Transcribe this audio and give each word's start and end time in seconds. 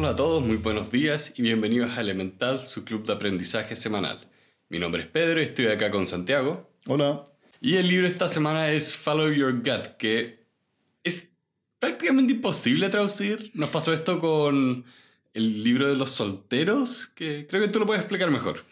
Hola 0.00 0.12
a 0.12 0.16
todos, 0.16 0.42
muy 0.42 0.56
buenos 0.56 0.90
días 0.90 1.34
y 1.36 1.42
bienvenidos 1.42 1.98
a 1.98 2.00
Elemental, 2.00 2.62
su 2.62 2.86
club 2.86 3.06
de 3.06 3.12
aprendizaje 3.12 3.76
semanal. 3.76 4.18
Mi 4.70 4.78
nombre 4.78 5.02
es 5.02 5.08
Pedro 5.08 5.42
y 5.42 5.44
estoy 5.44 5.66
acá 5.66 5.90
con 5.90 6.06
Santiago. 6.06 6.70
Hola. 6.86 7.26
Y 7.60 7.76
el 7.76 7.88
libro 7.88 8.06
esta 8.06 8.26
semana 8.30 8.72
es 8.72 8.96
Follow 8.96 9.30
Your 9.30 9.56
Gut, 9.58 9.98
que 9.98 10.46
es 11.04 11.28
prácticamente 11.78 12.32
imposible 12.32 12.88
traducir. 12.88 13.50
Nos 13.52 13.68
pasó 13.68 13.92
esto 13.92 14.20
con 14.20 14.86
el 15.34 15.64
libro 15.64 15.86
de 15.86 15.96
los 15.96 16.12
solteros, 16.12 17.08
que 17.08 17.46
creo 17.46 17.60
que 17.60 17.68
tú 17.68 17.78
lo 17.78 17.84
puedes 17.84 18.00
explicar 18.00 18.30
mejor. 18.30 18.64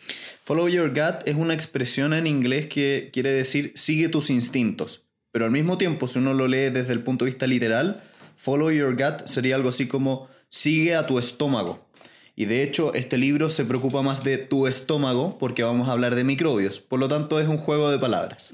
Follow 0.45 0.67
Your 0.67 0.89
Gut 0.89 1.27
es 1.27 1.35
una 1.35 1.53
expresión 1.53 2.15
en 2.15 2.27
inglés 2.27 2.69
que 2.69 3.11
quiere 3.13 3.33
decir 3.33 3.73
sigue 3.75 4.09
tus 4.09 4.31
instintos. 4.31 5.03
Pero 5.31 5.45
al 5.45 5.51
mismo 5.51 5.77
tiempo, 5.77 6.09
si 6.09 6.21
uno 6.21 6.33
lo 6.33 6.49
lee 6.49 6.71
desde 6.71 6.95
el 6.95 7.03
punto 7.03 7.27
de 7.27 7.33
vista 7.33 7.47
literal, 7.47 8.03
Follow 8.39 8.71
Your 8.71 8.95
Gut 8.95 9.27
sería 9.27 9.57
algo 9.57 9.69
así 9.69 9.89
como 9.89 10.27
sigue 10.49 10.95
a 10.95 11.07
tu 11.07 11.19
estómago. 11.19 11.89
Y 12.37 12.45
de 12.45 12.63
hecho, 12.63 12.95
este 12.95 13.19
libro 13.19 13.49
se 13.49 13.65
preocupa 13.65 14.01
más 14.01 14.23
de 14.23 14.39
tu 14.39 14.69
estómago 14.69 15.39
porque 15.39 15.65
vamos 15.65 15.89
a 15.89 15.93
hablar 15.93 16.15
de 16.15 16.23
microbios. 16.23 16.79
Por 16.79 17.01
lo 17.01 17.09
tanto, 17.09 17.41
es 17.41 17.49
un 17.49 17.59
juego 17.59 17.91
de 17.91 17.99
palabras. 17.99 18.53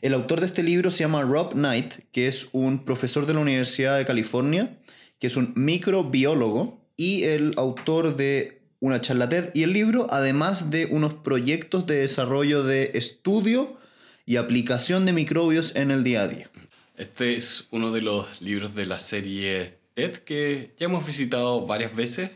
El 0.00 0.14
autor 0.14 0.40
de 0.40 0.46
este 0.46 0.62
libro 0.62 0.90
se 0.90 1.00
llama 1.00 1.20
Rob 1.20 1.52
Knight, 1.52 1.96
que 2.12 2.26
es 2.28 2.48
un 2.52 2.86
profesor 2.86 3.26
de 3.26 3.34
la 3.34 3.40
Universidad 3.40 3.98
de 3.98 4.06
California, 4.06 4.78
que 5.18 5.26
es 5.26 5.36
un 5.36 5.52
microbiólogo 5.54 6.80
y 6.96 7.24
el 7.24 7.52
autor 7.58 8.16
de 8.16 8.62
una 8.80 9.02
charla 9.02 9.28
TED 9.28 9.50
y 9.52 9.64
el 9.64 9.74
libro, 9.74 10.06
además 10.08 10.70
de 10.70 10.86
unos 10.86 11.12
proyectos 11.12 11.86
de 11.86 11.96
desarrollo 11.96 12.64
de 12.64 12.92
estudio 12.94 13.76
y 14.24 14.36
aplicación 14.36 15.04
de 15.04 15.12
microbios 15.12 15.76
en 15.76 15.90
el 15.90 16.04
día 16.04 16.22
a 16.22 16.28
día. 16.28 16.50
Este 16.96 17.36
es 17.36 17.66
uno 17.70 17.92
de 17.92 18.00
los 18.00 18.40
libros 18.40 18.74
de 18.74 18.86
la 18.86 18.98
serie 18.98 19.83
TED 19.94 20.18
que 20.18 20.74
ya 20.78 20.86
hemos 20.86 21.06
visitado 21.06 21.66
varias 21.66 21.94
veces, 21.94 22.30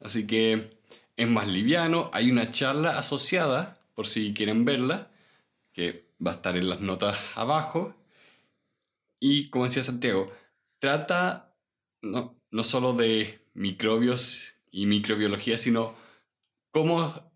así 0.00 0.26
que 0.26 0.78
es 1.16 1.28
más 1.28 1.48
liviano. 1.48 2.10
Hay 2.14 2.30
una 2.30 2.50
charla 2.50 2.98
asociada, 2.98 3.78
por 3.94 4.06
si 4.06 4.32
quieren 4.32 4.64
verla, 4.64 5.10
que 5.72 6.08
va 6.24 6.32
a 6.32 6.34
estar 6.34 6.56
en 6.56 6.68
las 6.68 6.80
notas 6.80 7.18
abajo. 7.34 7.94
Y 9.18 9.50
como 9.50 9.64
decía 9.64 9.82
Santiago, 9.82 10.32
trata 10.78 11.54
no, 12.00 12.40
no 12.50 12.64
solo 12.64 12.92
de 12.94 13.46
microbios 13.54 14.54
y 14.70 14.86
microbiología, 14.86 15.58
sino 15.58 15.94
cómo 16.70 17.30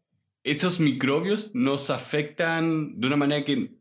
esos 0.45 0.81
microbios 0.81 1.55
nos 1.55 1.91
afectan 1.91 3.01
de 3.01 3.07
una 3.09 3.17
manera 3.17 3.45
que 3.45 3.77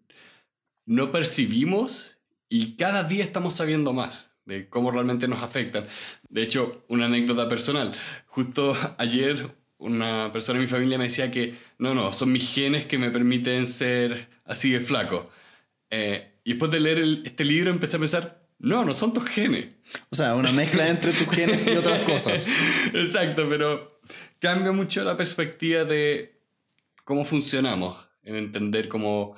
no 0.85 1.11
percibimos 1.11 2.19
y 2.49 2.75
cada 2.75 3.03
día 3.03 3.23
estamos 3.23 3.53
sabiendo 3.53 3.93
más 3.93 4.32
de 4.45 4.69
cómo 4.69 4.91
realmente 4.91 5.27
nos 5.27 5.43
afectan. 5.43 5.87
De 6.29 6.41
hecho, 6.41 6.83
una 6.87 7.05
anécdota 7.05 7.47
personal. 7.47 7.93
Justo 8.27 8.75
ayer 8.97 9.49
una 9.77 10.31
persona 10.31 10.59
de 10.59 10.65
mi 10.65 10.69
familia 10.69 10.97
me 10.97 11.05
decía 11.05 11.29
que 11.29 11.57
no, 11.77 11.93
no, 11.93 12.11
son 12.13 12.31
mis 12.31 12.49
genes 12.49 12.85
que 12.85 12.97
me 12.97 13.11
permiten 13.11 13.67
ser 13.67 14.29
así 14.45 14.71
de 14.71 14.79
flaco. 14.79 15.29
Eh, 15.89 16.39
y 16.43 16.51
después 16.51 16.71
de 16.71 16.79
leer 16.79 16.99
este 17.25 17.43
libro 17.43 17.69
empecé 17.69 17.97
a 17.97 17.99
pensar, 17.99 18.47
no, 18.59 18.85
no 18.85 18.93
son 18.93 19.13
tus 19.13 19.25
genes. 19.25 19.75
O 20.09 20.15
sea, 20.15 20.35
una 20.35 20.51
mezcla 20.53 20.87
entre 20.87 21.11
tus 21.11 21.27
genes 21.29 21.67
y 21.67 21.71
otras 21.71 21.99
cosas. 22.01 22.47
Exacto, 22.93 23.47
pero 23.49 23.99
cambia 24.39 24.71
mucho 24.71 25.03
la 25.03 25.17
perspectiva 25.17 25.83
de 25.83 26.41
cómo 27.03 27.25
funcionamos, 27.25 28.07
en 28.23 28.37
entender 28.37 28.87
cómo 28.87 29.35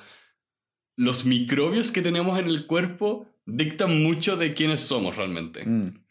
los 0.96 1.26
microbios 1.26 1.92
que 1.92 2.02
tenemos 2.02 2.40
en 2.40 2.48
el 2.48 2.68
cuerpo 2.68 3.28
dictan 3.46 4.02
mucho 4.02 4.38
de 4.38 4.54
quiénes 4.54 4.82
somos 4.82 5.16
realmente. 5.16 5.66
Mm. 5.66 6.04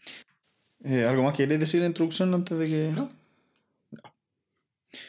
Eh, 0.84 1.04
¿Algo 1.04 1.22
más 1.22 1.34
quieres 1.34 1.58
decir 1.60 1.78
en 1.78 1.84
la 1.84 1.88
introducción 1.88 2.34
antes 2.34 2.58
de 2.58 2.68
que.? 2.68 2.92
No. 2.94 3.10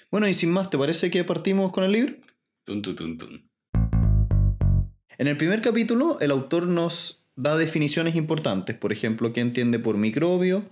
Bueno, 0.09 0.27
y 0.27 0.33
sin 0.33 0.51
más, 0.51 0.69
¿te 0.69 0.77
parece 0.77 1.11
que 1.11 1.23
partimos 1.23 1.71
con 1.71 1.83
el 1.83 1.91
libro? 1.91 2.13
Tun, 2.63 2.81
tun, 2.81 2.95
tun, 2.95 3.17
tun. 3.17 3.49
En 5.17 5.27
el 5.27 5.37
primer 5.37 5.61
capítulo, 5.61 6.17
el 6.19 6.31
autor 6.31 6.67
nos 6.67 7.25
da 7.35 7.57
definiciones 7.57 8.15
importantes. 8.15 8.75
Por 8.75 8.91
ejemplo, 8.91 9.33
qué 9.33 9.41
entiende 9.41 9.79
por 9.79 9.97
microbio, 9.97 10.63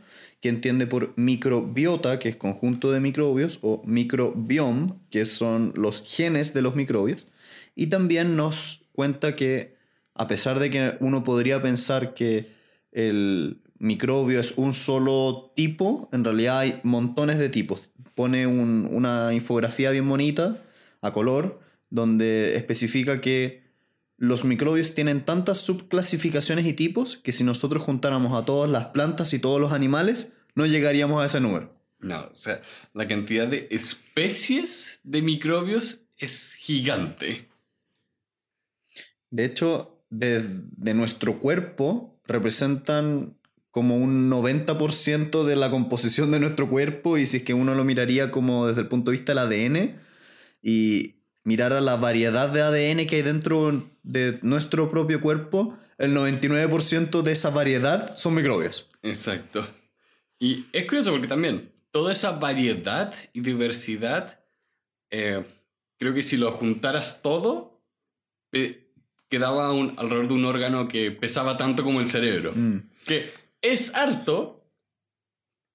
qué 0.41 0.49
entiende 0.49 0.87
por 0.87 1.13
microbiota, 1.17 2.19
que 2.19 2.29
es 2.29 2.35
conjunto 2.35 2.91
de 2.91 2.99
microbios, 2.99 3.59
o 3.61 3.81
microbiome, 3.85 4.93
que 5.09 5.25
son 5.25 5.73
los 5.75 6.03
genes 6.03 6.53
de 6.53 6.61
los 6.61 6.75
microbios. 6.75 7.25
Y 7.75 7.87
también 7.87 8.35
nos 8.35 8.81
cuenta 8.93 9.35
que 9.35 9.75
a 10.15 10.27
pesar 10.27 10.59
de 10.59 10.69
que 10.69 10.95
uno 10.99 11.23
podría 11.23 11.61
pensar 11.61 12.13
que 12.13 12.47
el 12.91 13.61
microbio 13.79 14.39
es 14.39 14.53
un 14.57 14.73
solo 14.73 15.51
tipo, 15.55 16.09
en 16.11 16.23
realidad 16.23 16.59
hay 16.59 16.79
montones 16.83 17.37
de 17.37 17.49
tipos. 17.49 17.89
Pone 18.15 18.45
una 18.47 19.33
infografía 19.33 19.89
bien 19.91 20.07
bonita, 20.07 20.63
a 21.01 21.11
color, 21.11 21.59
donde 21.89 22.55
especifica 22.55 23.19
que 23.21 23.63
los 24.17 24.45
microbios 24.45 24.95
tienen 24.95 25.25
tantas 25.25 25.57
subclasificaciones 25.59 26.65
y 26.65 26.73
tipos 26.73 27.17
que 27.17 27.31
si 27.31 27.43
nosotros 27.43 27.83
juntáramos 27.83 28.33
a 28.33 28.45
todas 28.45 28.69
las 28.69 28.85
plantas 28.85 29.33
y 29.33 29.39
todos 29.39 29.59
los 29.59 29.73
animales, 29.73 30.33
no 30.55 30.65
llegaríamos 30.65 31.21
a 31.21 31.25
ese 31.25 31.41
número. 31.41 31.73
No, 31.99 32.29
o 32.33 32.35
sea, 32.35 32.61
la 32.93 33.07
cantidad 33.07 33.47
de 33.47 33.67
especies 33.71 34.99
de 35.03 35.21
microbios 35.21 36.01
es 36.17 36.53
gigante. 36.53 37.49
De 39.29 39.45
hecho, 39.45 39.92
de, 40.13 40.93
nuestro 40.93 41.39
cuerpo 41.39 42.19
representan 42.25 43.37
como 43.71 43.97
un 43.97 44.29
90% 44.29 45.43
de 45.43 45.55
la 45.55 45.71
composición 45.71 46.31
de 46.31 46.39
nuestro 46.39 46.69
cuerpo 46.69 47.17
y 47.17 47.25
si 47.25 47.37
es 47.37 47.43
que 47.43 47.55
uno 47.55 47.73
lo 47.73 47.83
miraría 47.83 48.29
como 48.29 48.67
desde 48.67 48.81
el 48.81 48.87
punto 48.87 49.09
de 49.09 49.17
vista 49.17 49.31
del 49.33 49.39
ADN 49.39 49.97
y 50.61 51.15
mirar 51.43 51.73
a 51.73 51.81
la 51.81 51.95
variedad 51.95 52.49
de 52.49 52.61
ADN 52.61 53.07
que 53.07 53.17
hay 53.17 53.21
dentro 53.23 53.83
de 54.03 54.39
nuestro 54.43 54.89
propio 54.89 55.19
cuerpo, 55.21 55.75
el 55.97 56.15
99% 56.15 57.23
de 57.23 57.31
esa 57.31 57.49
variedad 57.49 58.15
son 58.15 58.35
microbios. 58.35 58.89
Exacto. 59.01 59.67
Y 60.39 60.67
es 60.71 60.85
curioso 60.85 61.11
porque 61.11 61.27
también 61.27 61.73
toda 61.91 62.13
esa 62.13 62.31
variedad 62.31 63.13
y 63.33 63.41
diversidad, 63.41 64.39
eh, 65.09 65.43
creo 65.97 66.13
que 66.13 66.23
si 66.23 66.37
lo 66.37 66.51
juntaras 66.51 67.21
todo, 67.23 67.83
eh, 68.51 68.82
quedaba 69.33 69.73
un, 69.73 69.95
alrededor 69.97 70.27
de 70.27 70.33
un 70.35 70.45
órgano 70.45 70.87
que 70.87 71.09
pesaba 71.09 71.57
tanto 71.57 71.83
como 71.83 71.99
el 71.99 72.07
cerebro. 72.07 72.51
Mm. 72.53 72.83
Que 73.03 73.33
es 73.63 73.95
harto, 73.95 74.63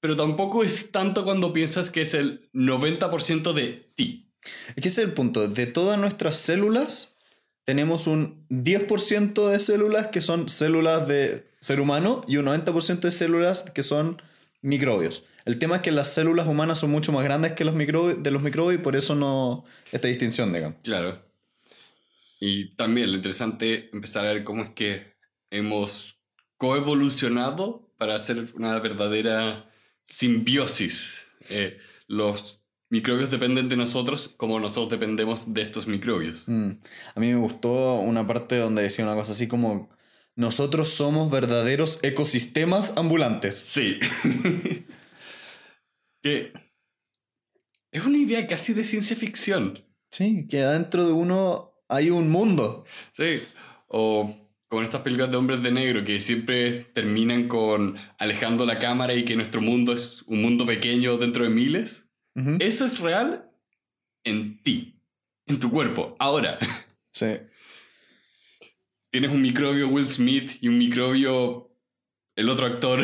pero 0.01 0.17
tampoco 0.17 0.63
es 0.63 0.93
tanto 0.93 1.25
cuando 1.25 1.53
piensas 1.53 1.91
que 1.91 2.03
es 2.03 2.15
el 2.15 2.49
90% 2.53 3.53
de 3.53 3.85
ti. 3.97 4.31
Es 4.77 4.83
que 4.83 4.89
ese 4.89 5.03
es 5.03 5.09
el 5.09 5.13
punto. 5.13 5.49
De 5.49 5.67
todas 5.67 5.99
nuestras 5.99 6.37
células, 6.37 7.17
tenemos 7.65 8.07
un 8.07 8.47
10% 8.49 9.49
de 9.49 9.59
células 9.59 10.07
que 10.07 10.21
son 10.21 10.49
células 10.49 11.09
de 11.09 11.45
ser 11.61 11.81
humano 11.81 12.25
y 12.29 12.37
un 12.37 12.47
90% 12.47 13.01
de 13.01 13.11
células 13.11 13.65
que 13.75 13.83
son 13.83 14.23
microbios. 14.63 15.25
El 15.47 15.59
tema 15.59 15.77
es 15.77 15.83
que 15.83 15.91
las 15.91 16.15
células 16.15 16.47
humanas 16.47 16.79
son 16.79 16.93
mucho 16.93 17.11
más 17.11 17.25
grandes 17.25 17.55
que 17.55 17.65
los 17.65 17.75
microbios, 17.75 18.23
de 18.23 18.31
los 18.31 18.41
microbios 18.41 18.81
y 18.81 18.85
por 18.85 18.95
eso 18.95 19.17
no 19.17 19.65
esta 19.91 20.07
distinción, 20.07 20.53
digamos. 20.53 20.77
Claro. 20.85 21.28
Y 22.41 22.75
también 22.77 23.11
lo 23.11 23.17
interesante 23.17 23.75
es 23.75 23.93
empezar 23.93 24.27
a 24.27 24.33
ver 24.33 24.45
cómo 24.45 24.63
es 24.63 24.71
que 24.71 25.15
hemos 25.51 26.21
coevolucionado 26.57 27.93
para 27.97 28.15
hacer 28.15 28.47
una 28.55 28.79
verdadera 28.79 29.71
simbiosis. 30.03 31.27
Eh, 31.51 31.79
los 32.07 32.65
microbios 32.91 33.31
dependen 33.31 33.69
de 33.69 33.77
nosotros 33.77 34.35
como 34.37 34.61
nosotros 34.61 34.91
dependemos 34.91 35.53
de 35.53 35.63
estos 35.63 35.87
microbios. 35.87 36.45
Mm. 36.47 36.71
A 37.15 37.21
mí 37.21 37.33
me 37.33 37.39
gustó 37.39 37.95
una 37.95 38.27
parte 38.27 38.57
donde 38.57 38.83
decía 38.83 39.05
una 39.05 39.15
cosa 39.15 39.33
así 39.33 39.49
como, 39.49 39.91
nosotros 40.37 40.91
somos 40.91 41.31
verdaderos 41.31 41.99
ecosistemas 42.03 42.97
ambulantes. 42.97 43.57
Sí. 43.57 43.99
que 46.23 46.53
es 47.91 48.05
una 48.05 48.19
idea 48.19 48.47
casi 48.47 48.73
de 48.73 48.85
ciencia 48.85 49.17
ficción. 49.17 49.85
Sí, 50.11 50.47
que 50.49 50.59
dentro 50.59 51.07
de 51.07 51.13
uno 51.13 51.75
hay 51.89 52.11
un 52.11 52.31
mundo. 52.31 52.85
Sí, 53.13 53.43
o 53.89 54.37
con 54.69 54.85
estas 54.85 55.01
películas 55.01 55.31
de 55.31 55.37
hombres 55.37 55.63
de 55.63 55.73
negro 55.73 56.05
que 56.05 56.21
siempre 56.21 56.85
terminan 56.93 57.49
con 57.49 57.97
alejando 58.19 58.67
la 58.67 58.79
cámara 58.79 59.15
y 59.15 59.25
que 59.25 59.35
nuestro 59.35 59.61
mundo 59.61 59.95
es 59.95 60.23
un 60.27 60.43
mundo 60.43 60.67
pequeño 60.67 61.17
dentro 61.17 61.45
de 61.45 61.51
miles. 61.51 62.05
Eso 62.61 62.85
es 62.85 63.01
real 63.01 63.51
en 64.23 64.63
ti, 64.63 65.03
en 65.47 65.59
tu 65.59 65.71
cuerpo, 65.71 66.17
ahora. 66.19 66.59
Sí. 67.11 67.35
Tienes 69.11 69.33
un 69.33 69.43
microbio 69.43 69.89
Will 69.89 70.07
Smith 70.07 70.53
y 70.61 70.69
un 70.69 70.79
microbio 70.79 71.75
el 72.37 72.49
otro 72.49 72.67
actor. 72.67 73.03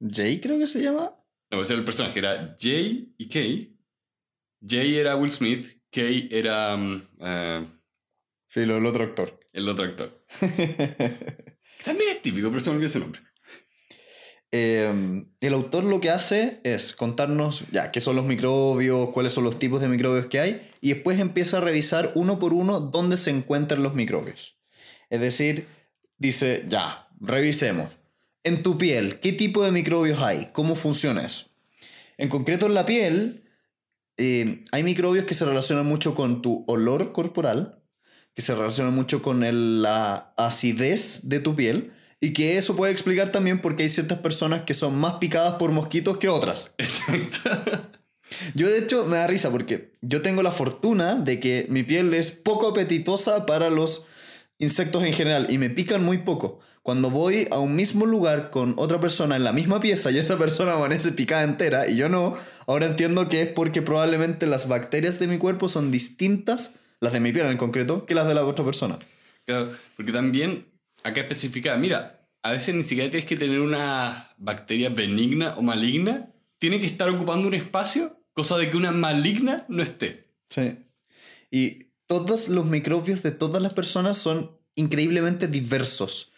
Jay 0.00 0.40
creo 0.40 0.58
que 0.58 0.66
se 0.66 0.82
llama. 0.82 1.14
No, 1.48 1.60
ese 1.60 1.74
era 1.74 1.80
el 1.80 1.84
personaje, 1.84 2.18
era 2.18 2.56
Jay 2.58 3.14
y 3.16 3.28
Kay. 3.28 3.78
Jay 4.66 4.96
era 4.96 5.14
Will 5.14 5.30
Smith, 5.30 5.80
Kay 5.92 6.28
era... 6.32 6.74
Uh, 6.76 7.73
Filo, 8.54 8.76
el 8.76 8.86
otro 8.86 9.02
actor. 9.02 9.40
El 9.52 9.68
otro 9.68 9.84
actor. 9.84 10.24
También 11.84 12.10
es 12.10 12.22
típico, 12.22 12.50
pero 12.50 12.60
se 12.60 12.70
me 12.70 12.76
olvidó 12.76 12.86
ese 12.86 13.00
nombre. 13.00 13.20
eh, 14.52 15.24
el 15.40 15.54
autor 15.54 15.82
lo 15.82 16.00
que 16.00 16.10
hace 16.10 16.60
es 16.62 16.94
contarnos 16.94 17.64
ya 17.72 17.90
qué 17.90 18.00
son 18.00 18.14
los 18.14 18.26
microbios, 18.26 19.08
cuáles 19.10 19.32
son 19.32 19.42
los 19.42 19.58
tipos 19.58 19.80
de 19.80 19.88
microbios 19.88 20.26
que 20.26 20.38
hay, 20.38 20.70
y 20.80 20.90
después 20.90 21.18
empieza 21.18 21.58
a 21.58 21.62
revisar 21.62 22.12
uno 22.14 22.38
por 22.38 22.54
uno 22.54 22.78
dónde 22.78 23.16
se 23.16 23.32
encuentran 23.32 23.82
los 23.82 23.96
microbios. 23.96 24.56
Es 25.10 25.20
decir, 25.20 25.66
dice, 26.18 26.64
ya, 26.68 27.08
revisemos. 27.20 27.88
En 28.44 28.62
tu 28.62 28.78
piel, 28.78 29.18
¿qué 29.18 29.32
tipo 29.32 29.64
de 29.64 29.72
microbios 29.72 30.22
hay? 30.22 30.50
¿Cómo 30.52 30.76
funciona 30.76 31.26
eso? 31.26 31.46
En 32.18 32.28
concreto 32.28 32.66
en 32.66 32.74
la 32.74 32.86
piel, 32.86 33.50
eh, 34.16 34.64
hay 34.70 34.84
microbios 34.84 35.24
que 35.24 35.34
se 35.34 35.44
relacionan 35.44 35.86
mucho 35.86 36.14
con 36.14 36.40
tu 36.40 36.64
olor 36.68 37.10
corporal, 37.10 37.80
que 38.34 38.42
se 38.42 38.54
relacionan 38.54 38.94
mucho 38.94 39.22
con 39.22 39.44
el- 39.44 39.82
la 39.82 40.32
acidez 40.36 41.28
de 41.28 41.40
tu 41.40 41.54
piel, 41.54 41.92
y 42.20 42.32
que 42.32 42.56
eso 42.56 42.74
puede 42.74 42.92
explicar 42.92 43.32
también 43.32 43.60
por 43.60 43.76
qué 43.76 43.82
hay 43.82 43.90
ciertas 43.90 44.18
personas 44.18 44.62
que 44.62 44.72
son 44.72 44.96
más 44.96 45.14
picadas 45.14 45.54
por 45.54 45.72
mosquitos 45.72 46.16
que 46.16 46.28
otras. 46.28 46.74
Exacto. 46.78 47.50
Yo 48.54 48.68
de 48.68 48.78
hecho 48.78 49.04
me 49.04 49.18
da 49.18 49.26
risa 49.26 49.50
porque 49.50 49.92
yo 50.00 50.22
tengo 50.22 50.42
la 50.42 50.50
fortuna 50.50 51.14
de 51.16 51.38
que 51.38 51.66
mi 51.68 51.82
piel 51.82 52.14
es 52.14 52.30
poco 52.30 52.68
apetitosa 52.68 53.46
para 53.46 53.68
los 53.70 54.06
insectos 54.58 55.04
en 55.04 55.12
general 55.12 55.46
y 55.50 55.58
me 55.58 55.70
pican 55.70 56.02
muy 56.02 56.18
poco. 56.18 56.60
Cuando 56.82 57.10
voy 57.10 57.46
a 57.50 57.58
un 57.58 57.76
mismo 57.76 58.06
lugar 58.06 58.50
con 58.50 58.74
otra 58.76 59.00
persona 59.00 59.36
en 59.36 59.44
la 59.44 59.52
misma 59.52 59.80
pieza 59.80 60.10
y 60.10 60.18
esa 60.18 60.38
persona 60.38 60.72
amanece 60.74 61.12
picada 61.12 61.42
entera 61.44 61.88
y 61.88 61.96
yo 61.96 62.08
no, 62.08 62.34
ahora 62.66 62.86
entiendo 62.86 63.28
que 63.28 63.42
es 63.42 63.48
porque 63.48 63.82
probablemente 63.82 64.46
las 64.46 64.66
bacterias 64.66 65.18
de 65.18 65.26
mi 65.26 65.38
cuerpo 65.38 65.68
son 65.68 65.90
distintas, 65.90 66.74
las 67.00 67.12
de 67.12 67.20
mi 67.20 67.32
piel 67.32 67.46
en 67.46 67.56
concreto, 67.56 68.06
que 68.06 68.14
las 68.14 68.26
de 68.26 68.34
la 68.34 68.44
otra 68.44 68.64
persona. 68.64 68.98
Claro, 69.46 69.76
porque 69.96 70.12
también 70.12 70.66
acá 71.02 71.20
especifica, 71.20 71.76
mira, 71.76 72.26
a 72.42 72.52
veces 72.52 72.74
ni 72.74 72.82
siquiera 72.82 73.10
tienes 73.10 73.28
que 73.28 73.36
tener 73.36 73.60
una 73.60 74.30
bacteria 74.36 74.90
benigna 74.90 75.54
o 75.54 75.62
maligna, 75.62 76.30
tiene 76.58 76.80
que 76.80 76.86
estar 76.86 77.08
ocupando 77.10 77.48
un 77.48 77.54
espacio, 77.54 78.20
cosa 78.32 78.56
de 78.58 78.70
que 78.70 78.76
una 78.76 78.90
maligna 78.90 79.64
no 79.68 79.82
esté. 79.82 80.30
Sí. 80.48 80.78
Y 81.50 81.90
todos 82.06 82.48
los 82.48 82.66
microbios 82.66 83.22
de 83.22 83.30
todas 83.30 83.62
las 83.62 83.74
personas 83.74 84.18
son 84.18 84.58
increíblemente 84.74 85.48
diversos. 85.48 86.32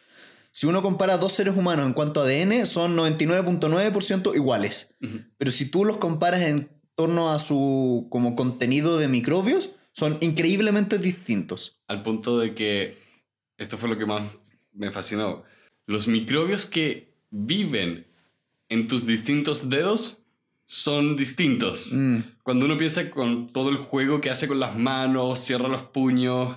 Si 0.52 0.66
uno 0.66 0.82
compara 0.82 1.18
dos 1.18 1.32
seres 1.32 1.56
humanos 1.56 1.86
en 1.86 1.92
cuanto 1.92 2.22
a 2.22 2.24
ADN, 2.24 2.66
son 2.66 2.96
99.9% 2.96 4.34
iguales. 4.34 4.96
Pero 5.36 5.50
si 5.50 5.66
tú 5.66 5.84
los 5.84 5.98
comparas 5.98 6.42
en 6.42 6.70
torno 6.94 7.30
a 7.30 7.38
su 7.38 8.06
como 8.10 8.34
contenido 8.36 8.98
de 8.98 9.06
microbios, 9.06 9.72
son 9.96 10.18
increíblemente 10.20 10.98
distintos. 10.98 11.80
Al 11.88 12.02
punto 12.02 12.38
de 12.38 12.54
que, 12.54 12.98
esto 13.56 13.78
fue 13.78 13.88
lo 13.88 13.96
que 13.96 14.04
más 14.04 14.30
me 14.72 14.92
fascinó, 14.92 15.42
los 15.86 16.06
microbios 16.06 16.66
que 16.66 17.14
viven 17.30 18.06
en 18.68 18.88
tus 18.88 19.06
distintos 19.06 19.70
dedos 19.70 20.22
son 20.66 21.16
distintos. 21.16 21.92
Mm, 21.92 22.18
Cuando 22.42 22.66
uno 22.66 22.76
piensa 22.76 23.10
con 23.10 23.48
todo 23.48 23.70
el 23.70 23.76
juego 23.76 24.20
que 24.20 24.30
hace 24.30 24.48
con 24.48 24.60
las 24.60 24.76
manos, 24.76 25.40
cierra 25.40 25.68
los 25.68 25.84
puños, 25.84 26.56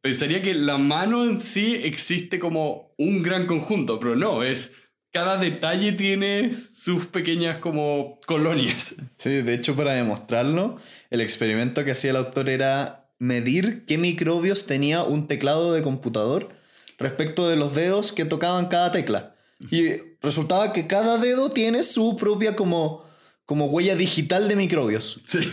pensaría 0.00 0.40
que 0.40 0.54
la 0.54 0.78
mano 0.78 1.24
en 1.24 1.38
sí 1.38 1.74
existe 1.74 2.38
como 2.38 2.94
un 2.96 3.22
gran 3.22 3.46
conjunto, 3.46 4.00
pero 4.00 4.16
no, 4.16 4.42
es 4.42 4.72
cada 5.16 5.38
detalle 5.38 5.92
tiene 5.92 6.54
sus 6.76 7.06
pequeñas 7.06 7.56
como 7.56 8.20
colonias. 8.26 8.96
Sí, 9.16 9.40
de 9.40 9.54
hecho 9.54 9.74
para 9.74 9.94
demostrarlo, 9.94 10.76
el 11.08 11.22
experimento 11.22 11.86
que 11.86 11.92
hacía 11.92 12.10
el 12.10 12.16
autor 12.16 12.50
era 12.50 13.08
medir 13.18 13.86
qué 13.86 13.96
microbios 13.96 14.66
tenía 14.66 15.04
un 15.04 15.26
teclado 15.26 15.72
de 15.72 15.80
computador 15.80 16.50
respecto 16.98 17.48
de 17.48 17.56
los 17.56 17.74
dedos 17.74 18.12
que 18.12 18.26
tocaban 18.26 18.66
cada 18.66 18.92
tecla. 18.92 19.34
Y 19.70 19.92
resultaba 20.20 20.74
que 20.74 20.86
cada 20.86 21.16
dedo 21.16 21.50
tiene 21.50 21.82
su 21.82 22.16
propia 22.16 22.54
como, 22.54 23.02
como 23.46 23.68
huella 23.68 23.96
digital 23.96 24.48
de 24.48 24.56
microbios. 24.56 25.22
Sí. 25.24 25.50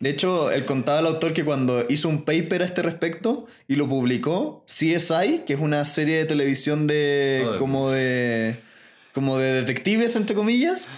De 0.00 0.10
hecho, 0.10 0.50
él 0.50 0.66
contaba 0.66 0.98
al 0.98 1.06
autor 1.06 1.32
que 1.32 1.46
cuando 1.46 1.86
hizo 1.88 2.10
un 2.10 2.26
paper 2.26 2.60
a 2.60 2.66
este 2.66 2.82
respecto 2.82 3.46
y 3.68 3.76
lo 3.76 3.88
publicó, 3.88 4.66
CSI, 4.66 5.44
que 5.46 5.54
es 5.54 5.60
una 5.60 5.82
serie 5.86 6.18
de 6.18 6.26
televisión 6.26 6.86
de 6.86 7.40
Joder. 7.42 7.58
como 7.58 7.90
de 7.90 8.60
como 9.12 9.38
de 9.38 9.52
detectives 9.52 10.16
entre 10.16 10.34
comillas, 10.34 10.88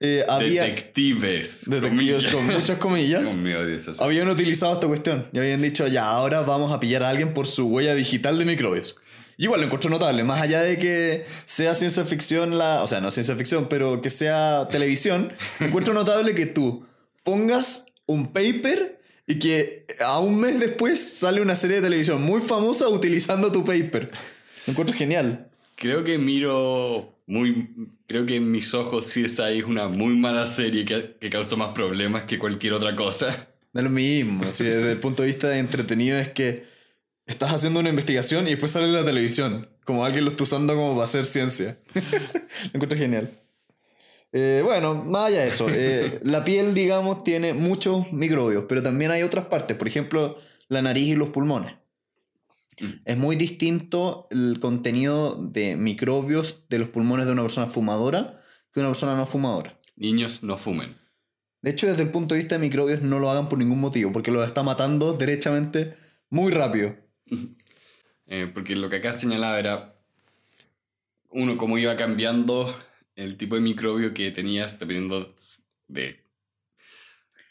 eh, 0.00 0.24
había 0.28 0.64
Detectives. 0.64 1.62
detectives 1.70 2.24
comillas. 2.24 2.26
con 2.26 2.46
muchas 2.46 2.78
comillas. 2.78 3.22
Dios 3.22 3.36
mío, 3.36 3.64
Dios, 3.64 3.86
eso. 3.86 4.02
Habían 4.02 4.28
utilizado 4.28 4.72
esta 4.74 4.88
cuestión 4.88 5.28
y 5.32 5.38
habían 5.38 5.62
dicho, 5.62 5.86
ya, 5.86 6.08
ahora 6.08 6.40
vamos 6.42 6.72
a 6.72 6.80
pillar 6.80 7.04
a 7.04 7.08
alguien 7.08 7.34
por 7.34 7.46
su 7.46 7.66
huella 7.68 7.94
digital 7.94 8.36
de 8.38 8.44
microbios. 8.44 8.96
Y 9.36 9.44
igual 9.44 9.60
lo 9.60 9.66
encuentro 9.66 9.90
notable, 9.90 10.24
más 10.24 10.40
allá 10.42 10.60
de 10.62 10.78
que 10.78 11.24
sea 11.44 11.74
ciencia 11.74 12.04
ficción, 12.04 12.58
la, 12.58 12.82
o 12.82 12.88
sea, 12.88 13.00
no 13.00 13.10
ciencia 13.12 13.34
ficción, 13.36 13.68
pero 13.68 14.02
que 14.02 14.10
sea 14.10 14.68
televisión, 14.70 15.32
encuentro 15.60 15.94
notable 15.94 16.34
que 16.34 16.46
tú 16.46 16.84
pongas 17.22 17.86
un 18.06 18.32
paper 18.32 19.00
y 19.28 19.38
que 19.38 19.86
a 20.04 20.18
un 20.18 20.38
mes 20.40 20.58
después 20.58 21.00
sale 21.00 21.40
una 21.40 21.54
serie 21.54 21.76
de 21.76 21.82
televisión 21.82 22.20
muy 22.20 22.40
famosa 22.40 22.88
utilizando 22.88 23.52
tu 23.52 23.64
paper. 23.64 24.10
Lo 24.66 24.72
encuentro 24.72 24.96
genial. 24.96 25.48
Creo 25.76 26.02
que 26.04 26.18
miro 26.18 27.14
muy... 27.26 27.70
Creo 28.06 28.26
que 28.26 28.36
en 28.36 28.50
mis 28.50 28.74
ojos 28.74 29.06
CSI 29.06 29.58
es 29.58 29.64
una 29.64 29.88
muy 29.88 30.16
mala 30.16 30.46
serie 30.46 30.84
que, 30.84 31.16
que 31.20 31.30
causa 31.30 31.56
más 31.56 31.70
problemas 31.70 32.24
que 32.24 32.38
cualquier 32.38 32.74
otra 32.74 32.94
cosa. 32.96 33.48
Es 33.74 33.82
lo 33.82 33.90
mismo, 33.90 34.44
así, 34.44 34.64
desde 34.64 34.92
el 34.92 34.98
punto 34.98 35.22
de 35.22 35.28
vista 35.28 35.48
de 35.48 35.58
entretenido 35.58 36.18
es 36.18 36.28
que 36.28 36.64
estás 37.26 37.52
haciendo 37.52 37.80
una 37.80 37.88
investigación 37.88 38.46
y 38.46 38.50
después 38.50 38.70
sale 38.70 38.86
en 38.86 38.92
la 38.92 39.04
televisión, 39.04 39.68
como 39.84 40.04
alguien 40.04 40.24
lo 40.24 40.30
está 40.32 40.42
usando 40.42 40.74
como 40.74 40.92
para 40.92 41.04
hacer 41.04 41.24
ciencia. 41.24 41.78
lo 41.94 42.70
encuentro 42.74 42.98
genial. 42.98 43.30
Eh, 44.32 44.62
bueno, 44.64 45.04
más 45.04 45.28
allá 45.28 45.40
de 45.40 45.48
eso, 45.48 45.66
eh, 45.70 46.20
la 46.22 46.44
piel, 46.44 46.74
digamos, 46.74 47.22
tiene 47.22 47.52
muchos 47.52 48.12
microbios, 48.12 48.64
pero 48.68 48.82
también 48.82 49.10
hay 49.10 49.22
otras 49.22 49.46
partes, 49.46 49.76
por 49.76 49.86
ejemplo, 49.86 50.38
la 50.68 50.80
nariz 50.80 51.08
y 51.08 51.16
los 51.16 51.28
pulmones. 51.28 51.74
Es 53.04 53.16
muy 53.16 53.36
distinto 53.36 54.26
el 54.30 54.58
contenido 54.60 55.36
de 55.36 55.76
microbios 55.76 56.64
de 56.68 56.78
los 56.78 56.88
pulmones 56.88 57.26
de 57.26 57.32
una 57.32 57.42
persona 57.42 57.66
fumadora 57.66 58.40
que 58.72 58.80
una 58.80 58.88
persona 58.88 59.16
no 59.16 59.26
fumadora. 59.26 59.78
Niños 59.96 60.42
no 60.42 60.56
fumen. 60.56 60.96
De 61.60 61.70
hecho, 61.70 61.86
desde 61.86 62.02
el 62.02 62.10
punto 62.10 62.34
de 62.34 62.40
vista 62.40 62.56
de 62.56 62.60
microbios, 62.60 63.02
no 63.02 63.18
lo 63.18 63.30
hagan 63.30 63.48
por 63.48 63.58
ningún 63.58 63.80
motivo, 63.80 64.10
porque 64.10 64.32
los 64.32 64.46
está 64.46 64.62
matando 64.62 65.12
derechamente 65.12 65.94
muy 66.30 66.52
rápido. 66.52 66.96
Eh, 68.26 68.50
porque 68.54 68.76
lo 68.76 68.88
que 68.88 68.96
acá 68.96 69.12
señalaba 69.12 69.58
era, 69.58 70.00
uno, 71.28 71.58
cómo 71.58 71.76
iba 71.76 71.96
cambiando 71.96 72.74
el 73.14 73.36
tipo 73.36 73.56
de 73.56 73.60
microbio 73.60 74.14
que 74.14 74.30
tenías 74.30 74.78
dependiendo 74.78 75.34
de 75.86 76.22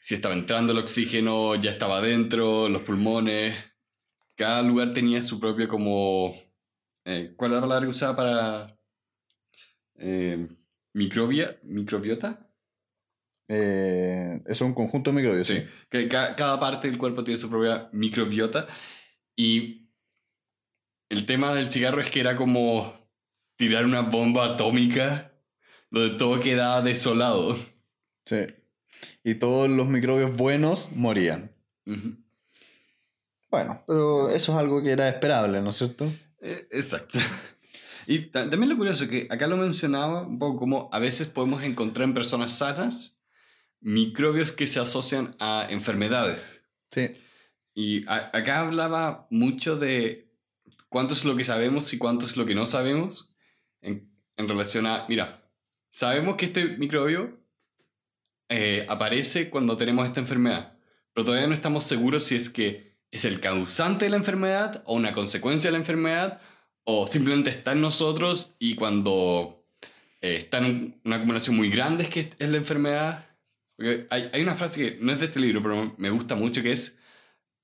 si 0.02 0.16
estaba 0.16 0.34
entrando 0.34 0.72
el 0.72 0.80
oxígeno, 0.80 1.54
ya 1.56 1.70
estaba 1.70 1.98
adentro, 1.98 2.68
los 2.68 2.82
pulmones. 2.82 3.56
Cada 4.36 4.62
lugar 4.62 4.94
tenía 4.94 5.22
su 5.22 5.40
propio 5.40 5.68
como... 5.68 6.34
eh, 7.06 7.34
¿Cuál 7.36 7.52
era 7.52 7.62
la 7.62 7.68
palabra 7.68 7.86
que 7.86 7.90
usaba 7.92 8.16
para... 8.16 8.80
eh, 9.96 10.48
microbia? 10.94 11.60
¿Microbiota? 11.64 12.48
Eh, 13.48 14.42
es 14.46 14.62
un 14.62 14.74
conjunto 14.74 15.10
de 15.12 15.18
microbios, 15.18 15.48
sí. 15.48 15.64
Que 15.90 16.08
ca- 16.08 16.36
cada 16.36 16.60
parte 16.60 16.88
del 16.90 16.98
cuerpo 16.98 17.24
tiene 17.24 17.40
su 17.40 17.50
propia 17.50 17.90
microbiota 17.92 18.66
y 19.36 19.90
el 21.10 21.26
tema 21.26 21.54
del 21.54 21.70
cigarro 21.70 22.00
es 22.02 22.10
que 22.10 22.22
era 22.22 22.36
como 22.38 22.94
tirar 23.58 23.86
una 23.86 24.02
bomba 24.02 24.54
atómica 24.54 25.34
donde 25.90 26.18
todo 26.18 26.40
quedaba 26.40 26.82
desolado. 26.82 27.58
Sí. 28.26 28.46
Y 29.24 29.36
todos 29.36 29.70
los 29.70 29.88
microbios 29.90 30.38
buenos 30.38 30.94
morían. 30.94 31.54
Bueno, 33.52 33.84
pero 33.86 34.30
eso 34.30 34.54
es 34.54 34.58
algo 34.58 34.82
que 34.82 34.92
era 34.92 35.08
esperable, 35.10 35.62
¿no 35.62 35.70
es 35.72 35.76
cierto? 35.78 36.12
Eh, 36.42 36.68
Exacto. 36.72 37.20
Y 38.08 38.28
ta- 38.32 38.50
también 38.50 38.70
lo 38.70 38.78
curioso 38.78 39.08
que 39.08 39.28
acá 39.30 39.46
lo 39.46 39.58
mencionaba 39.58 40.22
un 40.26 40.40
poco 40.40 40.58
como 40.60 40.90
a 40.92 40.98
veces 41.00 41.28
podemos 41.28 41.62
encontrar 41.64 42.08
en 42.08 42.14
personas 42.16 42.52
sanas 42.58 43.16
microbios 43.80 44.52
que 44.52 44.66
se 44.68 44.80
asocian 44.80 45.36
a 45.40 45.68
enfermedades. 45.70 46.64
Sí. 46.90 47.12
Y 47.74 48.04
acá 48.08 48.62
hablaba 48.62 49.28
mucho 49.30 49.76
de 49.78 50.32
cuánto 50.90 51.14
es 51.14 51.26
lo 51.26 51.36
que 51.36 51.44
sabemos 51.44 51.94
y 51.94 51.98
cuánto 52.00 52.26
es 52.26 52.36
lo 52.38 52.46
que 52.46 52.56
no 52.56 52.66
sabemos 52.66 53.32
en, 53.82 54.12
en 54.36 54.48
relación 54.50 54.88
a, 54.88 55.06
mira, 55.08 55.48
sabemos 55.92 56.36
que 56.38 56.46
este 56.46 56.78
microbio 56.78 57.40
eh, 58.50 58.86
aparece 58.90 59.50
cuando 59.50 59.78
tenemos 59.78 60.06
esta 60.08 60.20
enfermedad, 60.20 60.78
pero 61.14 61.26
todavía 61.26 61.48
no 61.48 61.54
estamos 61.54 61.84
seguros 61.86 62.24
si 62.24 62.36
es 62.36 62.50
que 62.50 62.91
es 63.12 63.26
el 63.26 63.40
causante 63.40 64.06
de 64.06 64.12
la 64.12 64.18
enfermedad 64.18 64.84
o 64.86 64.94
una 64.96 65.14
consecuencia 65.14 65.68
de 65.70 65.74
la 65.74 65.80
enfermedad 65.80 66.42
o 66.84 67.06
simplemente 67.08 67.50
está 67.50 67.74
en 67.74 67.82
nosotros 67.82 68.56
y 68.58 68.76
cuando 68.76 69.66
eh, 70.22 70.38
está 70.38 70.60
en 70.60 70.66
un- 70.66 71.02
una 71.04 71.18
acumulación 71.18 71.56
muy 71.56 71.70
grande 71.70 72.04
es 72.04 72.10
que 72.10 72.30
es 72.38 72.50
la 72.50 72.58
enfermedad. 72.58 73.28
Porque 73.76 74.08
hay, 74.10 74.30
hay 74.34 74.42
una 74.42 74.56
frase 74.56 74.80
que 74.80 74.98
no 75.02 75.12
es 75.12 75.20
de 75.20 75.26
este 75.26 75.40
libro, 75.40 75.62
pero 75.62 75.94
me 75.98 76.10
gusta 76.10 76.36
mucho 76.36 76.62
que 76.62 76.72
es 76.72 76.98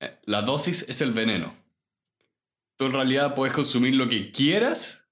eh, 0.00 0.16
la 0.24 0.42
dosis 0.42 0.84
es 0.88 1.00
el 1.00 1.12
veneno. 1.12 1.54
Tú 2.76 2.86
en 2.86 2.92
realidad 2.92 3.34
puedes 3.34 3.54
consumir 3.54 3.94
lo 3.94 4.08
que 4.08 4.30
quieras 4.30 5.08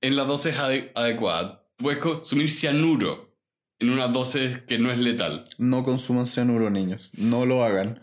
en 0.00 0.16
la 0.16 0.24
dosis 0.24 0.56
ade- 0.58 0.92
adecuada. 0.94 1.66
puedes 1.76 1.98
consumir 2.00 2.50
cianuro 2.50 3.25
en 3.78 3.90
una 3.90 4.08
dosis 4.08 4.58
que 4.66 4.78
no 4.78 4.90
es 4.90 4.98
letal. 4.98 5.48
No 5.58 5.84
consuman 5.84 6.26
cianuro, 6.26 6.70
niños. 6.70 7.10
No 7.14 7.44
lo 7.46 7.64
hagan. 7.64 8.00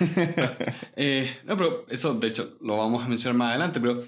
Eh, 0.98 1.30
no, 1.44 1.56
pero 1.56 1.84
eso, 1.88 2.14
de 2.14 2.28
hecho, 2.28 2.56
lo 2.60 2.78
vamos 2.78 3.04
a 3.04 3.08
mencionar 3.08 3.36
más 3.36 3.50
adelante, 3.50 3.80
pero 3.80 4.02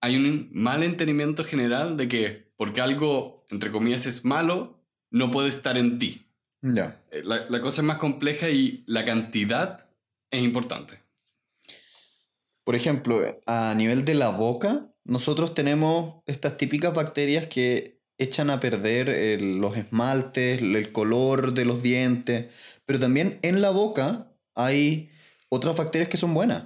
hay 0.00 0.16
un 0.16 0.50
mal 0.52 0.82
entendimiento 0.82 1.44
general 1.44 1.96
de 1.96 2.08
que 2.08 2.52
porque 2.56 2.80
algo, 2.80 3.44
entre 3.50 3.70
comillas, 3.70 4.06
es 4.06 4.24
malo, 4.24 4.84
no 5.10 5.30
puede 5.30 5.48
estar 5.48 5.78
en 5.78 5.98
ti. 5.98 6.28
Ya. 6.60 7.02
Eh, 7.10 7.22
La, 7.24 7.46
la 7.48 7.60
cosa 7.60 7.82
es 7.82 7.86
más 7.86 7.98
compleja 7.98 8.48
y 8.50 8.84
la 8.86 9.04
cantidad 9.04 9.88
es 10.30 10.42
importante. 10.42 11.00
Por 12.64 12.74
ejemplo, 12.74 13.20
a 13.46 13.74
nivel 13.74 14.04
de 14.04 14.14
la 14.14 14.30
boca, 14.30 14.90
nosotros 15.04 15.54
tenemos 15.54 16.22
estas 16.26 16.56
típicas 16.56 16.94
bacterias 16.94 17.46
que 17.46 17.93
echan 18.18 18.50
a 18.50 18.60
perder 18.60 19.08
eh, 19.08 19.38
los 19.38 19.76
esmaltes, 19.76 20.62
el 20.62 20.92
color 20.92 21.54
de 21.54 21.64
los 21.64 21.82
dientes, 21.82 22.46
pero 22.86 22.98
también 23.00 23.38
en 23.42 23.60
la 23.60 23.70
boca 23.70 24.28
hay 24.54 25.10
otras 25.48 25.76
bacterias 25.76 26.08
que 26.08 26.16
son 26.16 26.34
buenas, 26.34 26.64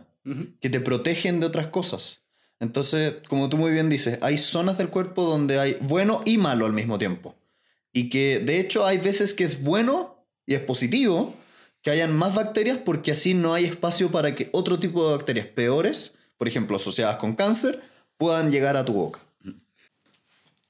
que 0.61 0.69
te 0.69 0.81
protegen 0.81 1.41
de 1.41 1.47
otras 1.47 1.69
cosas. 1.69 2.21
Entonces, 2.61 3.15
como 3.29 3.49
tú 3.49 3.57
muy 3.57 3.73
bien 3.73 3.89
dices, 3.89 4.19
hay 4.21 4.37
zonas 4.37 4.77
del 4.79 4.91
cuerpo 4.91 5.25
donde 5.25 5.59
hay 5.59 5.77
bueno 5.81 6.23
y 6.25 6.39
malo 6.39 6.67
al 6.67 6.73
mismo 6.73 6.99
tiempo. 6.99 7.35
Y 7.93 8.11
que 8.11 8.41
de 8.41 8.61
hecho 8.61 8.85
hay 8.85 8.99
veces 8.99 9.33
que 9.33 9.45
es 9.45 9.63
bueno 9.63 10.27
y 10.45 10.55
es 10.55 10.61
positivo 10.61 11.35
que 11.83 11.91
hayan 11.91 12.15
más 12.15 12.35
bacterias 12.35 12.79
porque 12.85 13.13
así 13.13 13.35
no 13.35 13.55
hay 13.55 13.65
espacio 13.65 14.11
para 14.11 14.35
que 14.35 14.51
otro 14.53 14.79
tipo 14.79 15.07
de 15.07 15.17
bacterias 15.17 15.47
peores, 15.47 16.17
por 16.37 16.49
ejemplo 16.49 16.77
asociadas 16.77 17.17
con 17.17 17.35
cáncer, 17.35 17.81
puedan 18.17 18.51
llegar 18.51 18.77
a 18.77 18.85
tu 18.85 18.93
boca. 18.93 19.21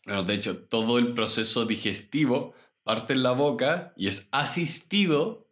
Bueno, 0.08 0.24
de 0.24 0.34
hecho, 0.34 0.56
todo 0.56 0.98
el 0.98 1.12
proceso 1.12 1.66
digestivo 1.66 2.54
parte 2.82 3.12
en 3.12 3.22
la 3.22 3.32
boca 3.32 3.92
y 3.94 4.06
es 4.06 4.26
asistido 4.32 5.46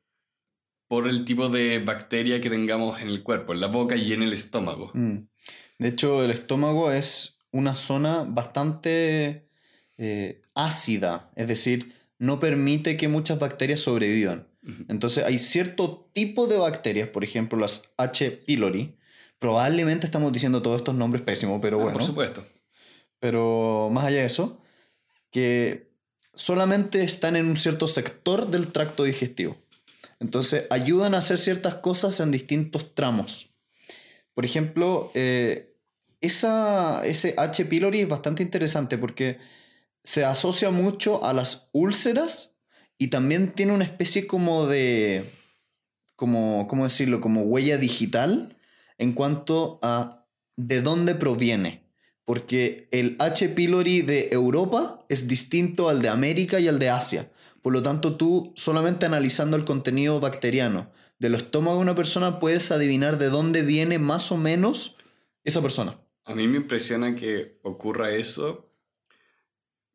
por 0.89 1.07
el 1.09 1.27
tipo 1.27 1.51
de 1.51 1.79
bacteria 1.81 2.41
que 2.41 2.49
tengamos 2.49 3.03
en 3.03 3.09
el 3.09 3.23
cuerpo, 3.23 3.53
en 3.53 3.61
la 3.61 3.67
boca 3.67 3.97
y 3.97 4.15
en 4.15 4.23
el 4.23 4.33
estómago. 4.33 4.93
Mm. 4.95 5.19
De 5.79 5.89
hecho, 5.89 6.25
el 6.25 6.31
estómago 6.31 6.91
es 6.91 7.37
una 7.51 7.77
zona 7.77 8.25
bastante 8.27 9.51
eh, 9.99 10.41
ácida, 10.55 11.31
es 11.37 11.49
decir, 11.49 11.93
no 12.19 12.41
permite 12.41 12.97
que 12.97 13.09
muchas 13.09 13.39
bacterias 13.39 13.81
sobrevivan. 13.81 14.49
Entonces 14.89 15.25
hay 15.27 15.39
cierto 15.39 16.09
tipo 16.15 16.47
de 16.47 16.57
bacterias, 16.57 17.11
por 17.11 17.23
ejemplo 17.25 17.59
las 17.59 17.83
H. 17.99 18.31
pylori. 18.47 18.97
Probablemente 19.39 20.07
estamos 20.07 20.33
diciendo 20.33 20.63
todos 20.63 20.79
estos 20.79 20.95
nombres 20.95 21.23
pésimos, 21.23 21.61
pero 21.61 21.79
Ah, 21.79 21.83
bueno. 21.85 21.99
Por 21.99 22.07
supuesto. 22.07 22.43
Pero 23.21 23.89
más 23.93 24.07
allá 24.07 24.19
de 24.19 24.27
eso, 24.27 24.61
que 25.31 25.91
solamente 26.35 27.03
están 27.03 27.37
en 27.37 27.47
un 27.47 27.57
cierto 27.57 27.89
sector 27.89 28.51
del 28.51 28.73
tracto 28.73 29.05
digestivo. 29.05 29.57
Entonces 30.21 30.67
ayudan 30.71 31.15
a 31.15 31.19
hacer 31.19 31.39
ciertas 31.39 31.77
cosas 31.77 32.21
en 32.21 32.31
distintos 32.31 32.95
tramos. 32.95 33.51
Por 34.35 34.45
ejemplo, 34.45 35.11
eh, 35.15 35.75
esa, 36.21 37.05
ese 37.07 37.35
H. 37.37 37.65
pylori 37.65 38.01
es 38.01 38.09
bastante 38.09 38.43
interesante 38.43 38.99
porque 38.99 39.39
se 40.03 40.25
asocia 40.25 40.71
mucho 40.71 41.25
a 41.25 41.33
las 41.33 41.69
úlceras 41.73 42.57
y 42.99 43.09
también 43.09 43.53
tiene 43.53 43.73
una 43.73 43.85
especie 43.85 44.27
como 44.27 44.67
de, 44.67 45.31
como, 46.17 46.67
¿cómo 46.69 46.85
decirlo? 46.85 47.21
Como 47.21 47.43
huella 47.43 47.77
digital 47.77 48.57
en 48.99 49.13
cuanto 49.13 49.79
a 49.83 50.27
de 50.57 50.81
dónde 50.81 51.15
proviene. 51.15 51.86
Porque 52.27 52.89
el 52.91 53.17
H. 53.19 53.49
pylori 53.49 54.03
de 54.03 54.29
Europa 54.33 55.07
es 55.09 55.27
distinto 55.29 55.89
al 55.89 56.03
de 56.03 56.11
América 56.11 56.61
y 56.61 56.69
al 56.69 56.79
de 56.79 56.91
Asia. 56.91 57.31
Por 57.63 57.73
lo 57.73 57.83
tanto, 57.83 58.17
tú 58.17 58.53
solamente 58.57 59.07
analizando 59.07 59.57
el 59.57 59.65
contenido 59.65 60.21
bacteriano 60.21 60.91
del 61.19 61.35
estómago 61.35 61.77
de 61.77 61.83
una 61.83 61.95
persona 61.95 62.39
puedes 62.39 62.71
adivinar 62.71 63.17
de 63.17 63.31
dónde 63.31 63.63
viene 63.63 63.99
más 63.99 64.31
o 64.33 64.37
menos 64.37 64.97
esa 65.45 65.63
persona. 65.63 65.99
A 66.25 66.35
mí 66.35 66.47
me 66.47 66.59
impresiona 66.59 67.15
que 67.15 67.59
ocurra 67.63 68.11
eso 68.11 68.71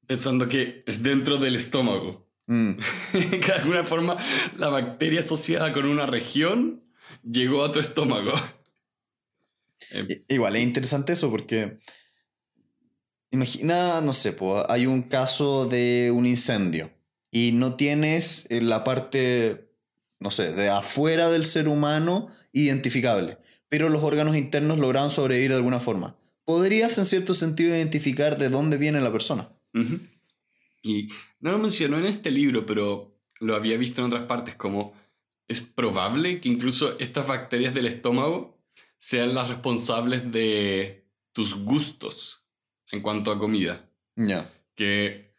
pensando 0.08 0.50
que 0.50 0.84
es 0.88 1.04
dentro 1.04 1.38
del 1.38 1.56
estómago. 1.56 2.28
Mm. 2.48 2.74
que 3.12 3.38
de 3.38 3.54
alguna 3.54 3.84
forma 3.84 4.18
la 4.58 4.70
bacteria 4.70 5.20
asociada 5.20 5.72
con 5.74 5.86
una 5.86 6.06
región 6.06 6.84
llegó 7.24 7.64
a 7.64 7.72
tu 7.72 7.80
estómago. 7.80 8.32
Igual 10.28 10.56
es 10.56 10.64
interesante 10.64 11.14
eso 11.14 11.30
porque 11.30 11.80
imagina, 13.32 14.02
no 14.02 14.14
sé, 14.14 14.36
hay 14.70 14.86
un 14.86 15.04
caso 15.04 15.66
de 15.66 16.12
un 16.14 16.26
incendio 16.26 16.92
y 17.32 17.54
no 17.54 17.76
tienes 17.76 18.46
eh, 18.50 18.62
la 18.62 18.84
parte, 18.84 19.70
no 20.20 20.32
sé, 20.32 20.54
de 20.54 20.70
afuera 20.70 21.30
del 21.30 21.46
ser 21.46 21.68
humano 21.68 22.28
identificable, 22.52 23.38
pero 23.70 23.90
los 23.90 24.04
órganos 24.04 24.36
internos 24.36 24.78
lograron 24.80 25.10
sobrevivir 25.10 25.52
de 25.52 25.58
alguna 25.58 25.80
forma. 25.80 26.18
Podrías 26.44 26.98
en 26.98 27.06
cierto 27.06 27.34
sentido 27.34 27.76
identificar 27.76 28.38
de 28.38 28.50
dónde 28.50 28.78
viene 28.78 29.00
la 29.00 29.12
persona. 29.12 29.50
Y 30.84 31.08
no 31.40 31.52
lo 31.52 31.60
mencionó 31.60 31.98
en 31.98 32.06
este 32.06 32.32
libro, 32.32 32.66
pero 32.66 33.18
lo 33.40 33.56
había 33.56 33.78
visto 33.78 34.02
en 34.02 34.08
otras 34.08 34.28
partes 34.28 34.56
como 34.56 34.94
es 35.48 35.62
probable 35.62 36.42
que 36.42 36.50
incluso 36.50 36.98
estas 37.00 37.28
bacterias 37.28 37.74
del 37.74 37.86
estómago 37.86 38.58
sean 39.00 39.34
las 39.34 39.50
responsables 39.50 40.32
de 40.32 41.06
tus 41.34 41.56
gustos 41.56 42.41
en 42.92 43.02
cuanto 43.02 43.32
a 43.32 43.40
comida. 43.40 43.86
Ya. 44.16 44.50
Que 44.76 45.32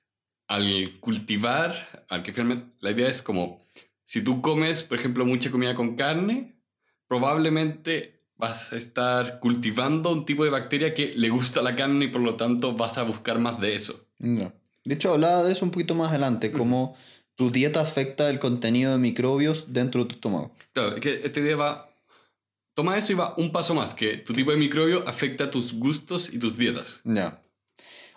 al 0.49 0.99
cultivar, 1.00 2.04
al 2.09 2.23
que 2.23 2.32
finalmente 2.32 2.66
la 2.80 2.90
idea 2.90 3.09
es 3.09 3.23
como, 3.23 3.61
si 4.04 4.23
tú 4.23 4.42
comes, 4.42 4.82
por 4.82 4.99
ejemplo, 4.99 5.25
mucha 5.25 5.50
comida 5.50 5.75
con 5.75 5.97
carne, 5.97 6.54
probablemente 7.06 8.21
vas 8.37 8.73
a 8.73 8.76
estar 8.76 9.38
cultivando 9.38 10.11
un 10.11 10.25
tipo 10.25 10.44
de 10.44 10.50
bacteria 10.50 10.94
que 10.94 11.12
le 11.16 11.30
gusta 11.30 11.62
la 11.62 11.76
carne 11.76 12.06
y 12.06 12.09
por 12.09 12.21
lo 12.21 12.37
tanto 12.37 12.75
vas 12.75 12.99
a 12.99 13.02
buscar 13.02 13.38
más 13.38 13.61
de 13.61 13.75
eso. 13.75 14.06
Ya. 14.18 14.52
De 14.85 14.94
hecho, 14.94 15.12
hablaba 15.12 15.44
de 15.44 15.52
eso 15.52 15.64
un 15.64 15.71
poquito 15.71 15.94
más 15.94 16.11
adelante, 16.11 16.50
cómo 16.50 16.97
tu 17.37 17.50
dieta 17.50 17.80
afecta 17.80 18.28
el 18.28 18.38
contenido 18.38 18.92
de 18.92 18.99
microbios 18.99 19.73
dentro 19.73 20.02
de 20.02 20.09
tu 20.09 20.14
estómago. 20.16 20.52
Claro, 20.73 20.97
es 20.97 21.00
que 21.00 21.21
esta 21.25 21.40
idea 21.40 21.56
va. 21.56 21.91
Toma 22.75 22.97
eso 22.97 23.12
y 23.12 23.17
va 23.17 23.35
un 23.37 23.52
paso 23.52 23.75
más, 23.75 23.93
que 23.95 24.17
tu 24.17 24.33
tipo 24.33 24.50
de 24.50 24.57
microbio 24.57 25.07
afecta 25.07 25.50
tus 25.50 25.75
gustos 25.75 26.33
y 26.33 26.38
tus 26.38 26.57
dietas. 26.57 27.00
Ya. 27.05 27.43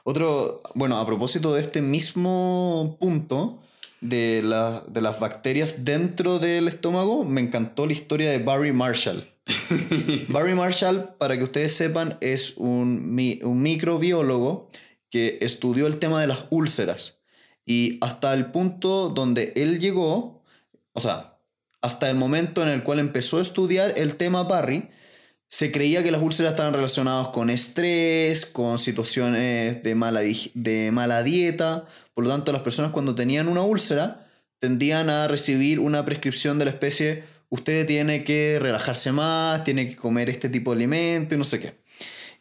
Otro, 0.04 0.62
bueno, 0.76 0.98
a 0.98 1.06
propósito 1.06 1.54
de 1.54 1.62
este 1.62 1.82
mismo 1.82 2.96
punto 3.00 3.62
de, 4.02 4.42
la- 4.44 4.82
de 4.88 5.02
las 5.02 5.20
bacterias 5.20 5.84
dentro 5.84 6.40
del 6.40 6.68
estómago, 6.68 7.26
me 7.26 7.42
encantó 7.42 7.86
la 7.86 7.94
historia 7.94 8.30
de 8.32 8.38
Barry 8.40 8.72
Marshall. 8.72 9.28
Barry 10.30 10.54
Marshall, 10.56 11.16
para 11.18 11.38
que 11.38 11.44
ustedes 11.44 11.76
sepan, 11.76 12.18
es 12.22 12.54
un, 12.58 13.18
un 13.44 13.62
microbiólogo 13.62 14.70
que 15.10 15.38
estudió 15.42 15.88
el 15.88 16.00
tema 16.00 16.22
de 16.22 16.28
las 16.28 16.46
úlceras. 16.50 17.20
Y 17.66 17.98
hasta 18.02 18.34
el 18.34 18.52
punto 18.52 19.10
donde 19.10 19.54
él 19.56 19.80
llegó, 19.80 20.44
o 20.94 21.00
sea, 21.02 21.35
hasta 21.86 22.10
el 22.10 22.15
momento 22.15 22.63
en 22.63 22.70
el 22.70 22.84
cual 22.84 23.00
empezó 23.00 23.38
a 23.38 23.42
estudiar 23.42 23.94
el 23.98 24.15
tema 24.15 24.44
Barry, 24.44 24.89
se 25.48 25.72
creía 25.72 26.04
que 26.04 26.12
las 26.12 26.22
úlceras 26.22 26.54
estaban 26.54 26.74
relacionadas 26.74 27.27
con 27.27 27.50
estrés, 27.50 28.46
con 28.46 28.80
situaciones 28.80 29.84
de 29.84 29.96
mala, 29.96 30.22
de 30.54 30.89
mala 30.92 31.24
dieta. 31.24 31.86
Por 32.13 32.24
lo 32.24 32.32
tanto, 32.32 32.51
las 32.51 32.62
personas 32.62 32.92
cuando 32.92 33.13
tenían 33.13 33.48
una 33.48 33.62
úlcera 33.62 34.27
tendían 34.60 35.10
a 35.10 35.27
recibir 35.27 35.80
una 35.80 36.04
prescripción 36.06 36.58
de 36.58 36.65
la 36.65 36.72
especie, 36.72 37.24
usted 37.50 37.86
tiene 37.86 38.24
que 38.24 38.58
relajarse 38.60 39.12
más, 39.12 39.63
tiene 39.63 39.88
que 39.88 39.96
comer 39.96 40.30
este 40.30 40.50
tipo 40.50 40.72
de 40.72 40.77
alimento 40.77 41.36
y 41.36 41.38
no 41.38 41.44
sé 41.44 41.60
qué. 41.60 41.75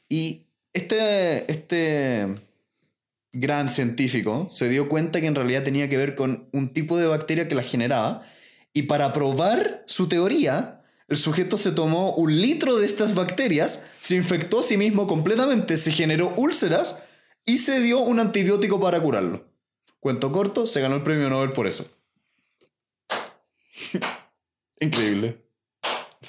Y 0.09 0.47
este, 0.73 1.51
este 1.53 2.35
gran 3.33 3.69
científico 3.69 4.47
se 4.49 4.69
dio 4.71 4.89
cuenta 4.89 5.21
que 5.21 5.27
en 5.27 5.35
realidad 5.35 5.65
tenía 5.65 5.89
que 5.91 5.99
ver 5.99 6.15
con 6.15 6.49
un 6.53 6.73
tipo 6.73 6.97
de 6.97 7.07
bacteria 7.07 7.47
que 7.47 7.55
la 7.55 7.63
generaba. 7.63 8.25
Y 8.75 8.83
para 8.83 9.13
probar 9.13 9.85
su 9.87 10.09
teoría, 10.09 10.83
el 11.07 11.17
sujeto 11.17 11.57
se 11.57 11.71
tomó 11.71 12.13
un 12.15 12.41
litro 12.43 12.77
de 12.77 12.85
estas 12.85 13.15
bacterias, 13.15 13.87
se 14.01 14.17
infectó 14.17 14.59
a 14.59 14.63
sí 14.65 14.77
mismo 14.77 15.07
completamente, 15.07 15.77
se 15.77 15.93
generó 15.93 16.35
úlceras 16.37 17.03
y 17.47 17.59
se 17.59 17.81
dio 17.81 18.01
un 18.01 18.19
antibiótico 18.19 18.81
para 18.81 19.01
curarlo. 19.01 19.47
Cuento 20.01 20.33
corto, 20.33 20.67
se 20.67 20.81
ganó 20.81 20.97
el 20.97 21.05
premio 21.05 21.31
Nobel 21.31 21.51
por 21.51 21.69
eso. 21.69 21.89
Increíble. 24.81 25.41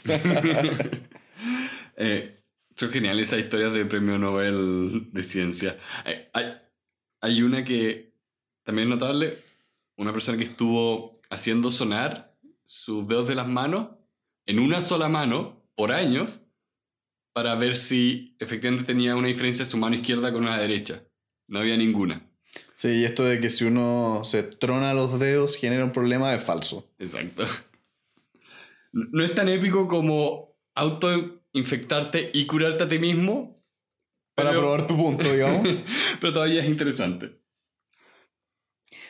Eh, 1.97 2.35
son 2.75 2.89
geniales 2.89 3.29
esas 3.29 3.39
historias 3.39 3.71
de 3.73 3.85
premio 3.85 4.17
Nobel 4.17 5.13
de 5.13 5.23
ciencia. 5.23 5.77
Eh, 6.03 6.29
hay, 6.33 6.53
hay 7.21 7.41
una 7.41 7.63
que 7.63 8.13
también 8.63 8.89
es 8.89 8.99
notable, 8.99 9.37
una 9.95 10.11
persona 10.11 10.37
que 10.37 10.43
estuvo 10.43 11.21
haciendo 11.29 11.71
sonar 11.71 12.34
sus 12.65 13.07
dedos 13.07 13.27
de 13.27 13.35
las 13.35 13.47
manos 13.47 13.89
en 14.45 14.59
una 14.59 14.81
sola 14.81 15.09
mano 15.09 15.63
por 15.75 15.91
años 15.91 16.41
para 17.33 17.55
ver 17.55 17.75
si 17.75 18.35
efectivamente 18.39 18.85
tenía 18.85 19.15
una 19.15 19.27
diferencia 19.27 19.65
su 19.65 19.77
mano 19.77 19.95
izquierda 19.95 20.31
con 20.31 20.43
una 20.43 20.57
derecha. 20.57 21.03
No 21.47 21.59
había 21.59 21.77
ninguna. 21.77 22.29
Sí, 22.75 22.89
y 22.89 23.03
esto 23.05 23.23
de 23.23 23.39
que 23.39 23.49
si 23.49 23.65
uno 23.65 24.21
se 24.23 24.43
trona 24.43 24.93
los 24.93 25.19
dedos 25.19 25.57
genera 25.57 25.83
un 25.83 25.91
problema 25.91 26.33
es 26.33 26.41
falso. 26.43 26.93
Exacto. 26.97 27.45
No 28.93 29.23
es 29.25 29.35
tan 29.35 29.49
épico 29.49 29.87
como 29.89 30.57
autoinfectarte 30.73 32.31
y 32.33 32.45
curarte 32.45 32.85
a 32.85 32.89
ti 32.89 32.97
mismo. 32.99 33.61
Para 34.35 34.49
pero- 34.49 34.61
probar 34.61 34.87
tu 34.87 34.95
punto, 34.95 35.31
digamos. 35.31 35.67
Pero 36.21 36.33
todavía 36.33 36.61
es 36.61 36.67
interesante. 36.67 37.41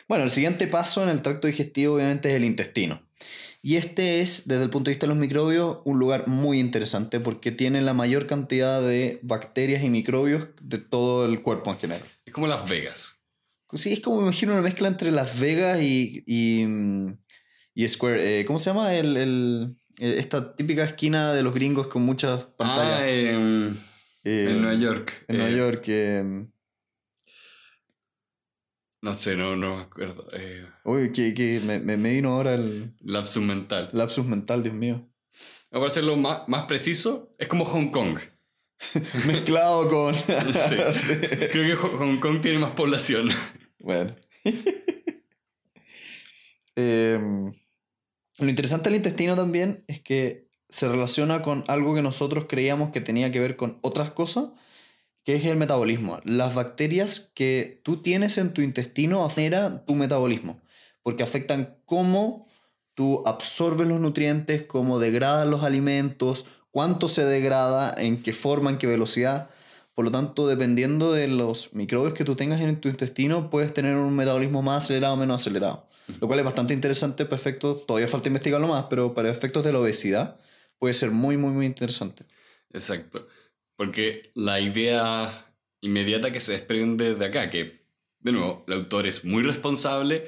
Bueno, 0.08 0.24
el 0.24 0.30
siguiente 0.30 0.68
paso 0.68 1.02
en 1.02 1.08
el 1.08 1.22
tracto 1.22 1.48
digestivo 1.48 1.94
obviamente 1.96 2.30
es 2.30 2.36
el 2.36 2.44
intestino. 2.44 3.05
Y 3.62 3.76
este 3.76 4.20
es, 4.20 4.46
desde 4.46 4.64
el 4.64 4.70
punto 4.70 4.90
de 4.90 4.94
vista 4.94 5.06
de 5.06 5.08
los 5.14 5.18
microbios, 5.18 5.78
un 5.84 5.98
lugar 5.98 6.28
muy 6.28 6.58
interesante 6.60 7.18
porque 7.20 7.50
tiene 7.50 7.80
la 7.82 7.94
mayor 7.94 8.26
cantidad 8.26 8.80
de 8.82 9.18
bacterias 9.22 9.82
y 9.82 9.90
microbios 9.90 10.48
de 10.60 10.78
todo 10.78 11.24
el 11.26 11.40
cuerpo 11.42 11.70
en 11.70 11.78
general. 11.78 12.08
Es 12.24 12.32
como 12.32 12.46
Las 12.46 12.68
Vegas. 12.68 13.20
Sí, 13.72 13.92
es 13.92 14.00
como 14.00 14.18
me 14.18 14.22
imagino 14.24 14.52
una 14.52 14.62
mezcla 14.62 14.86
entre 14.88 15.10
Las 15.10 15.40
Vegas 15.40 15.80
y, 15.82 16.22
y, 16.26 16.64
y 17.74 17.88
Square. 17.88 18.40
eh, 18.40 18.44
¿Cómo 18.44 18.58
se 18.60 18.70
llama? 18.70 18.94
El, 18.94 19.16
el- 19.16 19.76
el- 19.98 20.12
esta 20.14 20.54
típica 20.54 20.84
esquina 20.84 21.32
de 21.32 21.42
los 21.42 21.52
gringos 21.54 21.88
con 21.88 22.02
muchas 22.02 22.44
pantallas. 22.44 23.00
Ah, 23.00 23.08
en, 23.08 23.76
Eh, 24.24 24.46
en 24.50 24.60
Nueva 24.62 24.78
York. 24.78 25.24
En 25.28 25.38
Nueva 25.38 25.50
Eh, 25.52 25.56
York. 25.56 25.84
No 29.06 29.14
sé, 29.14 29.36
no, 29.36 29.54
no 29.54 29.76
me 29.76 29.82
acuerdo. 29.82 30.26
Eh, 30.32 30.66
uy, 30.84 31.12
que, 31.12 31.32
que 31.32 31.60
me, 31.60 31.78
me- 31.78 31.96
me 31.96 32.12
vino 32.14 32.32
ahora 32.32 32.54
el 32.54 32.92
lapsus 33.00 33.40
mental. 33.42 33.88
lapsus 33.92 34.26
mental, 34.26 34.64
Dios 34.64 34.74
mío. 34.74 35.08
Para 35.70 35.86
hacerlo 35.86 36.16
más, 36.16 36.48
más 36.48 36.64
preciso, 36.66 37.34
es 37.38 37.46
como 37.46 37.64
Hong 37.64 37.90
Kong. 37.92 38.18
Mezclado 39.26 39.88
con. 39.88 40.12
Sí. 40.14 40.24
Sí. 40.96 41.14
Creo 41.20 41.50
que 41.50 41.74
Ho- 41.74 41.98
Hong 41.98 42.16
Kong 42.18 42.40
tiene 42.40 42.58
más 42.58 42.72
población. 42.72 43.28
Bueno. 43.78 44.16
Em, 46.74 47.52
lo 48.38 48.48
interesante 48.48 48.88
del 48.90 48.96
intestino 48.96 49.36
también 49.36 49.84
es 49.86 50.00
que 50.00 50.48
se 50.68 50.88
relaciona 50.88 51.42
con 51.42 51.62
algo 51.68 51.94
que 51.94 52.02
nosotros 52.02 52.46
creíamos 52.48 52.90
que 52.90 53.00
tenía 53.00 53.30
que 53.30 53.40
ver 53.40 53.56
con 53.56 53.78
otras 53.82 54.10
cosas, 54.10 54.46
que 55.26 55.34
es 55.34 55.44
el 55.44 55.56
metabolismo. 55.56 56.20
Las 56.22 56.54
bacterias 56.54 57.32
que 57.34 57.80
tú 57.82 58.00
tienes 58.00 58.38
en 58.38 58.52
tu 58.52 58.62
intestino 58.62 59.24
afectan 59.24 59.84
tu 59.84 59.96
metabolismo, 59.96 60.60
porque 61.02 61.24
afectan 61.24 61.78
cómo 61.84 62.46
tú 62.94 63.24
absorbes 63.26 63.88
los 63.88 63.98
nutrientes, 63.98 64.62
cómo 64.62 65.00
degradas 65.00 65.48
los 65.48 65.64
alimentos, 65.64 66.46
cuánto 66.70 67.08
se 67.08 67.24
degrada, 67.24 67.92
en 67.98 68.22
qué 68.22 68.32
forma, 68.32 68.70
en 68.70 68.78
qué 68.78 68.86
velocidad. 68.86 69.50
Por 69.94 70.04
lo 70.04 70.12
tanto, 70.12 70.46
dependiendo 70.46 71.12
de 71.12 71.26
los 71.26 71.74
microbios 71.74 72.14
que 72.14 72.22
tú 72.22 72.36
tengas 72.36 72.60
en 72.60 72.80
tu 72.80 72.88
intestino, 72.88 73.50
puedes 73.50 73.74
tener 73.74 73.96
un 73.96 74.14
metabolismo 74.14 74.62
más 74.62 74.84
acelerado 74.84 75.14
o 75.14 75.16
menos 75.16 75.40
acelerado. 75.40 75.88
Lo 76.20 76.28
cual 76.28 76.38
es 76.38 76.44
bastante 76.44 76.72
interesante 76.72 77.24
para 77.24 77.34
efectos, 77.34 77.84
todavía 77.84 78.06
falta 78.06 78.28
investigarlo 78.28 78.68
más, 78.68 78.84
pero 78.88 79.12
para 79.12 79.28
efectos 79.28 79.64
de 79.64 79.72
la 79.72 79.80
obesidad 79.80 80.36
puede 80.78 80.94
ser 80.94 81.10
muy, 81.10 81.36
muy, 81.36 81.50
muy 81.50 81.66
interesante. 81.66 82.24
Exacto. 82.72 83.26
Porque 83.76 84.32
la 84.34 84.60
idea 84.60 85.54
inmediata 85.80 86.32
que 86.32 86.40
se 86.40 86.52
desprende 86.52 87.14
de 87.14 87.24
acá, 87.24 87.50
que 87.50 87.86
de 88.26 88.32
nuevo, 88.32 88.64
el 88.66 88.74
autor 88.74 89.06
es 89.06 89.24
muy 89.24 89.44
responsable 89.44 90.26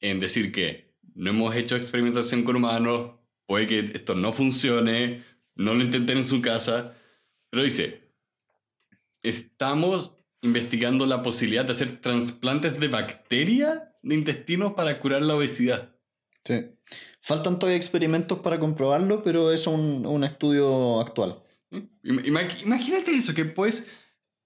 en 0.00 0.18
decir 0.18 0.50
que 0.50 0.94
no 1.14 1.30
hemos 1.30 1.54
hecho 1.54 1.76
experimentación 1.76 2.42
con 2.42 2.56
humanos, 2.56 3.12
puede 3.46 3.66
que 3.66 3.78
esto 3.94 4.14
no 4.14 4.32
funcione, 4.32 5.22
no 5.54 5.74
lo 5.74 5.84
intenten 5.84 6.18
en 6.18 6.24
su 6.24 6.40
casa, 6.40 6.94
pero 7.50 7.64
dice, 7.64 8.08
estamos 9.22 10.12
investigando 10.40 11.04
la 11.06 11.22
posibilidad 11.22 11.66
de 11.66 11.72
hacer 11.72 12.00
trasplantes 12.00 12.80
de 12.80 12.88
bacteria 12.88 13.94
de 14.02 14.14
intestino 14.14 14.74
para 14.74 14.98
curar 15.00 15.22
la 15.22 15.36
obesidad. 15.36 15.94
Sí. 16.44 16.66
Faltan 17.20 17.58
todavía 17.58 17.76
experimentos 17.76 18.38
para 18.38 18.58
comprobarlo, 18.58 19.22
pero 19.22 19.52
es 19.52 19.66
un, 19.66 20.06
un 20.06 20.24
estudio 20.24 21.00
actual. 21.00 21.43
Ima- 22.02 22.22
ima- 22.24 22.62
Imagínate 22.62 23.14
eso, 23.14 23.34
que 23.34 23.44
puedes 23.44 23.86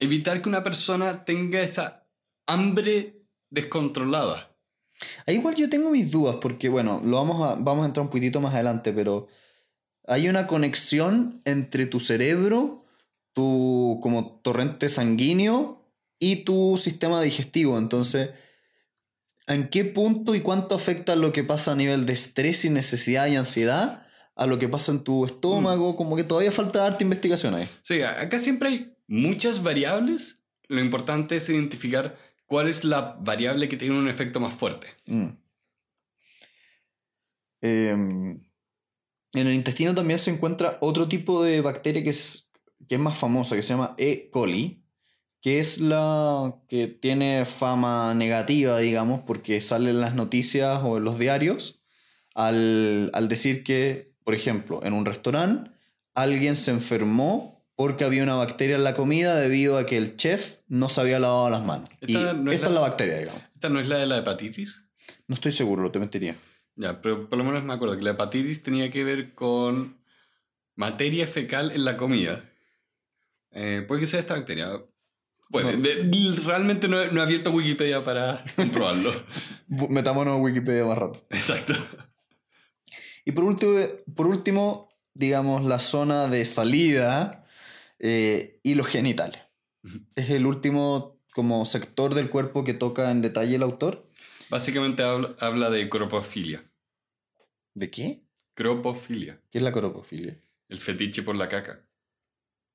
evitar 0.01 0.41
que 0.43 0.49
una 0.49 0.63
persona 0.63 1.25
tenga 1.25 1.61
esa 1.61 2.07
hambre 2.47 3.23
descontrolada. 3.51 4.57
Igual 5.27 5.55
yo 5.55 5.69
tengo 5.71 5.91
mis 5.91 6.11
dudas, 6.11 6.37
porque 6.41 6.69
bueno, 6.69 7.01
lo 7.05 7.17
vamos 7.17 7.43
a, 7.43 7.55
vamos 7.61 7.85
a 7.85 7.87
entrar 7.87 8.03
un 8.05 8.11
poquitito 8.11 8.41
más 8.41 8.55
adelante, 8.55 8.93
pero 8.93 9.29
hay 10.07 10.29
una 10.29 10.47
conexión 10.47 11.41
entre 11.45 11.87
tu 11.87 12.01
cerebro, 12.01 12.85
tu 13.33 14.01
como 14.03 14.41
torrente 14.43 14.89
sanguíneo 14.89 15.85
y 16.19 16.37
tu 16.45 16.77
sistema 16.77 17.21
digestivo. 17.23 17.79
Entonces, 17.79 18.31
¿en 19.47 19.69
qué 19.69 19.85
punto 19.85 20.35
y 20.35 20.41
cuánto 20.41 20.75
afecta 20.75 21.15
lo 21.15 21.33
que 21.33 21.45
pasa 21.45 21.73
a 21.73 21.77
nivel 21.77 22.07
de 22.07 22.15
estrés 22.15 22.65
y 22.65 22.71
necesidad 22.71 23.27
y 23.29 23.37
ansiedad 23.37 24.05
a 24.39 24.47
lo 24.47 24.59
que 24.59 24.69
pasa 24.69 24.93
en 24.93 25.03
tu 25.03 25.27
estómago? 25.27 25.97
Como 25.97 26.15
que 26.17 26.23
todavía 26.23 26.53
falta 26.53 26.79
darte 26.79 27.03
investigación 27.03 27.55
ahí. 27.57 27.69
Sí, 27.83 28.03
acá 28.03 28.39
siempre 28.39 28.69
hay 28.69 28.97
muchas 29.09 29.65
variables. 29.65 30.41
Lo 30.69 30.81
importante 30.81 31.37
es 31.37 31.49
identificar 31.49 32.17
cuál 32.47 32.69
es 32.69 32.85
la 32.85 33.19
variable 33.21 33.69
que 33.69 33.77
tiene 33.77 33.99
un 33.99 34.09
efecto 34.09 34.39
más 34.39 34.55
fuerte. 34.55 34.87
Mm. 35.07 35.29
Em, 37.61 38.31
en 39.33 39.47
el 39.47 39.55
intestino 39.55 39.93
también 39.93 40.21
se 40.21 40.31
encuentra 40.31 40.79
otro 40.81 41.09
tipo 41.09 41.43
de 41.43 41.61
bacteria 41.61 42.05
que 42.05 42.11
es, 42.11 42.49
que 42.89 42.95
es 42.95 43.01
más 43.01 43.19
famosa, 43.19 43.57
que 43.57 43.63
se 43.63 43.71
llama 43.71 43.97
E. 43.99 44.31
coli, 44.31 44.85
que 45.43 45.59
es 45.59 45.79
la 45.79 46.55
que 46.69 46.87
tiene 46.87 47.45
fama 47.45 48.15
negativa, 48.15 48.79
digamos, 48.79 49.21
porque 49.23 49.61
sale 49.61 49.91
en 49.91 50.01
las 50.01 50.15
noticias 50.15 50.81
o 50.85 50.99
en 50.99 51.05
los 51.05 51.19
diarios 51.19 51.83
al, 52.37 53.11
al 53.15 53.27
decir 53.27 53.65
que, 53.65 54.08
por 54.29 54.35
ejemplo, 54.35 54.81
en 54.85 54.93
un 54.93 55.07
restaurante 55.07 55.71
alguien 56.15 56.55
se 56.55 56.71
enfermó 56.71 57.65
porque 57.77 58.05
había 58.05 58.23
una 58.25 58.35
bacteria 58.35 58.77
en 58.77 58.85
la 58.85 58.93
comida 58.93 59.35
debido 59.37 59.79
a 59.79 59.87
que 59.87 59.97
el 59.97 60.17
chef 60.17 60.57
no 60.69 60.91
se 60.91 61.01
había 61.01 61.19
lavado 61.19 61.49
las 61.49 61.65
manos. 61.65 61.89
y 62.03 62.15
Esta 62.15 62.35
no 62.35 62.51
es 62.51 62.57
esta 62.57 62.67
la- 62.67 62.75
es 62.75 62.75
la 62.75 62.81
bacteria, 62.89 63.17
digamos. 63.21 63.43
¿Esta 63.55 63.69
no 63.71 63.81
es 63.81 63.89
la 63.89 63.97
de 63.97 64.05
la 64.07 64.19
hepatitis? 64.19 64.85
No 65.29 65.35
estoy 65.35 65.53
seguro, 65.53 65.91
te 65.91 65.99
mentiría. 65.99 66.37
Ya, 66.77 67.01
pero 67.01 67.27
por 67.31 67.39
lo 67.39 67.45
menos 67.45 67.65
me 67.65 67.73
acuerdo 67.73 67.97
que 67.97 68.03
la 68.03 68.11
hepatitis 68.11 68.63
tenía 68.63 68.91
que 68.91 69.03
ver 69.03 69.33
con 69.35 69.97
materia 70.75 71.27
fecal 71.27 71.71
en 71.73 71.87
la 71.87 71.97
comida. 71.97 72.45
Eh, 73.53 73.83
puede 73.89 74.03
que 74.03 74.07
sea 74.09 74.21
esta 74.21 74.35
bacteria. 74.35 74.69
Puede. 75.51 75.75
No. 75.79 75.83
De- 75.83 76.37
realmente 76.45 76.87
no, 76.87 77.01
he- 77.03 77.11
no 77.13 77.21
he 77.21 77.25
abierto 77.25 77.51
Wikipedia 77.51 78.05
para 78.05 78.45
comprobarlo. 78.57 79.11
Metámonos 79.89 80.35
a 80.35 80.37
Wikipedia 80.37 80.85
más 80.85 80.99
rato. 80.99 81.27
Exacto. 81.31 81.73
Y 83.29 83.33
por 83.33 83.45
último, 83.45 83.73
por 84.17 84.27
último 84.27 84.89
digamos, 85.13 85.63
la 85.65 85.79
zona 85.81 86.29
de 86.29 86.47
salida 86.47 87.45
eh, 87.99 88.59
y 88.63 88.75
los 88.75 88.87
genitales. 88.87 89.43
Es 90.15 90.31
el 90.31 90.47
último 90.47 91.21
como 91.35 91.67
sector 91.67 92.15
del 92.15 92.31
cuerpo 92.31 92.65
que 92.65 92.73
toca 92.73 93.11
en 93.11 93.21
detalle 93.21 93.57
el 93.57 93.65
autor. 93.65 94.11
Básicamente 94.49 95.03
habla, 95.03 95.37
habla 95.41 95.69
de 95.71 95.91
cropofilia. 95.91 96.73
¿De 97.75 97.91
qué? 97.91 98.25
Cropofilia. 98.55 99.43
¿Qué 99.51 99.59
es 99.59 99.65
la 99.65 99.73
coropofilia? 99.73 100.41
El 100.69 100.81
fetiche 100.81 101.23
por 101.23 101.37
la 101.37 101.51
caca. 101.51 101.87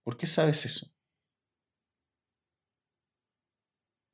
¿Por 0.03 0.17
qué 0.17 0.27
sabes 0.27 0.65
eso? 0.65 0.93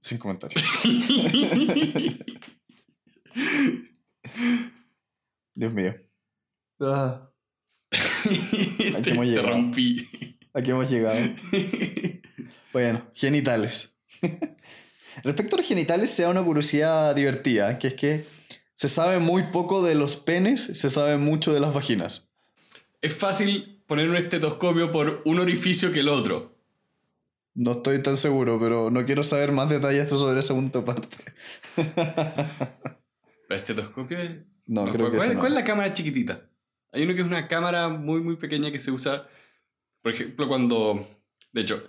Sin 0.02 0.20
comentarios. 0.20 0.64
Dios 5.54 5.74
mío. 5.74 6.09
Ah, 6.82 7.30
te, 7.92 9.12
hemos 9.12 9.26
te 9.26 9.32
llegado. 9.32 9.50
rompí. 9.50 10.08
aquí 10.54 10.72
hemos 10.72 10.90
llegado. 10.90 11.18
Bueno, 12.72 13.02
genitales. 13.16 13.96
Respecto 15.24 15.56
a 15.56 15.58
los 15.58 15.68
genitales, 15.68 16.12
se 16.12 16.22
da 16.22 16.30
una 16.30 16.44
curiosidad 16.44 17.16
divertida, 17.16 17.80
que 17.80 17.88
es 17.88 17.94
que 17.96 18.26
se 18.76 18.88
sabe 18.88 19.18
muy 19.18 19.42
poco 19.52 19.84
de 19.84 19.96
los 19.96 20.16
penes, 20.18 20.62
se 20.66 20.92
sabe 20.92 21.18
mucho 21.18 21.52
de 21.52 21.60
las 21.62 21.74
vaginas. 21.74 22.30
es 23.02 23.16
fácil 23.16 23.82
poner 23.88 24.08
un 24.08 24.18
estetoscopio 24.18 24.92
por 24.92 25.24
un 25.26 25.40
orificio 25.40 25.92
que 25.92 26.02
el 26.02 26.10
otro. 26.10 26.56
No 27.56 27.72
estoy 27.72 28.04
tan 28.04 28.16
seguro, 28.18 28.60
pero 28.60 28.92
no 28.92 29.04
quiero 29.04 29.24
saber 29.24 29.52
más 29.52 29.68
detalles 29.68 30.08
sobre 30.10 30.40
esa 30.40 30.50
segunda 30.50 30.86
parte. 30.86 31.18
¿El 33.50 33.56
estetoscopio? 33.56 34.20
es- 34.20 34.30
No, 34.68 34.86
No, 34.86 34.92
creo 34.92 35.10
¿cuál, 35.10 35.12
que 35.12 35.18
cuál- 35.18 35.34
no. 35.34 35.40
cuál 35.40 35.52
es 35.54 35.56
la 35.60 35.64
cámara 35.64 35.94
chiquitita? 35.94 36.48
Hay 36.92 37.04
uno 37.04 37.14
que 37.14 37.22
es 37.22 37.28
una 37.28 37.48
cámara 37.48 37.90
muy, 37.90 38.22
muy 38.22 38.36
pequeña 38.36 38.72
que 38.72 38.80
se 38.80 38.92
usa, 38.92 39.28
por 40.02 40.14
ejemplo, 40.14 40.48
cuando... 40.48 41.08
De 41.52 41.62
hecho, 41.62 41.88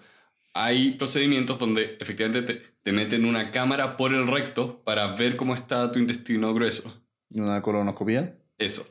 hay 0.54 0.92
procedimientos 0.92 1.58
donde 1.58 1.96
efectivamente 2.00 2.42
te, 2.42 2.70
te 2.82 2.92
meten 2.92 3.24
una 3.24 3.52
cámara 3.52 3.96
por 3.96 4.12
el 4.12 4.26
recto 4.26 4.82
para 4.84 5.14
ver 5.14 5.36
cómo 5.36 5.54
está 5.54 5.92
tu 5.92 5.98
intestino 5.98 6.52
grueso. 6.54 7.02
¿Una 7.30 7.62
colonoscopia? 7.62 8.36
Eso. 8.58 8.86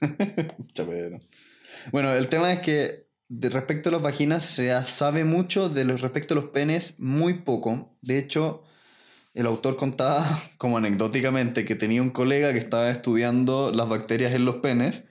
Bueno, 1.92 2.14
el 2.14 2.28
tema 2.28 2.50
es 2.50 2.60
que 2.60 3.08
de 3.28 3.50
respecto 3.50 3.90
a 3.90 3.92
las 3.92 4.00
vaginas 4.00 4.44
se 4.44 4.72
sabe 4.84 5.24
mucho, 5.24 5.68
de 5.68 5.84
los 5.84 6.00
respecto 6.00 6.34
a 6.34 6.36
los 6.36 6.46
penes 6.46 6.94
muy 6.98 7.34
poco. 7.34 7.96
De 8.00 8.18
hecho, 8.18 8.62
el 9.34 9.46
autor 9.46 9.76
contaba, 9.76 10.24
como 10.58 10.78
anecdóticamente, 10.78 11.64
que 11.64 11.74
tenía 11.74 12.00
un 12.00 12.10
colega 12.10 12.52
que 12.52 12.58
estaba 12.58 12.88
estudiando 12.88 13.70
las 13.72 13.88
bacterias 13.88 14.32
en 14.32 14.44
los 14.44 14.56
penes 14.56 15.06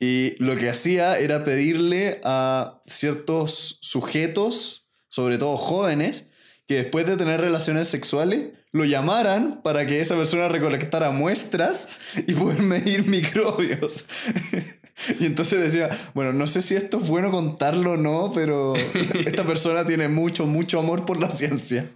y 0.00 0.42
lo 0.42 0.56
que 0.56 0.70
hacía 0.70 1.18
era 1.18 1.44
pedirle 1.44 2.20
a 2.24 2.82
ciertos 2.86 3.78
sujetos, 3.80 4.88
sobre 5.08 5.38
todo 5.38 5.56
jóvenes, 5.56 6.28
que 6.66 6.76
después 6.76 7.06
de 7.06 7.16
tener 7.16 7.40
relaciones 7.40 7.88
sexuales 7.88 8.50
lo 8.70 8.84
llamaran 8.84 9.62
para 9.62 9.86
que 9.86 10.00
esa 10.00 10.16
persona 10.16 10.48
recolectara 10.48 11.10
muestras 11.10 11.88
y 12.26 12.34
poder 12.34 12.62
medir 12.62 13.06
microbios. 13.06 14.06
y 15.18 15.26
entonces 15.26 15.60
decía, 15.60 15.88
bueno, 16.14 16.32
no 16.32 16.46
sé 16.46 16.60
si 16.60 16.74
esto 16.76 17.00
es 17.00 17.08
bueno 17.08 17.30
contarlo 17.30 17.92
o 17.92 17.96
no, 17.96 18.30
pero 18.34 18.74
esta 19.26 19.44
persona 19.44 19.84
tiene 19.84 20.08
mucho, 20.08 20.46
mucho 20.46 20.78
amor 20.78 21.06
por 21.06 21.18
la 21.20 21.30
ciencia. 21.30 21.90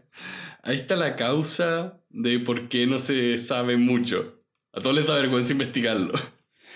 Ahí 0.62 0.76
está 0.76 0.96
la 0.96 1.16
causa 1.16 2.00
de 2.10 2.38
por 2.38 2.68
qué 2.68 2.86
no 2.86 2.98
se 2.98 3.36
sabe 3.38 3.76
mucho. 3.76 4.42
A 4.72 4.80
todos 4.80 4.96
les 4.96 5.06
da 5.06 5.14
vergüenza 5.14 5.52
investigarlo. 5.52 6.12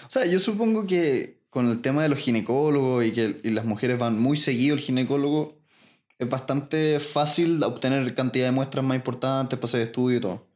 O 0.06 0.10
sea, 0.10 0.26
yo 0.26 0.38
supongo 0.38 0.86
que 0.86 1.40
con 1.50 1.68
el 1.68 1.80
tema 1.80 2.02
de 2.02 2.08
los 2.08 2.18
ginecólogos 2.18 3.04
y 3.04 3.12
que 3.12 3.40
y 3.42 3.50
las 3.50 3.64
mujeres 3.64 3.98
van 3.98 4.18
muy 4.18 4.36
seguido 4.36 4.74
al 4.74 4.80
ginecólogo, 4.80 5.58
es 6.18 6.28
bastante 6.28 7.00
fácil 7.00 7.62
obtener 7.62 8.14
cantidad 8.14 8.46
de 8.46 8.52
muestras 8.52 8.84
más 8.84 8.96
importantes 8.96 9.58
para 9.58 9.66
hacer 9.66 9.82
estudio 9.82 10.18
y 10.18 10.20
todo. 10.20 10.46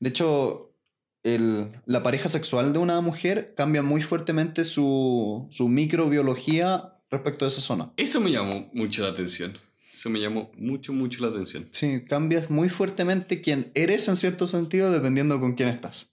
De 0.00 0.08
hecho, 0.08 0.74
el, 1.22 1.72
la 1.86 2.02
pareja 2.02 2.28
sexual 2.28 2.72
de 2.72 2.78
una 2.78 3.00
mujer 3.00 3.54
cambia 3.56 3.82
muy 3.82 4.02
fuertemente 4.02 4.64
su, 4.64 5.46
su 5.50 5.68
microbiología 5.68 6.98
respecto 7.10 7.44
a 7.44 7.48
esa 7.48 7.60
zona. 7.60 7.92
Eso 7.96 8.20
me 8.20 8.30
llamó 8.30 8.70
mucho 8.72 9.02
la 9.02 9.10
atención. 9.10 9.56
Eso 9.92 10.10
me 10.10 10.20
llamó 10.20 10.50
mucho, 10.56 10.92
mucho 10.92 11.20
la 11.20 11.28
atención. 11.28 11.68
Sí, 11.72 12.02
cambias 12.08 12.50
muy 12.50 12.68
fuertemente 12.68 13.40
quién 13.40 13.70
eres 13.74 14.08
en 14.08 14.16
cierto 14.16 14.46
sentido 14.46 14.90
dependiendo 14.90 15.38
con 15.38 15.54
quién 15.54 15.68
estás. 15.68 16.11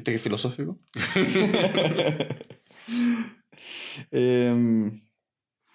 ¿Viste 0.00 0.12
qué 0.12 0.18
filosófico? 0.18 0.78
Em, 4.10 5.02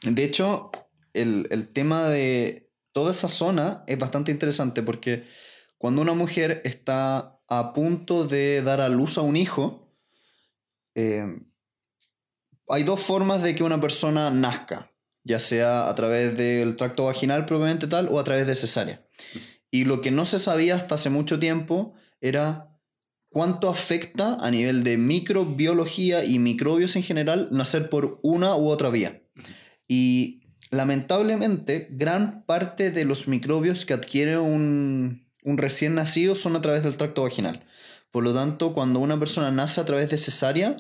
de 0.01 0.23
hecho, 0.23 0.71
el, 1.13 1.47
el, 1.51 1.67
tema 1.67 2.05
de 2.05 2.71
toda 2.91 3.11
esa 3.11 3.27
zona 3.27 3.83
es 3.85 3.99
bastante 3.99 4.31
interesante 4.31 4.81
porque 4.81 5.23
cuando 5.77 6.01
una 6.01 6.13
mujer 6.13 6.61
está 6.65 7.39
a 7.47 7.73
punto 7.73 8.25
de 8.25 8.63
dar 8.63 8.81
a 8.81 8.89
luz 8.89 9.19
a 9.19 9.21
un 9.21 9.37
hijo, 9.37 9.95
eh, 10.95 11.39
hay 12.67 12.83
dos 12.83 13.01
formas 13.01 13.43
de 13.43 13.55
que 13.55 13.63
una 13.63 13.79
persona 13.79 14.31
nazca, 14.31 14.91
ya 15.23 15.39
sea 15.39 15.87
a 15.87 15.93
través 15.93 16.35
del 16.35 16.75
tracto 16.75 17.05
vaginal 17.05 17.45
propiamente 17.45 17.85
tal 17.85 18.07
o 18.09 18.19
a 18.19 18.23
través 18.23 18.47
de 18.47 18.55
cesárea. 18.55 19.07
Y 19.69 19.85
lo 19.85 20.01
que 20.01 20.09
no 20.09 20.25
se 20.25 20.39
sabía 20.39 20.75
hasta 20.75 20.95
hace 20.95 21.11
mucho 21.11 21.37
tiempo 21.37 21.93
era 22.19 22.74
cuánto 23.35 23.67
afecta 23.67 24.37
a 24.39 24.49
nivel 24.49 24.85
de 24.85 24.97
microbiología 24.97 26.23
y 26.23 26.39
microbios 26.39 26.95
en 26.95 27.03
general 27.03 27.49
nacer 27.51 27.89
por 27.89 28.17
una 28.23 28.55
u 28.55 28.69
otra 28.69 28.89
vía. 28.89 29.23
Y 29.89 30.43
lamentablemente, 30.71 31.89
gran 31.91 32.45
parte 32.45 32.91
de 32.91 33.03
los 33.03 33.27
microbios 33.27 33.85
que 33.85 33.93
adquiere 33.93 34.37
un, 34.37 35.27
recién 35.43 35.95
nacido 35.95 36.33
son 36.33 36.55
a 36.55 36.61
través 36.61 36.83
del 36.83 36.95
tracto 36.95 37.23
vaginal. 37.23 37.65
Por 38.09 38.23
lo 38.23 38.33
tanto, 38.33 38.73
cuando 38.73 39.01
una 39.01 39.19
persona 39.19 39.51
nace 39.51 39.81
a 39.81 39.85
través 39.85 40.09
de 40.09 40.17
cesárea, 40.17 40.77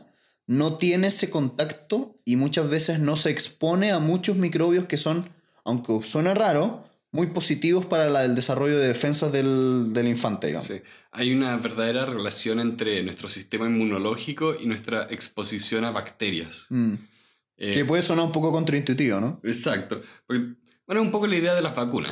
no 0.47 0.77
tiene 0.77 1.07
ese 1.07 1.29
contacto 1.29 2.21
y 2.23 2.37
muchas 2.37 2.69
veces 2.69 3.01
no 3.01 3.17
se 3.17 3.31
expone 3.31 3.91
a 3.91 3.99
muchos 3.99 4.37
microbios 4.37 4.85
que 4.85 4.95
son, 4.95 5.29
aunque 5.65 6.03
suena 6.03 6.33
raro, 6.33 6.85
muy 7.15 7.27
positivos 7.27 7.85
para 7.85 8.25
el 8.25 8.35
desarrollo 8.35 8.77
de 8.77 8.89
defensas 8.89 9.31
del, 9.31 9.93
del 9.93 10.07
infante. 10.07 10.47
Digamos. 10.47 10.67
Sí. 10.67 10.81
Hay 11.11 11.33
una 11.33 11.55
verdadera 11.55 12.05
relación 12.05 12.59
entre 12.59 13.01
nuestro 13.03 13.29
sistema 13.29 13.67
inmunológico 13.67 14.53
y 14.59 14.65
nuestra 14.65 15.07
exposición 15.09 15.85
a 15.85 15.91
bacterias. 15.91 16.65
Mm. 16.69 16.95
Eh, 17.57 17.73
que 17.73 17.85
puede 17.85 18.01
sonar 18.03 18.25
un 18.25 18.33
poco 18.33 18.51
contraintuitivo, 18.51 19.21
¿no? 19.21 19.39
Exacto. 19.43 20.01
Porque, 20.27 20.55
bueno, 20.85 21.01
un 21.01 21.11
poco 21.11 21.25
la 21.25 21.37
idea 21.37 21.55
de 21.55 21.61
las 21.61 21.73
vacunas. 21.73 22.11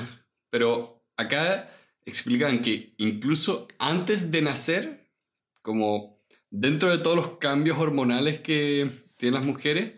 Pero 0.50 1.06
acá 1.18 1.70
explican 2.06 2.62
que 2.62 2.94
incluso 2.98 3.68
antes 3.80 4.32
de 4.32 4.42
nacer, 4.42 5.12
como 5.62 6.24
dentro 6.50 6.90
de 6.90 7.00
todos 7.00 7.18
los 7.18 7.38
cambios 7.40 7.78
hormonales 7.78 8.40
que 8.40 8.90
tienen 9.18 9.38
las 9.38 9.46
mujeres, 9.46 9.96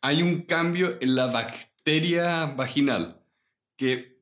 hay 0.00 0.22
un 0.22 0.42
cambio 0.42 0.96
en 1.00 1.16
la 1.16 1.26
bacteria 1.26 2.46
vaginal 2.46 3.20
que, 3.76 4.13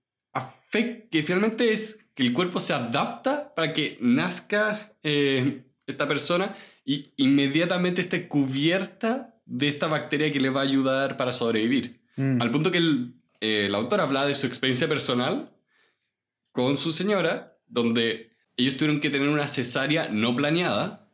afecta, 0.73 1.09
que 1.11 1.23
finalmente 1.23 1.73
es 1.73 1.99
que 2.15 2.23
el 2.23 2.33
cuerpo 2.33 2.61
se 2.61 2.73
adapta 2.73 3.55
para 3.55 3.73
que 3.75 3.99
nazca 4.01 4.93
eh, 5.03 5.65
esta 5.87 6.09
persona 6.09 6.57
y 6.85 7.13
inmediatamente 7.17 8.01
esté 8.01 8.29
cubierta 8.29 9.35
de 9.45 9.69
esta 9.69 9.87
bacteria 9.87 10.33
que 10.33 10.41
le 10.41 10.51
va 10.51 10.61
a 10.61 10.65
ayudar 10.65 11.17
para 11.17 11.33
sobrevivir. 11.33 12.01
Mm. 12.17 12.41
Al 12.41 12.51
punto 12.51 12.71
que 12.71 12.79
el, 12.79 13.15
eh, 13.41 13.67
el 13.67 13.75
autor 13.75 14.01
habla 14.01 14.27
de 14.27 14.35
su 14.35 14.47
experiencia 14.47 14.89
personal 14.89 15.53
con 16.53 16.77
su 16.77 16.93
señora, 16.93 17.59
donde 17.67 18.33
ellos 18.57 18.77
tuvieron 18.77 19.01
que 19.01 19.11
tener 19.11 19.29
una 19.29 19.49
cesárea 19.49 20.09
no 20.09 20.37
planeada. 20.37 21.11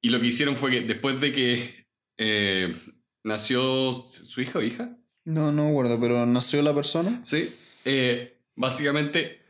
Y 0.00 0.10
lo 0.10 0.20
que 0.20 0.26
hicieron 0.26 0.56
fue 0.56 0.70
que 0.70 0.80
después 0.82 1.20
de 1.20 1.32
que 1.32 1.86
eh, 2.18 2.74
nació 3.22 4.04
su 4.08 4.40
hijo 4.40 4.58
o 4.58 4.62
hija. 4.62 4.96
No, 5.24 5.50
no 5.50 5.70
guardo, 5.70 5.98
pero 5.98 6.26
nació 6.26 6.62
la 6.62 6.74
persona. 6.74 7.20
Sí. 7.24 7.50
Eh, 7.84 8.38
básicamente 8.54 9.40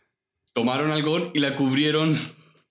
tomaron 0.53 0.91
algodón 0.91 1.31
y 1.35 1.41
la 1.41 1.57
cubrieron. 1.57 2.17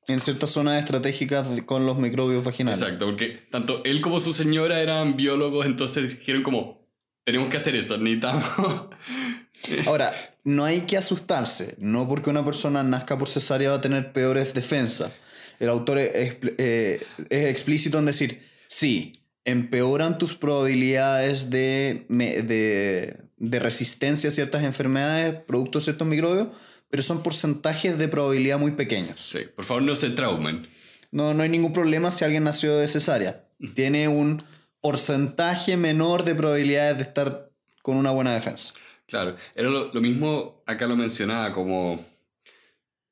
En 0.08 0.20
ciertas 0.20 0.50
zonas 0.50 0.84
estratégicas 0.84 1.48
con 1.66 1.86
los 1.86 1.98
microbios 1.98 2.44
vaginales. 2.44 2.82
Exacto, 2.82 3.06
porque 3.06 3.48
tanto 3.50 3.82
él 3.86 4.02
como 4.02 4.20
su 4.20 4.34
señora 4.34 4.82
eran 4.82 5.16
biólogos, 5.16 5.66
entonces 5.66 6.20
dijeron 6.20 6.44
como, 6.44 6.86
tenemos 7.24 7.50
que 7.50 7.58
hacer 7.58 7.76
eso, 7.76 7.98
necesitamos... 7.98 8.44
Ahora, 9.86 10.14
no 10.44 10.66
hay 10.66 10.82
que 10.82 10.98
asustarse. 10.98 11.76
No 11.80 12.08
porque 12.08 12.30
una 12.30 12.44
persona 12.44 12.84
nazca 12.84 13.18
por 13.18 13.30
cesárea 13.30 13.70
va 13.70 13.78
a 13.78 13.82
tener 13.82 14.12
peores 14.12 14.54
defensas. 14.54 15.14
El 15.60 15.70
autor 15.70 16.00
es, 16.00 16.38
eh, 16.58 17.00
es 17.30 17.50
explícito 17.50 18.00
en 18.00 18.06
decir, 18.06 18.42
sí, 18.68 19.14
empeoran 19.46 20.18
tus 20.18 20.36
probabilidades 20.36 21.50
de, 21.50 22.06
de, 22.10 23.18
de, 23.44 23.60
resistencia 23.60 24.30
a 24.30 24.32
ciertas 24.32 24.64
enfermedades, 24.64 25.42
producto 25.42 25.80
de 25.80 25.86
ciertos 25.86 26.08
microbios, 26.08 26.48
pero 26.90 27.04
son 27.04 27.24
porcentajes 27.24 27.98
de 27.98 28.08
probabilidad 28.08 28.60
muy 28.60 28.72
pequeños. 28.72 29.20
Sí, 29.20 29.40
por 29.56 29.66
favor 29.66 29.84
no 29.84 29.96
se 29.96 30.12
traumen. 30.12 30.68
No, 31.12 31.34
no 31.34 31.44
hay 31.44 31.50
ningún 31.50 31.74
problema 31.74 32.12
si 32.12 32.26
alguien 32.26 32.44
nació 32.44 32.78
de 32.78 32.88
cesárea. 32.88 33.48
Tiene 33.76 34.08
un 34.08 34.44
porcentaje 34.82 35.78
menor 35.78 36.24
de 36.24 36.36
probabilidades 36.36 36.98
de 36.98 37.04
estar 37.04 37.52
con 37.82 37.98
una 37.98 38.12
buena 38.12 38.34
defensa. 38.34 38.74
Claro, 39.08 39.36
era 39.56 39.70
lo, 39.70 39.94
lo, 39.94 40.02
mismo, 40.02 40.64
acá 40.66 40.88
lo 40.88 40.96
mencionaba, 40.96 41.54
como 41.54 42.04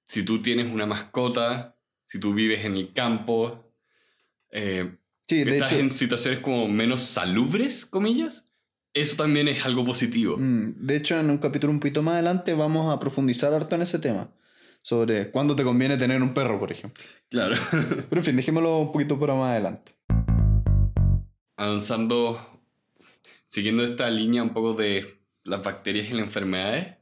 si 0.08 0.24
tú 0.24 0.42
tienes 0.42 0.72
una 0.72 0.86
mascota, 0.86 1.78
si 2.08 2.20
tú 2.20 2.34
vives 2.34 2.66
en 2.66 2.76
el 2.76 2.92
campo, 2.92 3.74
eh, 4.52 4.98
sí, 5.28 5.42
estás 5.42 5.72
hecho, 5.72 5.82
en 5.82 5.90
situaciones 5.90 6.42
como 6.42 6.68
menos 6.68 7.02
salubres, 7.02 7.86
comillas, 7.86 8.51
eso 8.94 9.16
también 9.16 9.48
es 9.48 9.66
algo 9.66 9.86
positivo. 9.86 10.38
mm, 10.38 10.86
de 10.86 10.96
hecho, 10.96 11.20
en 11.20 11.30
un 11.30 11.38
capítulo 11.38 11.72
un 11.72 11.80
poquito 11.80 12.04
más 12.04 12.16
adelante 12.16 12.54
vamos 12.54 12.92
a 12.92 13.00
profundizar 13.00 13.54
harto 13.54 13.76
en 13.76 13.84
ese 13.84 14.00
tema. 14.00 14.30
Sobre 14.84 15.30
cuándo 15.30 15.56
te 15.56 15.64
conviene 15.64 15.96
tener 15.96 16.22
un 16.22 16.34
perro, 16.34 16.60
por 16.60 16.72
ejemplo. 16.72 17.04
Claro. 17.30 17.56
Pero 18.10 18.20
en 18.20 18.24
fin, 18.24 18.36
dejémoslo 18.36 18.80
un 18.80 18.92
poquito 18.92 19.20
para 19.20 19.36
más 19.36 19.52
adelante. 19.52 19.94
Avanzando, 21.56 22.64
siguiendo 23.46 23.84
esta 23.84 24.10
línea 24.10 24.42
un 24.42 24.54
poco 24.54 24.74
de 24.74 25.22
las 25.44 25.64
bacterias 25.64 26.10
y 26.10 26.14
las 26.14 26.24
enfermedades, 26.24 26.98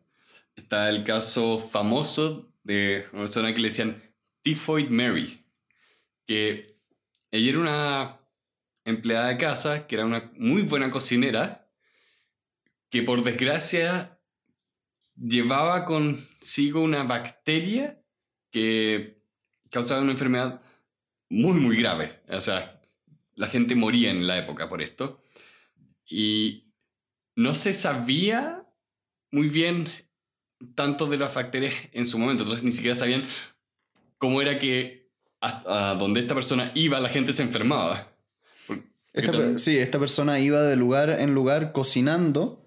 está 0.55 0.89
el 0.89 1.05
caso 1.05 1.59
famoso 1.59 2.51
de 2.63 3.05
una 3.13 3.21
persona 3.21 3.53
que 3.53 3.61
le 3.61 3.69
decían 3.69 4.03
Typhoid 4.41 4.89
Mary, 4.89 5.45
que 6.25 6.77
ella 7.31 7.49
era 7.49 7.59
una 7.59 8.19
empleada 8.85 9.29
de 9.29 9.37
casa, 9.37 9.87
que 9.87 9.95
era 9.95 10.05
una 10.05 10.31
muy 10.35 10.63
buena 10.63 10.91
cocinera, 10.91 11.58
que 12.89 13.03
por 13.03 13.23
desgracia 13.23 14.19
llevaba 15.15 15.85
consigo 15.85 16.81
una 16.81 17.03
bacteria 17.03 18.01
que 18.51 19.21
causaba 19.69 20.01
una 20.01 20.13
enfermedad 20.13 20.61
muy, 21.29 21.59
muy 21.59 21.77
grave. 21.77 22.21
O 22.29 22.41
sea, 22.41 22.81
la 23.35 23.47
gente 23.47 23.75
moría 23.75 24.09
en 24.09 24.27
la 24.27 24.37
época 24.37 24.69
por 24.69 24.81
esto. 24.81 25.23
Y 26.05 26.73
no 27.35 27.53
se 27.53 27.73
sabía 27.73 28.67
muy 29.31 29.49
bien 29.49 29.89
tanto 30.75 31.07
de 31.07 31.17
las 31.17 31.33
bacterias 31.33 31.73
en 31.93 32.05
su 32.05 32.17
momento, 32.19 32.43
entonces 32.43 32.65
ni 32.65 32.71
siquiera 32.71 32.95
sabían 32.95 33.25
cómo 34.17 34.41
era 34.41 34.59
que 34.59 35.09
hasta 35.39 35.95
donde 35.95 36.19
esta 36.19 36.33
persona 36.33 36.71
iba 36.75 36.99
la 36.99 37.09
gente 37.09 37.31
se 37.31 37.43
enfermaba. 37.43 38.13
Esta? 39.13 39.57
Sí, 39.57 39.77
esta 39.77 39.99
persona 39.99 40.39
iba 40.39 40.61
de 40.61 40.75
lugar 40.75 41.09
en 41.09 41.33
lugar 41.33 41.71
cocinando. 41.71 42.58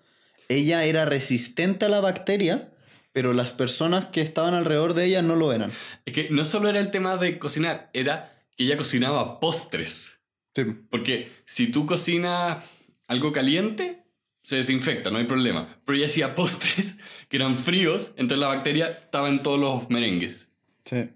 Ella 0.53 0.85
era 0.85 1.05
resistente 1.05 1.87
a 1.87 1.89
la 1.89 2.01
bacteria, 2.01 2.71
pero 3.13 3.33
las 3.33 3.51
personas 3.51 4.07
que 4.07 4.21
estaban 4.21 4.55
alrededor 4.55 4.95
de 4.95 5.07
ella 5.07 5.23
no 5.23 5.35
lo 5.35 5.53
eran. 5.53 5.73
Es 6.05 6.13
que 6.13 6.29
no 6.31 6.45
solo 6.45 6.69
era 6.69 6.79
el 6.81 6.91
tema 6.91 7.17
de 7.17 7.39
cocinar, 7.39 7.91
era 7.93 8.39
que 8.57 8.65
ella 8.65 8.77
cocinaba 8.77 9.41
postres. 9.41 10.21
Sí. 10.55 10.65
Porque 10.91 11.33
si 11.47 11.69
tú 11.69 11.87
cocinas 11.87 12.65
algo 13.07 13.33
caliente, 13.33 14.05
se 14.45 14.57
desinfecta, 14.57 15.11
no 15.11 15.19
hay 15.19 15.25
problema. 15.25 15.81
Pero 15.87 15.97
ella 15.97 16.07
hacía 16.07 16.35
postres 16.35 16.99
que 17.29 17.37
eran 17.37 17.57
fríos, 17.57 18.13
entonces 18.17 18.39
la 18.39 18.49
bacteria 18.49 18.89
estaba 18.89 19.29
en 19.29 19.43
todos 19.43 19.59
los 19.59 19.89
merengues. 19.89 20.49
Sí. 20.85 21.11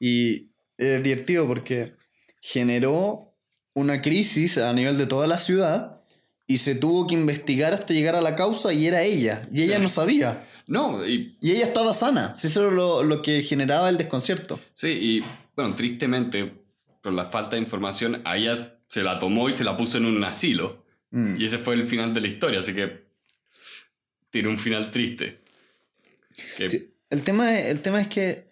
Y 0.00 0.50
es 0.78 1.02
divertido 1.02 1.46
porque 1.46 1.92
generó 2.40 3.34
una 3.74 4.02
crisis 4.02 4.58
a 4.58 4.72
nivel 4.72 4.98
de 4.98 5.06
toda 5.06 5.26
la 5.26 5.38
ciudad 5.38 5.95
y 6.46 6.58
se 6.58 6.74
tuvo 6.76 7.06
que 7.06 7.14
investigar 7.14 7.74
hasta 7.74 7.92
llegar 7.94 8.14
a 8.14 8.20
la 8.20 8.34
causa 8.34 8.72
y 8.72 8.86
era 8.86 9.02
ella. 9.02 9.48
Y 9.52 9.62
ella 9.62 9.78
no 9.78 9.88
sabía. 9.88 10.46
No, 10.68 11.06
y 11.06 11.36
Y 11.40 11.52
ella 11.52 11.64
estaba 11.64 11.94
sana. 11.94 12.34
Sí, 12.36 12.48
eso 12.48 12.62
era 12.66 12.72
lo, 12.74 13.04
lo 13.04 13.22
que 13.22 13.40
generaba 13.44 13.88
el 13.88 13.98
desconcierto. 13.98 14.58
sí, 14.74 14.88
y 14.88 15.24
bueno, 15.54 15.76
tristemente, 15.76 16.52
por 17.00 17.12
la 17.12 17.26
falta 17.26 17.54
de 17.54 17.62
información, 17.62 18.20
a 18.24 18.36
ella 18.36 18.76
se 18.88 19.04
la 19.04 19.16
tomó 19.20 19.48
y 19.48 19.52
se 19.52 19.62
la 19.62 19.76
puso 19.76 19.98
en 19.98 20.06
un 20.06 20.24
asilo. 20.24 20.84
Mm. 21.12 21.36
Y 21.40 21.44
ese 21.44 21.58
fue 21.58 21.74
el 21.74 21.86
final 21.88 22.12
de 22.12 22.20
la 22.20 22.26
historia, 22.26 22.58
así 22.58 22.74
que 22.74 23.06
tiene 24.30 24.48
un 24.48 24.58
final 24.58 24.90
triste. 24.90 25.40
Que- 26.56 26.68
Sí, 26.68 26.92
El, 27.10 27.22
tema, 27.22 27.56
es- 27.58 27.66
el 27.66 27.80
tema 27.80 28.00
es 28.00 28.08
que 28.08 28.50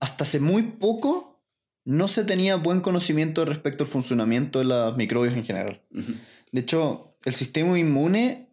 hasta 0.00 0.24
hace 0.24 0.40
muy 0.40 0.62
poco 0.64 1.40
no 1.84 2.08
se 2.08 2.24
tenía 2.24 2.56
buen 2.56 2.80
conocimiento 2.80 3.44
respecto 3.44 3.84
al 3.84 3.90
funcionamiento 3.90 4.58
de 4.58 4.64
los 4.66 4.96
microbios 4.96 5.34
en 5.34 5.44
general. 5.44 5.80
Ujú. 5.92 6.12
De 6.52 6.60
hecho, 6.60 7.16
el 7.24 7.34
sistema 7.34 7.78
inmune 7.78 8.48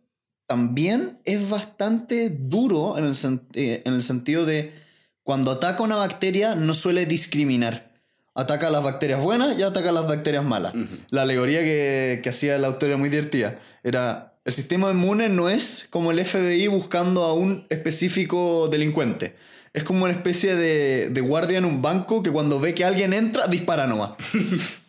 también 0.47 1.19
es 1.25 1.47
bastante 1.49 2.29
duro 2.31 2.97
en 2.97 3.05
el, 3.05 3.13
eh, 3.53 3.83
en 3.85 3.93
el 3.93 4.01
sentido 4.01 4.45
de 4.45 4.73
cuando 5.23 5.51
ataca 5.51 5.83
una 5.83 5.95
bacteria 5.97 6.55
no 6.55 6.73
suele 6.73 7.05
discriminar. 7.05 7.91
Ataca 8.33 8.67
a 8.67 8.71
las 8.71 8.83
bacterias 8.83 9.21
buenas 9.21 9.59
y 9.59 9.63
ataca 9.63 9.89
a 9.89 9.91
las 9.91 10.07
bacterias 10.07 10.45
malas. 10.45 10.73
La 11.09 11.23
alegoría 11.23 11.59
que, 11.61 12.21
que 12.23 12.29
hacía 12.29 12.55
el 12.55 12.63
autor 12.65 12.89
era 12.89 12.97
muy 12.97 13.09
divertida. 13.09 13.59
Era, 13.83 14.39
el 14.45 14.53
sistema 14.53 14.89
inmune 14.91 15.27
no 15.29 15.49
es 15.49 15.87
como 15.89 16.11
el 16.11 16.19
FBI 16.25 16.67
buscando 16.67 17.23
a 17.25 17.33
un 17.33 17.65
específico 17.69 18.69
delincuente. 18.71 19.35
Es 19.73 19.83
como 19.83 20.05
una 20.05 20.13
especie 20.13 20.55
de, 20.55 21.09
de 21.09 21.21
guardia 21.21 21.57
en 21.57 21.65
un 21.65 21.81
banco 21.81 22.23
que 22.23 22.31
cuando 22.31 22.59
ve 22.59 22.73
que 22.73 22.85
alguien 22.85 23.13
entra, 23.13 23.45
dispara 23.47 23.85
nomás. 23.87 24.11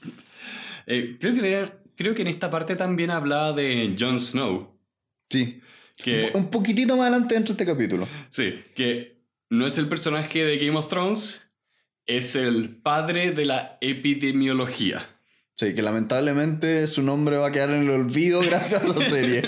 Eh, 0.86 1.18
creo, 1.20 1.34
que 1.34 1.52
era- 1.52 1.72
creo 2.00 2.14
que 2.14 2.22
en 2.22 2.28
esta 2.28 2.50
parte 2.50 2.76
también 2.76 3.10
hablaba 3.10 3.52
de 3.52 3.94
Jon 3.98 4.18
Snow. 4.18 4.74
Sí. 5.28 5.60
Que, 5.96 6.32
Un 6.34 6.48
poquitito 6.50 6.96
más 6.96 7.08
adelante 7.08 7.34
dentro 7.34 7.54
de 7.54 7.62
este 7.62 7.70
capítulo. 7.70 8.08
sí, 8.30 8.58
que 8.74 9.20
no 9.50 9.66
es 9.66 9.76
el 9.76 9.86
personaje 9.86 10.42
de 10.42 10.56
Game 10.56 10.78
of 10.78 10.88
Thrones, 10.88 11.46
es 12.06 12.36
el 12.36 12.74
padre 12.74 13.32
de 13.32 13.44
la 13.44 13.76
epidemiología. 13.82 15.06
Sí, 15.58 15.74
que 15.74 15.82
lamentablemente 15.82 16.86
su 16.86 17.02
nombre 17.02 17.36
va 17.36 17.48
a 17.48 17.52
quedar 17.52 17.68
en 17.68 17.82
el 17.82 17.90
olvido 17.90 18.40
gracias 18.46 18.82
a 18.82 18.88
la 18.88 19.00
serie. 19.04 19.42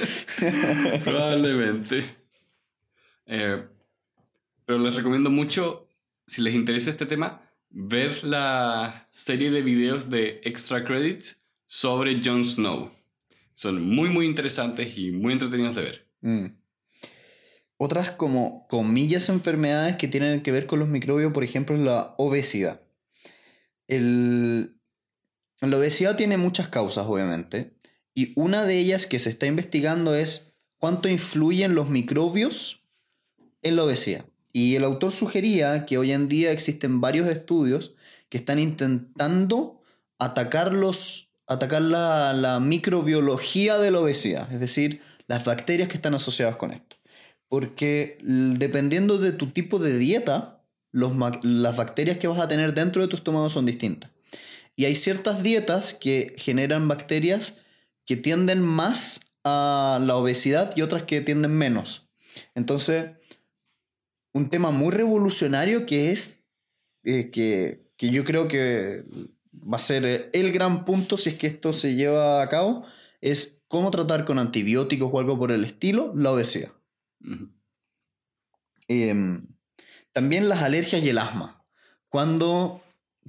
Probablemente. 1.05 2.05
Eh, 3.25 3.63
pero 4.67 4.79
les 4.79 4.95
recomiendo 4.95 5.31
mucho, 5.31 5.89
si 6.27 6.43
les 6.43 6.53
interesa 6.53 6.91
este 6.91 7.07
tema, 7.07 7.51
ver 7.71 8.23
la 8.25 9.09
serie 9.11 9.51
de 9.51 9.63
videos 9.63 10.11
de 10.11 10.43
Extra 10.45 10.85
Credits 10.85 11.42
sobre 11.75 12.21
Jon 12.23 12.45
Snow. 12.45 12.91
Son 13.55 13.81
muy, 13.81 14.11
muy 14.11 14.27
interesantes 14.27 14.99
y 14.99 15.11
muy 15.11 15.33
entretenidos 15.33 15.75
de 15.75 15.81
ver. 15.83 16.07
Mm. 16.21 16.47
Otras 17.79 18.11
como 18.11 18.67
comillas 18.69 19.31
enfermedades 19.31 19.97
que 19.97 20.07
tienen 20.07 20.43
que 20.43 20.53
ver 20.53 20.67
con 20.67 20.81
los 20.81 20.89
microbios, 20.89 21.33
por 21.33 21.45
ejemplo, 21.45 21.75
es 21.75 21.81
la 21.81 22.15
obesidad. 22.19 22.83
El- 23.89 24.77
La 25.63 25.79
obesidad 25.79 26.17
tiene 26.17 26.37
muchas 26.37 26.69
causas, 26.69 27.07
obviamente, 27.07 27.73
y 28.15 28.33
una 28.35 28.65
de 28.65 28.79
ellas 28.79 29.07
que 29.07 29.19
se 29.19 29.31
está 29.31 29.47
investigando 29.47 30.15
es 30.15 30.53
cuánto 30.77 31.09
influyen 31.09 31.75
los 31.75 31.89
microbios 31.89 32.83
en 33.63 33.77
la 33.77 33.85
obesidad. 33.85 34.27
Y 34.53 34.75
el 34.75 34.85
autor 34.85 35.11
sugería 35.13 35.87
que 35.87 35.97
hoy 35.97 36.11
en 36.13 36.29
día 36.29 36.51
existen 36.53 37.01
varios 37.01 37.29
estudios 37.29 37.95
que 38.29 38.37
están 38.39 38.59
intentando 38.59 39.81
atacar, 40.19 40.73
los, 40.75 41.29
atacar 41.53 41.83
la, 41.83 42.59
microbiología 42.61 43.79
de 43.79 43.91
la 43.91 44.01
obesidad, 44.01 44.51
es 44.53 44.61
decir, 44.61 45.01
las 45.27 45.45
bacterias 45.45 45.89
que 45.89 45.97
están 45.97 46.15
asociadas 46.15 46.57
con 46.57 46.73
esto. 46.73 46.97
Porque 47.49 48.19
dependiendo 48.23 49.19
de 49.19 49.33
tu 49.33 49.51
tipo 49.51 49.79
de 49.79 49.99
dieta, 49.99 50.63
las 50.93 51.77
bacterias 51.77 52.19
que 52.19 52.29
vas 52.29 52.41
a 52.41 52.49
tener 52.49 52.75
dentro 52.75 53.03
de 53.03 53.09
tu 53.09 53.17
estómago 53.17 53.49
son 53.51 53.67
distintas. 53.67 54.11
Y 54.77 54.87
hay 54.87 54.95
ciertas 54.95 55.43
dietas 55.43 55.93
que 55.93 56.35
generan 56.37 56.89
bacterias 56.89 57.59
que 58.07 58.17
tienden 58.17 58.63
más 58.63 59.21
a 59.45 60.01
la 60.03 60.17
obesidad 60.17 60.75
y 60.77 60.83
otras 60.83 61.03
que 61.03 61.21
tienden 61.21 61.53
menos. 61.53 62.09
Entonces, 62.55 63.11
un 64.33 64.49
tema 64.49 64.71
muy 64.71 64.91
revolucionario 64.91 65.85
que 65.85 66.11
es 66.11 66.43
eh, 67.05 67.31
que, 67.31 67.83
que 67.97 68.11
yo 68.11 68.25
creo 68.25 68.49
que 68.49 69.05
va 69.53 69.77
a 69.77 69.81
ser 69.81 70.05
eh, 70.05 70.31
el 70.33 70.53
gran 70.53 70.85
punto 70.85 71.17
si 71.17 71.31
es 71.31 71.37
que 71.37 71.47
esto 71.47 71.73
se 71.73 71.95
lleva 71.95 72.43
a 72.43 72.49
cabo, 72.49 72.85
es 73.21 73.63
cómo 73.69 73.91
tratar 73.91 74.25
con 74.25 74.39
antibióticos 74.39 75.11
o 75.13 75.19
algo 75.19 75.39
por 75.39 75.53
el 75.53 75.65
estilo 75.65 76.13
la 76.15 76.33
obesidad. 76.33 76.73
Em, 78.89 79.47
también 80.13 80.49
las 80.49 80.63
alergias 80.63 81.03
y 81.03 81.09
el 81.09 81.19
asma. 81.19 81.65
Cuando 82.09 82.83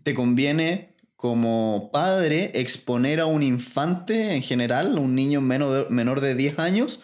te 0.03 0.13
conviene 0.13 0.95
como 1.15 1.89
padre 1.93 2.51
exponer 2.55 3.21
a 3.21 3.25
un 3.25 3.43
infante 3.43 4.33
en 4.33 4.41
general, 4.41 4.97
a 4.97 4.99
un 4.99 5.15
niño 5.15 5.39
menor 5.39 5.87
de, 5.87 5.93
menor 5.93 6.19
de 6.19 6.35
10 6.35 6.59
años, 6.59 7.03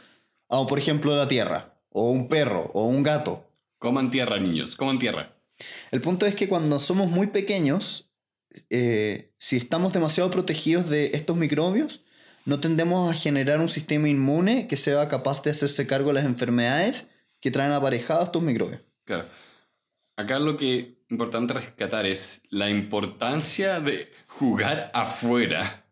a 0.49 0.65
por 0.67 0.79
ejemplo 0.79 1.15
la 1.15 1.29
tierra, 1.29 1.79
o 1.89 2.09
un 2.09 2.27
perro, 2.27 2.71
o 2.73 2.85
un 2.85 3.03
gato. 3.03 3.49
Coman 3.77 4.11
tierra, 4.11 4.39
niños, 4.39 4.75
coman 4.75 4.97
tierra. 4.97 5.37
El 5.91 6.01
punto 6.01 6.25
es 6.25 6.35
que 6.35 6.49
cuando 6.49 6.79
somos 6.81 7.09
muy 7.09 7.27
pequeños, 7.27 8.08
eh, 8.69 9.31
si 9.37 9.57
estamos 9.57 9.93
demasiado 9.93 10.29
protegidos 10.31 10.89
de 10.89 11.11
estos 11.13 11.35
microbios, 11.37 12.01
no 12.45 12.59
tendemos 12.59 13.11
a 13.11 13.15
generar 13.15 13.59
un 13.59 13.69
sistema 13.69 14.09
inmune 14.09 14.67
que 14.67 14.77
sea 14.77 15.07
capaz 15.07 15.43
de 15.43 15.51
hacerse 15.51 15.87
cargo 15.87 16.09
de 16.09 16.15
las 16.15 16.25
enfermedades 16.25 17.09
que 17.39 17.51
traen 17.51 17.71
aparejados 17.71 18.25
estos 18.25 18.41
microbios. 18.41 18.81
Claro. 19.05 19.27
Acá 20.17 20.39
lo 20.39 20.57
que 20.57 20.79
es 20.79 20.87
importante 21.09 21.53
rescatar 21.53 22.05
es 22.05 22.41
la 22.49 22.69
importancia 22.69 23.79
de 23.79 24.11
jugar 24.27 24.91
afuera. 24.93 25.85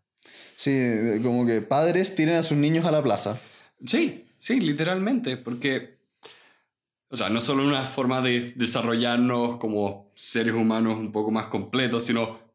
Sí, 0.56 1.22
como 1.24 1.46
que 1.46 1.62
padres 1.62 2.16
tiren 2.16 2.36
a 2.36 2.44
sus 2.44 2.58
niños 2.58 2.86
a 2.86 2.92
la 2.92 3.04
plaza. 3.04 3.40
Sí, 3.86 4.26
sí, 4.36 4.60
literalmente, 4.60 5.38
porque, 5.38 6.00
o 7.10 7.16
sea, 7.16 7.30
no 7.30 7.40
solo 7.40 7.64
una 7.64 7.86
forma 7.86 8.22
de 8.22 8.54
desarrollarnos 8.56 9.58
como 9.58 10.12
seres 10.16 10.56
humanos 10.56 10.98
un 10.98 11.12
poco 11.12 11.32
más 11.32 11.46
completos, 11.46 12.06
sino 12.06 12.47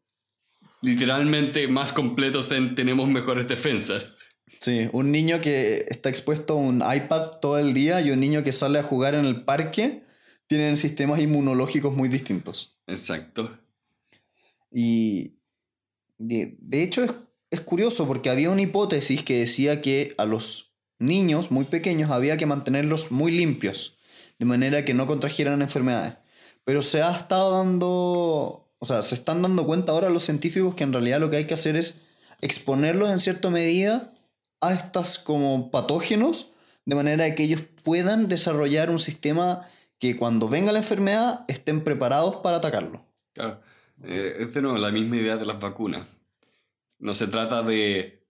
literalmente 0.83 1.66
más 1.68 1.92
completos 1.92 2.53
en 2.53 2.75
tenemos 2.75 3.09
mejores 3.09 3.49
defensas. 3.49 4.18
Sí, 4.61 4.88
un 4.92 5.11
niño 5.11 5.40
que 5.40 5.87
está 5.88 6.09
expuesto 6.09 6.55
a 6.55 6.57
un 6.57 6.83
iPad 6.83 7.38
todo 7.40 7.59
el 7.59 7.75
día 7.75 8.01
y 8.01 8.11
un 8.11 8.21
niño 8.21 8.45
que 8.45 8.53
sale 8.53 8.79
a 8.79 8.83
jugar 8.83 9.14
en 9.14 9.25
el 9.25 9.45
parque 9.45 10.05
tienen 10.47 10.77
sistemas 10.77 11.21
inmunológicos 11.21 11.95
muy 11.97 12.09
distintos. 12.09 12.79
Exacto. 12.87 13.59
Y 14.71 15.38
de, 16.18 16.57
de 16.61 16.83
hecho 16.83 17.05
es, 17.05 17.12
es 17.51 17.61
curioso 17.61 18.07
porque 18.07 18.31
había 18.31 18.51
una 18.51 18.62
hipótesis 18.62 19.23
que 19.23 19.38
decía 19.38 19.81
que 19.81 20.14
a 20.18 20.25
los 20.25 20.73
niños 20.99 21.51
muy 21.51 21.64
pequeños 21.64 22.11
había 22.11 22.37
que 22.37 22.47
mantenerlos 22.47 23.11
muy 23.11 23.33
limpios, 23.33 23.99
de 24.38 24.47
manera 24.47 24.85
que 24.85 24.95
no 24.95 25.07
contrajeran 25.07 25.61
enfermedades. 25.61 26.14
Pero 26.64 26.83
se 26.83 27.03
ha 27.03 27.14
estado 27.16 27.59
dando, 27.59 28.71
o 28.83 28.85
sea, 28.85 29.01
se 29.03 29.14
están 29.14 29.42
dando 29.42 29.64
cuenta 29.64 29.92
ahora 29.92 30.11
los 30.11 30.25
científicos 30.25 30.75
que 30.75 30.83
en 30.83 30.92
realidad 30.92 31.21
lo 31.21 31.31
que 31.31 31.37
hay 31.37 31.47
que 31.47 31.55
hacer 31.55 31.77
es 31.77 32.01
exponerlos 32.40 33.11
en 33.11 33.21
cierta 33.21 33.49
medida 33.49 34.12
a 34.61 34.73
estas 34.73 35.21
como 35.21 35.71
patógenos, 35.71 36.51
de 36.85 36.97
manera 36.97 37.33
que 37.37 37.45
ellos 37.45 37.61
puedan 37.85 38.27
desarrollar 38.27 38.90
un 38.90 38.99
sistema 38.99 39.68
que 40.01 40.16
cuando 40.16 40.49
venga 40.49 40.73
la 40.73 40.81
enfermedad 40.81 41.45
estén 41.47 41.85
preparados 41.85 42.38
para 42.38 42.57
atacarlo. 42.57 43.07
Claro. 43.35 43.61
Eh, 44.03 44.38
es 44.40 44.53
de 44.53 44.62
nuevo 44.62 44.79
la 44.79 44.90
misma 44.90 45.16
idea 45.16 45.37
de 45.37 45.47
las 45.47 45.61
vacunas. 45.61 46.09
No 46.99 47.14
se 47.14 47.29
trata 47.29 47.62
de 47.62 48.27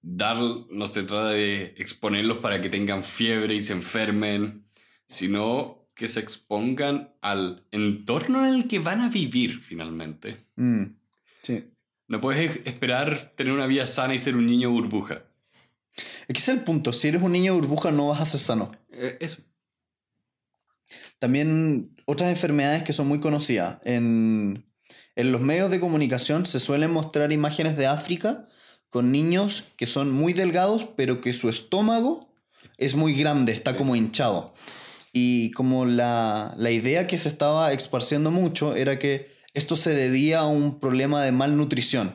dar, 0.00 0.38
no 0.38 0.86
se 0.86 1.02
trata 1.02 1.28
de 1.28 1.74
exponerlos 1.76 2.38
para 2.38 2.62
que 2.62 2.70
tengan 2.70 3.04
fiebre 3.04 3.54
y 3.54 3.62
se 3.62 3.74
enfermen, 3.74 4.64
sino 5.06 5.79
que 6.00 6.08
se 6.08 6.20
expongan 6.20 7.12
al 7.20 7.66
entorno 7.72 8.48
en 8.48 8.54
el 8.54 8.68
que 8.68 8.78
van 8.78 9.02
a 9.02 9.10
vivir 9.10 9.60
finalmente. 9.60 10.46
Mm, 10.56 10.84
sí. 11.42 11.64
No 12.08 12.22
puedes 12.22 12.66
esperar 12.66 13.34
tener 13.36 13.52
una 13.52 13.66
vida 13.66 13.86
sana 13.86 14.14
y 14.14 14.18
ser 14.18 14.34
un 14.34 14.46
niño 14.46 14.70
burbuja. 14.70 15.24
Es 15.94 16.26
que 16.28 16.38
ese 16.38 16.52
es 16.52 16.58
el 16.58 16.64
punto. 16.64 16.94
Si 16.94 17.08
eres 17.08 17.20
un 17.20 17.32
niño 17.32 17.52
burbuja, 17.52 17.90
no 17.90 18.08
vas 18.08 18.22
a 18.22 18.24
ser 18.24 18.40
sano. 18.40 18.72
Eh, 18.88 19.18
eso. 19.20 19.42
También 21.18 21.94
otras 22.06 22.30
enfermedades 22.30 22.82
que 22.82 22.94
son 22.94 23.06
muy 23.06 23.20
conocidas. 23.20 23.78
En, 23.84 24.64
en 25.16 25.32
los 25.32 25.42
medios 25.42 25.70
de 25.70 25.80
comunicación 25.80 26.46
se 26.46 26.60
suelen 26.60 26.92
mostrar 26.92 27.30
imágenes 27.30 27.76
de 27.76 27.88
África 27.88 28.46
con 28.88 29.12
niños 29.12 29.64
que 29.76 29.86
son 29.86 30.10
muy 30.12 30.32
delgados, 30.32 30.88
pero 30.96 31.20
que 31.20 31.34
su 31.34 31.50
estómago 31.50 32.32
es 32.78 32.94
muy 32.94 33.12
grande, 33.12 33.52
está 33.52 33.76
como 33.76 33.96
hinchado. 33.96 34.54
Y 35.12 35.50
como 35.52 35.84
la, 35.84 36.54
la 36.56 36.70
idea 36.70 37.06
que 37.06 37.18
se 37.18 37.28
estaba 37.28 37.72
esparciendo 37.72 38.30
mucho 38.30 38.76
era 38.76 38.98
que 38.98 39.30
esto 39.54 39.74
se 39.74 39.94
debía 39.94 40.40
a 40.40 40.46
un 40.46 40.78
problema 40.78 41.22
de 41.24 41.32
malnutrición 41.32 42.14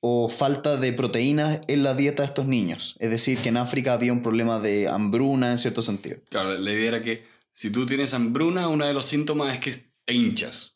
o 0.00 0.28
falta 0.28 0.76
de 0.76 0.92
proteínas 0.92 1.60
en 1.68 1.84
la 1.84 1.94
dieta 1.94 2.22
de 2.22 2.26
estos 2.26 2.46
niños. 2.46 2.96
Es 2.98 3.10
decir, 3.10 3.38
que 3.38 3.50
en 3.50 3.56
África 3.56 3.92
había 3.92 4.12
un 4.12 4.22
problema 4.22 4.58
de 4.58 4.88
hambruna 4.88 5.52
en 5.52 5.58
cierto 5.58 5.80
sentido. 5.80 6.18
Claro, 6.28 6.58
la 6.58 6.72
idea 6.72 6.88
era 6.88 7.04
que 7.04 7.22
si 7.52 7.70
tú 7.70 7.86
tienes 7.86 8.12
hambruna, 8.12 8.66
uno 8.66 8.84
de 8.84 8.94
los 8.94 9.06
síntomas 9.06 9.54
es 9.54 9.60
que 9.60 9.84
te 10.04 10.14
hinchas. 10.14 10.74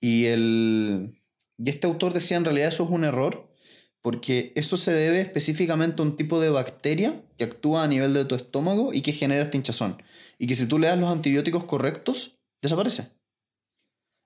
Y, 0.00 0.26
el, 0.26 1.14
y 1.56 1.70
este 1.70 1.86
autor 1.86 2.12
decía 2.12 2.36
en 2.36 2.44
realidad 2.44 2.68
eso 2.68 2.84
es 2.84 2.90
un 2.90 3.04
error, 3.04 3.48
porque 4.02 4.52
eso 4.54 4.76
se 4.76 4.92
debe 4.92 5.22
específicamente 5.22 6.02
a 6.02 6.04
un 6.04 6.16
tipo 6.16 6.38
de 6.38 6.50
bacteria 6.50 7.22
que 7.38 7.44
actúa 7.44 7.84
a 7.84 7.88
nivel 7.88 8.12
de 8.12 8.26
tu 8.26 8.34
estómago 8.34 8.92
y 8.92 9.00
que 9.00 9.12
genera 9.12 9.44
este 9.44 9.56
hinchazón. 9.56 10.02
Y 10.42 10.48
que 10.48 10.56
si 10.56 10.66
tú 10.66 10.76
le 10.76 10.88
das 10.88 10.98
los 10.98 11.08
antibióticos 11.08 11.66
correctos, 11.66 12.40
desaparece. 12.60 13.12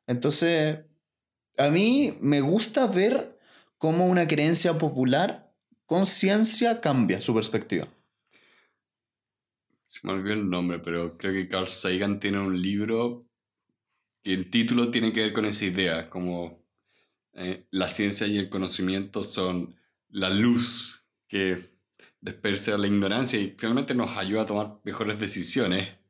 Entonces, 0.07 0.79
a 1.59 1.68
mí 1.68 2.16
me 2.22 2.40
gusta 2.40 2.87
ver 2.87 3.38
cómo 3.76 4.07
una 4.07 4.26
creencia 4.26 4.79
popular 4.79 5.55
con 5.85 6.07
ciencia 6.07 6.81
cambia 6.81 7.20
su 7.20 7.35
perspectiva. 7.35 7.87
Se 9.85 10.07
me 10.07 10.14
olvidó 10.14 10.33
el 10.33 10.48
nombre, 10.48 10.79
pero 10.79 11.18
creo 11.18 11.35
que 11.35 11.50
Carl 11.50 11.68
Sagan 11.68 12.18
tiene 12.18 12.38
un 12.38 12.62
libro 12.62 13.29
que 14.22 14.33
el 14.33 14.50
título 14.50 14.90
tiene 14.90 15.12
que 15.12 15.20
ver 15.20 15.35
con 15.35 15.44
esa 15.44 15.66
idea, 15.66 16.09
como 16.09 16.64
eh, 17.35 17.66
la 17.72 17.88
ciencia 17.88 18.26
y 18.26 18.38
el 18.38 18.48
conocimiento 18.48 19.22
son 19.22 19.79
la 20.09 20.31
luz 20.31 21.05
que 21.29 21.76
dispersa 22.22 22.79
la 22.79 22.87
ignorancia 22.87 23.38
y 23.38 23.55
finalmente 23.59 23.94
nos 23.94 24.16
ayuda 24.16 24.44
a 24.44 24.46
tomar 24.46 24.81
mejores 24.83 25.20
decisiones. 25.20 26.06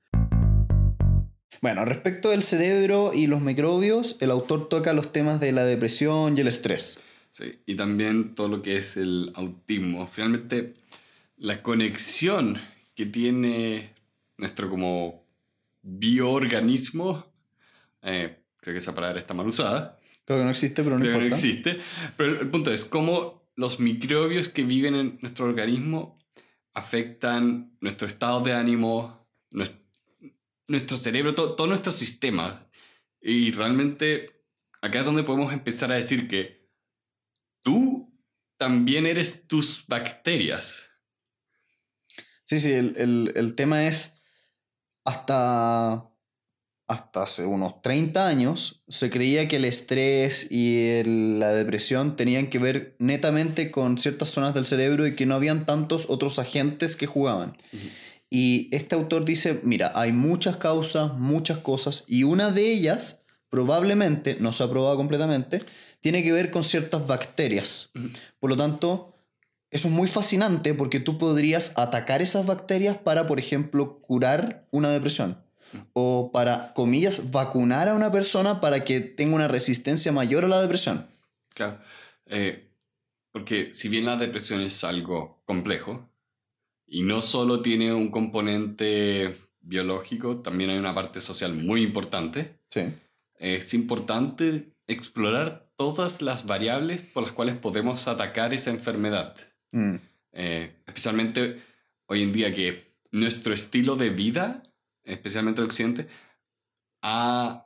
Bueno, 1.60 1.84
respecto 1.84 2.30
del 2.30 2.42
cerebro 2.42 3.12
y 3.14 3.26
los 3.26 3.40
microbios, 3.40 4.16
el 4.20 4.30
autor 4.30 4.68
toca 4.68 4.92
los 4.92 5.12
temas 5.12 5.40
de 5.40 5.52
la 5.52 5.64
depresión 5.64 6.36
y 6.36 6.40
el 6.40 6.48
estrés. 6.48 7.00
Sí, 7.32 7.52
y 7.66 7.74
también 7.74 8.34
todo 8.34 8.48
lo 8.48 8.62
que 8.62 8.78
es 8.78 8.96
el 8.96 9.32
autismo. 9.34 10.06
Finalmente, 10.06 10.74
la 11.36 11.62
conexión 11.62 12.58
que 12.94 13.06
tiene 13.06 13.94
nuestro 14.38 14.70
como 14.70 15.26
bioorganismo, 15.82 17.26
eh, 18.02 18.38
creo 18.58 18.74
que 18.74 18.78
esa 18.78 18.94
palabra 18.94 19.18
está 19.18 19.34
mal 19.34 19.46
usada. 19.46 19.98
Creo 20.24 20.38
que 20.38 20.44
no 20.44 20.50
existe, 20.50 20.82
pero 20.82 20.98
no 20.98 21.04
creo 21.04 21.18
que 21.18 21.26
importa. 21.26 21.42
no 21.42 21.48
existe. 21.48 21.80
Pero 22.16 22.40
el 22.40 22.48
punto 22.48 22.72
es 22.72 22.84
cómo 22.84 23.46
los 23.54 23.80
microbios 23.80 24.48
que 24.48 24.64
viven 24.64 24.94
en 24.94 25.18
nuestro 25.20 25.46
organismo 25.46 26.18
afectan 26.74 27.76
nuestro 27.80 28.06
estado 28.06 28.40
de 28.40 28.52
ánimo, 28.52 29.26
nuestro, 29.50 29.85
nuestro 30.68 30.96
cerebro, 30.96 31.34
todo, 31.34 31.54
todo 31.54 31.66
nuestro 31.68 31.92
sistema. 31.92 32.68
Y 33.20 33.50
realmente 33.52 34.44
acá 34.80 35.00
es 35.00 35.04
donde 35.04 35.22
podemos 35.22 35.52
empezar 35.52 35.90
a 35.92 35.96
decir 35.96 36.28
que 36.28 36.68
tú 37.62 38.12
también 38.58 39.06
eres 39.06 39.46
tus 39.46 39.84
bacterias. 39.86 40.88
Sí, 42.44 42.60
sí, 42.60 42.72
el, 42.72 42.94
el, 42.96 43.32
el 43.34 43.54
tema 43.54 43.86
es 43.86 44.14
hasta, 45.04 46.08
hasta 46.88 47.22
hace 47.22 47.44
unos 47.44 47.82
30 47.82 48.28
años 48.28 48.84
se 48.88 49.10
creía 49.10 49.48
que 49.48 49.56
el 49.56 49.64
estrés 49.64 50.50
y 50.50 50.78
el- 50.90 51.40
la 51.40 51.52
depresión 51.52 52.16
tenían 52.16 52.48
que 52.48 52.58
ver 52.58 52.96
netamente 53.00 53.70
con 53.70 53.98
ciertas 53.98 54.28
zonas 54.30 54.54
del 54.54 54.66
cerebro 54.66 55.06
y 55.06 55.16
que 55.16 55.26
no 55.26 55.34
habían 55.34 55.66
tantos 55.66 56.06
otros 56.08 56.38
agentes 56.38 56.96
que 56.96 57.06
jugaban. 57.06 57.56
Y 58.38 58.68
este 58.70 58.94
autor 58.94 59.24
dice, 59.24 59.60
mira, 59.62 59.92
hay 59.94 60.12
muchas 60.12 60.58
causas, 60.58 61.14
muchas 61.14 61.56
cosas, 61.56 62.04
y 62.06 62.24
una 62.24 62.50
de 62.50 62.70
ellas, 62.70 63.22
probablemente, 63.48 64.36
no 64.40 64.52
se 64.52 64.62
ha 64.62 64.68
probado 64.68 64.94
completamente, 64.98 65.62
tiene 66.02 66.22
que 66.22 66.32
ver 66.32 66.50
con 66.50 66.62
ciertas 66.62 67.06
bacterias. 67.06 67.92
Por 68.38 68.50
lo 68.50 68.56
tanto, 68.58 69.14
eso 69.70 69.88
es 69.88 69.94
muy 69.94 70.06
fascinante 70.06 70.74
porque 70.74 71.00
tú 71.00 71.16
podrías 71.16 71.72
atacar 71.76 72.20
esas 72.20 72.44
bacterias 72.44 72.98
para, 72.98 73.26
por 73.26 73.38
ejemplo, 73.38 74.02
curar 74.02 74.68
una 74.70 74.90
depresión. 74.90 75.42
O 75.94 76.30
para, 76.30 76.74
comillas, 76.74 77.30
vacunar 77.30 77.88
a 77.88 77.94
una 77.94 78.10
persona 78.10 78.60
para 78.60 78.84
que 78.84 79.00
tenga 79.00 79.34
una 79.34 79.48
resistencia 79.48 80.12
mayor 80.12 80.44
a 80.44 80.48
la 80.48 80.60
depresión. 80.60 81.06
Claro. 81.54 81.78
Eh, 82.26 82.68
porque 83.32 83.72
si 83.72 83.88
bien 83.88 84.04
la 84.04 84.16
depresión 84.16 84.60
es 84.60 84.84
algo 84.84 85.40
complejo 85.46 86.10
y 86.86 87.02
no 87.02 87.20
solo 87.20 87.62
tiene 87.62 87.92
un 87.92 88.10
componente 88.10 89.34
biológico, 89.60 90.38
también 90.38 90.70
hay 90.70 90.78
una 90.78 90.94
parte 90.94 91.20
social 91.20 91.52
muy 91.54 91.82
importante, 91.82 92.58
Sí. 92.70 92.82
es 93.38 93.74
importante 93.74 94.72
explorar 94.86 95.70
todas 95.76 96.22
las 96.22 96.46
variables 96.46 97.02
por 97.02 97.22
las 97.24 97.32
cuales 97.32 97.56
podemos 97.56 98.06
atacar 98.08 98.54
esa 98.54 98.70
enfermedad. 98.70 99.36
Mm, 99.72 99.96
Eh, 100.38 100.70
especialmente 100.86 101.62
hoy 102.06 102.22
en 102.22 102.30
día 102.32 102.54
que 102.54 102.92
nuestro 103.10 103.54
estilo 103.54 103.96
de 103.96 104.10
vida, 104.10 104.62
especialmente 105.02 105.62
el 105.62 105.66
occidente, 105.66 106.08
ha 107.00 107.64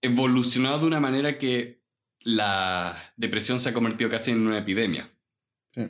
evolucionado 0.00 0.78
de 0.80 0.86
una 0.86 1.00
manera 1.00 1.36
que 1.36 1.82
la 2.20 3.12
depresión 3.16 3.58
se 3.58 3.70
ha 3.70 3.74
convertido 3.74 4.08
casi 4.08 4.30
en 4.30 4.46
una 4.46 4.58
epidemia. 4.58 5.10
Sí. 5.74 5.82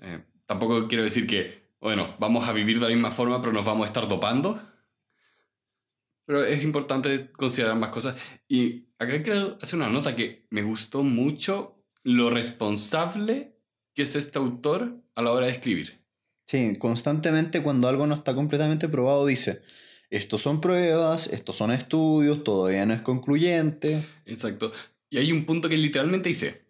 Eh, 0.00 0.20
tampoco 0.44 0.88
quiero 0.88 1.04
decir 1.04 1.26
que, 1.26 1.59
bueno, 1.80 2.14
vamos 2.18 2.48
a 2.48 2.52
vivir 2.52 2.78
de 2.78 2.86
la 2.86 2.92
misma 2.92 3.10
forma, 3.10 3.40
pero 3.40 3.52
nos 3.52 3.64
vamos 3.64 3.84
a 3.84 3.86
estar 3.86 4.06
dopando. 4.06 4.60
Pero 6.26 6.44
es 6.44 6.62
importante 6.62 7.32
considerar 7.32 7.76
más 7.76 7.90
cosas. 7.90 8.16
Y 8.46 8.88
acá 8.98 9.22
quiero 9.22 9.58
hacer 9.60 9.78
una 9.78 9.88
nota 9.88 10.14
que 10.14 10.46
me 10.50 10.62
gustó 10.62 11.02
mucho 11.02 11.82
lo 12.02 12.30
responsable 12.30 13.56
que 13.94 14.02
es 14.02 14.14
este 14.14 14.38
autor 14.38 15.02
a 15.14 15.22
la 15.22 15.32
hora 15.32 15.46
de 15.46 15.52
escribir. 15.52 16.04
Sí, 16.46 16.74
constantemente 16.78 17.62
cuando 17.62 17.88
algo 17.88 18.06
no 18.06 18.14
está 18.14 18.34
completamente 18.34 18.88
probado 18.88 19.26
dice, 19.26 19.62
estos 20.10 20.40
son 20.40 20.60
pruebas, 20.60 21.28
estos 21.28 21.56
son 21.56 21.72
estudios, 21.72 22.42
todavía 22.42 22.84
no 22.86 22.94
es 22.94 23.02
concluyente. 23.02 24.04
Exacto. 24.26 24.72
Y 25.08 25.18
hay 25.18 25.32
un 25.32 25.46
punto 25.46 25.68
que 25.68 25.76
literalmente 25.76 26.28
dice, 26.28 26.66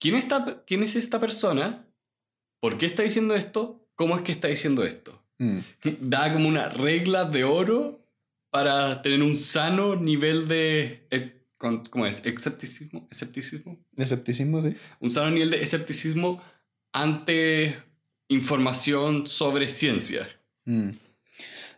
¿quién, 0.00 0.14
está, 0.14 0.64
¿quién 0.66 0.82
es 0.82 0.96
esta 0.96 1.20
persona? 1.20 1.86
¿Por 2.60 2.78
qué 2.78 2.86
está 2.86 3.02
diciendo 3.02 3.34
esto? 3.34 3.87
¿Cómo 3.98 4.14
es 4.14 4.22
que 4.22 4.30
está 4.30 4.46
diciendo 4.46 4.84
esto? 4.84 5.20
Mm, 5.38 5.58
Da 6.02 6.32
como 6.32 6.48
una 6.48 6.68
regla 6.68 7.24
de 7.24 7.42
oro 7.42 8.00
para 8.48 9.02
tener 9.02 9.24
un 9.24 9.36
sano 9.36 9.96
nivel 9.96 10.46
de... 10.46 11.02
¿Cómo 11.58 12.06
es? 12.06 12.22
¿Escepticismo? 12.24 13.08
¿Escepticismo? 13.10 13.76
escepticismo, 13.96 14.62
sí. 14.62 14.76
Un 15.00 15.10
sano 15.10 15.32
nivel 15.32 15.50
de 15.50 15.60
escepticismo 15.64 16.40
ante 16.92 17.76
información 18.28 19.26
sobre 19.26 19.66
ciencia. 19.66 20.28
Mm. 20.64 20.90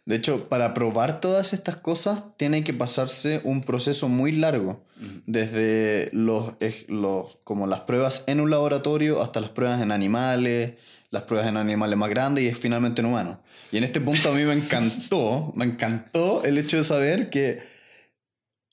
De 0.06 0.16
hecho, 0.16 0.44
para 0.44 0.74
probar 0.74 1.20
todas 1.20 1.52
estas 1.52 1.76
cosas 1.76 2.24
tiene 2.36 2.64
que 2.64 2.72
pasarse 2.72 3.40
un 3.44 3.62
proceso 3.62 4.08
muy 4.08 4.32
largo, 4.32 4.84
desde 5.26 6.10
los, 6.12 6.54
los, 6.88 7.38
como 7.44 7.66
las 7.66 7.80
pruebas 7.80 8.24
en 8.26 8.40
un 8.40 8.50
laboratorio 8.50 9.22
hasta 9.22 9.40
las 9.40 9.50
pruebas 9.50 9.80
en 9.80 9.92
animales, 9.92 10.74
las 11.10 11.22
pruebas 11.22 11.48
en 11.48 11.56
animales 11.56 11.98
más 11.98 12.10
grandes 12.10 12.44
y 12.44 12.54
finalmente 12.54 13.00
en 13.00 13.06
humanos. 13.06 13.38
Y 13.72 13.78
en 13.78 13.84
este 13.84 14.00
punto 14.00 14.30
a 14.30 14.32
mí 14.32 14.44
me 14.44 14.52
encantó, 14.52 15.52
me 15.54 15.64
encantó 15.64 16.44
el 16.44 16.58
hecho 16.58 16.76
de 16.76 16.84
saber 16.84 17.30
que 17.30 17.60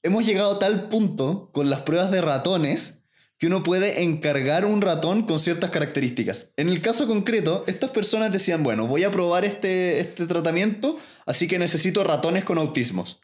hemos 0.04 0.26
llegado 0.26 0.56
a 0.56 0.60
tal 0.60 0.90
punto 0.90 1.50
con 1.52 1.70
las 1.70 1.82
pruebas 1.82 2.12
de 2.12 2.22
ratones 2.22 2.97
que 3.38 3.48
uno 3.48 3.62
puede 3.64 4.02
encargar 4.02 4.66
un 4.66 4.82
ratón 4.82 5.24
con 5.28 5.38
ciertas 5.40 5.70
características. 5.70 6.54
En 6.58 6.70
el 6.70 6.82
caso 6.82 7.06
concreto, 7.08 7.64
estas 7.68 7.92
personas 7.92 8.32
decían, 8.32 8.64
bueno, 8.64 8.88
voy 8.88 9.04
a 9.04 9.12
probar 9.12 9.46
este, 9.46 10.00
este 10.00 10.26
tratamiento, 10.26 11.00
así 11.26 11.48
que 11.48 11.60
necesito 11.60 12.04
ratones 12.04 12.44
con 12.44 12.58
autismos. 12.58 13.22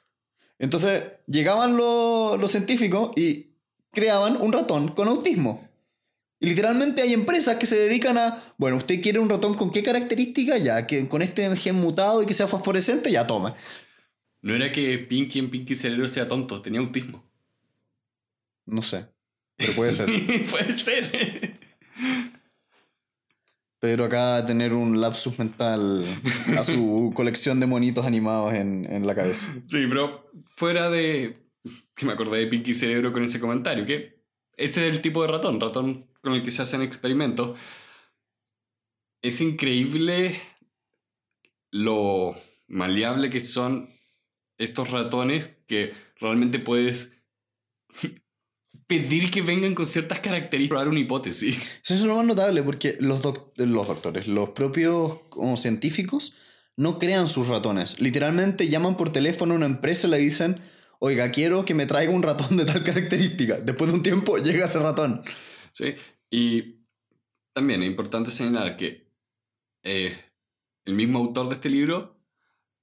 Entonces 0.59 1.03
llegaban 1.27 1.77
lo- 1.77 2.37
los 2.37 2.51
científicos 2.51 3.11
y 3.15 3.53
creaban 3.91 4.39
un 4.39 4.53
ratón 4.53 4.89
con 4.89 5.07
autismo. 5.07 5.67
Y 6.39 6.47
literalmente 6.47 7.01
hay 7.01 7.13
empresas 7.13 7.55
que 7.55 7.65
se 7.65 7.77
dedican 7.77 8.17
a, 8.17 8.43
bueno, 8.57 8.77
usted 8.77 9.01
quiere 9.01 9.17
un 9.17 9.29
ratón 9.29 9.55
con 9.55 9.71
qué 9.71 9.81
característica, 9.81 10.57
ya, 10.57 10.85
que 10.85 11.07
con 11.07 11.21
este 11.21 11.55
gen 11.55 11.75
mutado 11.75 12.21
y 12.21 12.25
que 12.25 12.33
sea 12.33 12.47
fosforescente, 12.47 13.09
ya 13.11 13.25
toma. 13.25 13.55
No 14.41 14.53
era 14.53 14.71
que 14.71 14.99
Pinky 14.99 15.39
en 15.39 15.49
Pinky 15.49 15.73
Cerebro 15.75 16.07
sea 16.09 16.27
tonto, 16.27 16.61
tenía 16.61 16.81
autismo. 16.81 17.23
No 18.65 18.81
sé, 18.81 19.05
pero 19.57 19.73
puede 19.73 19.91
ser. 19.91 20.09
Puede 20.49 20.73
ser. 20.73 21.59
Pedro 23.79 24.05
acaba 24.05 24.41
de 24.41 24.47
tener 24.47 24.73
un 24.73 25.01
lapsus 25.01 25.37
mental 25.37 26.05
a 26.57 26.63
su 26.63 27.11
colección 27.15 27.59
de 27.59 27.65
monitos 27.65 28.05
animados 28.05 28.53
en, 28.53 28.91
en 28.91 29.05
la 29.05 29.13
cabeza. 29.13 29.53
Sí, 29.67 29.85
pero 29.89 30.31
fuera 30.55 30.89
de 30.89 31.43
que 31.95 32.05
me 32.05 32.13
acordé 32.13 32.39
de 32.39 32.47
Pinky 32.47 32.73
Cerebro 32.73 33.11
con 33.11 33.23
ese 33.23 33.39
comentario, 33.39 33.85
que 33.85 34.23
ese 34.55 34.87
es 34.87 34.93
el 34.93 35.01
tipo 35.01 35.21
de 35.21 35.29
ratón, 35.29 35.59
ratón 35.59 36.07
con 36.21 36.33
el 36.33 36.43
que 36.43 36.51
se 36.51 36.61
hacen 36.61 36.81
experimentos. 36.81 37.59
Es 39.21 39.41
increíble 39.41 40.41
lo 41.71 42.35
maleable 42.67 43.29
que 43.29 43.43
son 43.43 43.89
estos 44.57 44.91
ratones 44.91 45.49
que 45.67 45.93
realmente 46.19 46.59
puedes 46.59 47.13
pedir 49.01 49.31
que 49.31 49.41
vengan 49.41 49.75
con 49.75 49.85
ciertas 49.85 50.19
características, 50.19 50.69
probar 50.69 50.87
una 50.87 50.99
hipótesis. 50.99 51.55
Eso 51.83 51.93
es 51.95 52.01
lo 52.01 52.15
más 52.15 52.25
notable 52.25 52.63
porque 52.63 52.97
los, 52.99 53.21
doc- 53.21 53.51
los 53.57 53.87
doctores, 53.87 54.27
los 54.27 54.49
propios 54.49 55.19
como 55.29 55.57
científicos, 55.57 56.35
no 56.75 56.99
crean 56.99 57.27
sus 57.29 57.47
ratones. 57.47 57.99
Literalmente 57.99 58.67
llaman 58.69 58.97
por 58.97 59.11
teléfono 59.11 59.53
a 59.53 59.57
una 59.57 59.65
empresa 59.65 60.07
y 60.07 60.11
le 60.11 60.17
dicen, 60.17 60.59
oiga, 60.99 61.29
quiero 61.31 61.65
que 61.65 61.73
me 61.73 61.85
traiga 61.85 62.11
un 62.13 62.23
ratón 62.23 62.57
de 62.57 62.65
tal 62.65 62.83
característica. 62.83 63.59
Después 63.59 63.89
de 63.91 63.97
un 63.97 64.03
tiempo 64.03 64.37
llega 64.43 64.65
ese 64.65 64.79
ratón. 64.79 65.21
¿sí? 65.71 65.95
Y 66.31 66.77
también 67.53 67.83
es 67.83 67.87
importante 67.89 68.31
señalar 68.31 68.75
que 68.77 69.07
eh, 69.83 70.17
el 70.85 70.93
mismo 70.95 71.19
autor 71.19 71.49
de 71.49 71.55
este 71.55 71.69
libro 71.69 72.17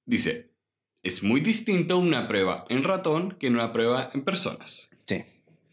dice, 0.04 0.50
es 1.02 1.22
muy 1.22 1.40
distinto 1.40 1.96
una 1.98 2.28
prueba 2.28 2.66
en 2.68 2.82
ratón 2.82 3.32
que 3.40 3.48
una 3.48 3.72
prueba 3.72 4.10
en 4.12 4.22
personas. 4.22 4.89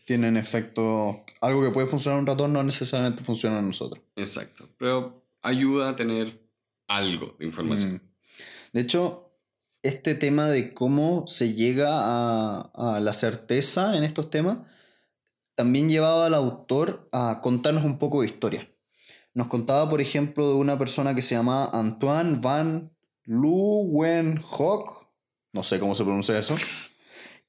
Tienen 0.08 0.38
efecto... 0.38 1.26
Algo 1.42 1.62
que 1.66 1.72
puede 1.72 1.88
funcionar 1.88 2.18
en 2.18 2.22
un 2.22 2.28
ratón 2.28 2.54
no 2.54 2.64
necesariamente 2.64 3.26
funciona 3.26 3.60
en 3.60 3.68
nosotros. 3.68 4.02
Exacto, 4.16 4.70
pero 4.78 5.22
ayuda 5.42 5.90
a 5.90 5.96
tener 5.98 6.50
algo 6.88 7.36
de 7.38 7.46
información. 7.46 7.96
Mm. 7.96 8.02
De 8.72 8.80
hecho, 8.80 9.34
este 9.84 10.16
tema 10.16 10.48
de 10.48 10.74
cómo 10.74 11.28
se 11.28 11.54
llega 11.54 11.90
a, 11.92 12.72
a 12.74 13.02
la 13.02 13.12
certeza 13.12 13.98
en 13.98 14.06
estos 14.06 14.30
temas 14.30 14.60
también 15.56 15.90
llevaba 15.90 16.28
al 16.28 16.36
autor 16.36 17.10
a 17.12 17.42
contarnos 17.44 17.84
un 17.84 18.00
poco 18.00 18.22
de 18.22 18.28
historia. 18.28 18.72
Nos 19.34 19.48
contaba, 19.48 19.90
por 19.90 20.00
ejemplo, 20.00 20.48
de 20.48 20.56
una 20.56 20.80
persona 20.80 21.16
que 21.16 21.22
se 21.22 21.36
llamaba 21.36 21.70
Antoine 21.74 22.40
van 22.40 22.96
Leeuwenhoek, 23.26 25.06
no 25.52 25.64
sé 25.64 25.82
cómo 25.82 25.96
se 25.96 26.06
pronuncia 26.06 26.40
eso, 26.40 26.56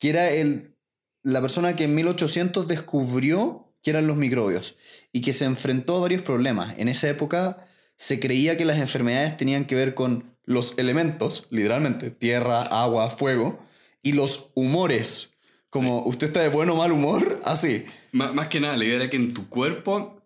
que 0.01 0.11
era 0.11 0.29
el, 0.29 0.77
la 1.23 1.41
persona 1.41 1.77
que 1.77 1.85
en 1.85 1.95
1800 1.95 2.67
descubrió 2.69 3.75
que 3.83 3.91
eran 3.91 4.07
los 4.07 4.17
microbios 4.17 4.77
y 5.13 5.21
que 5.21 5.33
se 5.33 5.45
enfrentó 5.45 5.97
a 5.97 6.01
varios 6.01 6.23
problemas. 6.23 6.79
En 6.79 6.89
esa 6.89 7.09
época 7.09 7.67
se 7.97 8.21
creía 8.21 8.57
que 8.57 8.65
las 8.65 8.79
enfermedades 8.79 9.37
tenían 9.37 9.65
que 9.67 9.75
ver 9.75 9.95
con 9.95 10.37
los 10.45 10.79
elementos, 10.79 11.47
literalmente, 11.51 12.11
tierra, 12.11 12.63
agua, 12.63 13.11
fuego, 13.11 13.61
y 14.03 14.13
los 14.13 14.51
humores. 14.55 15.35
Como 15.71 16.03
usted 16.05 16.29
está 16.29 16.41
de 16.41 16.49
buen 16.49 16.71
o 16.71 16.77
mal 16.77 16.93
humor, 16.93 17.41
así. 17.45 17.85
Má- 18.13 18.33
más 18.33 18.49
que 18.49 18.61
nada, 18.61 18.77
la 18.77 18.85
idea 18.85 18.97
era 18.97 19.11
que 19.11 19.17
en 19.17 19.35
tu 19.35 19.49
cuerpo 19.49 20.23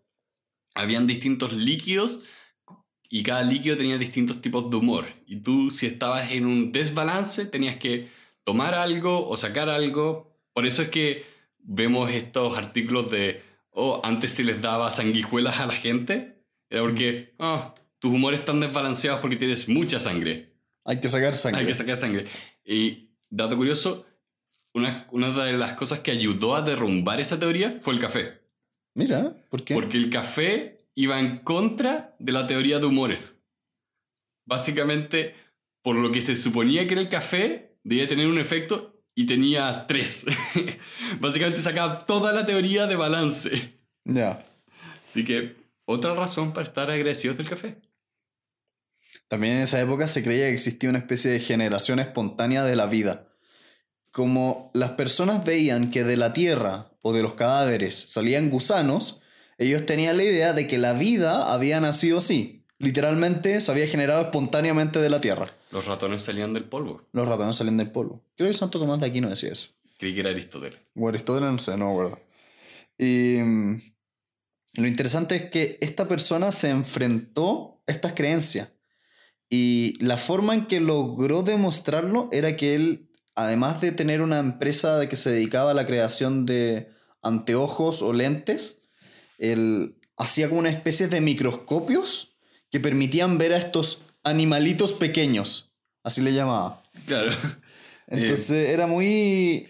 habían 0.75 1.07
distintos 1.07 1.53
líquidos 1.53 2.21
y 3.09 3.23
cada 3.23 3.43
líquido 3.43 3.77
tenía 3.77 3.99
distintos 3.99 4.41
tipos 4.41 4.71
de 4.71 4.77
humor. 4.77 5.07
Y 5.27 5.37
tú, 5.43 5.71
si 5.71 5.87
estabas 5.87 6.31
en 6.33 6.47
un 6.47 6.73
desbalance, 6.73 7.45
tenías 7.47 7.77
que 7.77 8.09
tomar 8.45 8.75
algo 8.75 9.29
o 9.29 9.37
sacar 9.37 9.69
algo. 9.69 10.32
Por 10.53 10.67
eso 10.67 10.83
es 10.83 10.89
que 10.89 11.25
vemos 11.59 12.11
estos 12.11 12.57
artículos 12.59 13.11
de, 13.11 13.43
oh, 13.71 14.01
antes 14.05 14.33
se 14.33 14.45
les 14.45 14.61
daba 14.61 14.91
sanguijuelas 14.91 15.61
a 15.61 15.67
la 15.67 15.75
gente. 15.75 16.45
Era 16.69 16.83
porque, 16.83 17.35
ah, 17.39 17.75
tus 17.99 18.13
humores 18.13 18.41
están 18.41 18.61
desbalanceados 18.61 19.21
porque 19.21 19.37
tienes 19.37 19.69
mucha 19.69 20.01
sangre. 20.01 20.53
Hay 20.85 21.01
que 21.01 21.09
sacar 21.09 21.35
sangre. 21.35 21.61
Hay 21.61 21.67
que 21.67 21.75
sacar 21.75 21.97
sangre. 21.97 22.27
Y, 22.65 23.11
dato 23.31 23.57
curioso, 23.57 24.07
una, 24.75 25.07
una 25.11 25.31
de 25.31 25.53
las 25.53 25.75
cosas 25.75 26.01
que 26.01 26.11
ayudó 26.11 26.55
a 26.57 26.63
derrumbar 26.63 27.21
esa 27.21 27.39
teoría 27.39 27.79
fue 27.81 27.95
el 27.95 28.01
café. 28.01 28.43
Mira, 28.95 29.37
¿por 29.49 29.65
qué? 29.65 29.75
Porque 29.75 29.97
el 29.97 30.11
café 30.11 30.79
iba 30.95 31.19
en 31.19 31.39
contra 31.39 32.15
de 32.19 32.33
la 32.33 32.47
teoría 32.47 32.79
de 32.79 32.87
humores. 32.87 33.39
Básicamente, 34.45 35.35
por 35.83 35.97
lo 35.97 36.13
que 36.13 36.23
se 36.23 36.37
suponía 36.37 36.87
que 36.87 36.95
era 36.95 37.01
el 37.01 37.09
café, 37.09 37.77
debía 37.85 38.09
tener 38.09 38.27
un 38.27 38.39
efecto 38.39 38.92
y 39.15 39.27
tenía 39.27 39.87
tres. 39.87 40.25
Básicamente 41.21 41.61
sacaba 41.61 42.05
toda 42.05 42.33
la 42.33 42.47
teoría 42.47 42.87
de 42.87 42.97
balance. 42.97 43.79
Ya. 44.05 44.45
Así 45.09 45.25
que, 45.25 45.57
otra 45.85 46.15
razón 46.15 46.53
para 46.53 46.67
estar 46.67 46.91
agradecidos 46.91 47.37
del 47.37 47.49
café. 47.49 47.81
También 49.29 49.57
en 49.57 49.63
esa 49.63 49.81
época 49.81 50.09
se 50.09 50.23
creía 50.23 50.47
que 50.47 50.55
existía 50.55 50.91
una 50.91 50.99
especie 50.99 51.31
de 51.31 51.41
generación 51.41 51.99
espontánea 51.99 52.65
de 52.65 52.77
la 52.77 52.87
vida. 52.87 53.29
Como 54.11 54.71
las 54.75 54.91
personas 54.91 55.45
veían 55.45 55.91
que 55.91 56.05
de 56.05 56.17
la 56.17 56.33
tierra 56.33 56.93
o 57.01 57.13
de 57.13 57.23
los 57.23 57.35
cadáveres 57.35 57.95
salían 58.09 58.51
gusanos, 58.51 59.23
ellos 59.59 59.87
tenían 59.87 60.17
la 60.17 60.25
idea 60.25 60.53
de 60.53 60.67
que 60.67 60.79
la 60.79 60.93
vida 60.93 61.53
había 61.53 61.81
nacido 61.81 62.19
así. 62.19 62.67
Literalmente 62.79 63.61
se 63.61 63.71
había 63.71 63.87
generado 63.87 64.23
espontáneamente 64.23 64.99
de 64.99 65.09
la 65.09 65.21
tierra. 65.21 65.55
Los 65.73 65.87
ratones 65.87 66.23
salían 66.23 66.53
del 66.53 66.65
polvo. 66.65 67.09
Los 67.13 67.27
ratones 67.27 67.57
salen 67.57 67.79
del 67.79 67.91
polvo. 67.91 68.23
Creo 68.37 68.49
que 68.51 68.55
Santo 68.55 68.79
Tomás 68.79 69.01
de 69.01 69.07
Aquino 69.07 69.31
decía 69.31 69.53
eso. 69.53 69.71
Creí 69.99 70.13
que 70.15 70.21
era 70.21 70.31
Aristóteles. 70.31 70.79
O 70.95 71.09
Aristóteles, 71.09 71.51
no 71.51 71.59
sé, 71.59 71.77
no 71.79 71.87
me 71.87 71.93
acuerdo. 71.93 72.21
Y 72.99 73.39
mm, 73.41 73.83
lo 74.75 74.87
interesante 74.87 75.35
es 75.35 75.51
que 75.51 75.79
esta 75.81 76.07
persona 76.07 76.53
se 76.53 76.69
enfrentó 76.69 77.83
a 77.87 77.93
estas 77.93 78.13
creencias. 78.13 78.69
Y 79.49 79.97
la 80.05 80.19
forma 80.19 80.55
en 80.55 80.67
que 80.67 80.79
logró 80.81 81.43
demostrarlo 81.43 82.29
era 82.33 82.55
que 82.55 82.75
él, 82.75 83.11
además 83.35 83.81
de 83.81 83.93
tener 83.93 84.21
una 84.21 84.39
empresa 84.39 85.09
que 85.09 85.17
se 85.17 85.31
dedicaba 85.31 85.71
a 85.71 85.75
la 85.75 85.87
creación 85.87 86.45
de 86.45 86.89
anteojos 87.23 88.03
o 88.03 88.13
lentes, 88.13 88.79
él 89.39 89.99
hacía 90.19 90.49
como 90.49 90.61
una 90.61 90.71
especie 90.71 91.09
de 91.09 91.23
microscopios 91.23 92.37
que 92.71 92.81
permitían 92.81 93.39
ver 93.39 93.55
a 93.55 93.59
estos 93.59 94.03
animalitos 94.25 94.93
pequeños. 94.93 95.71
Así 96.05 96.21
le 96.21 96.33
llamaba. 96.33 96.83
Claro. 97.07 97.31
Entonces 98.07 98.71
era 98.71 98.87
muy... 98.87 99.69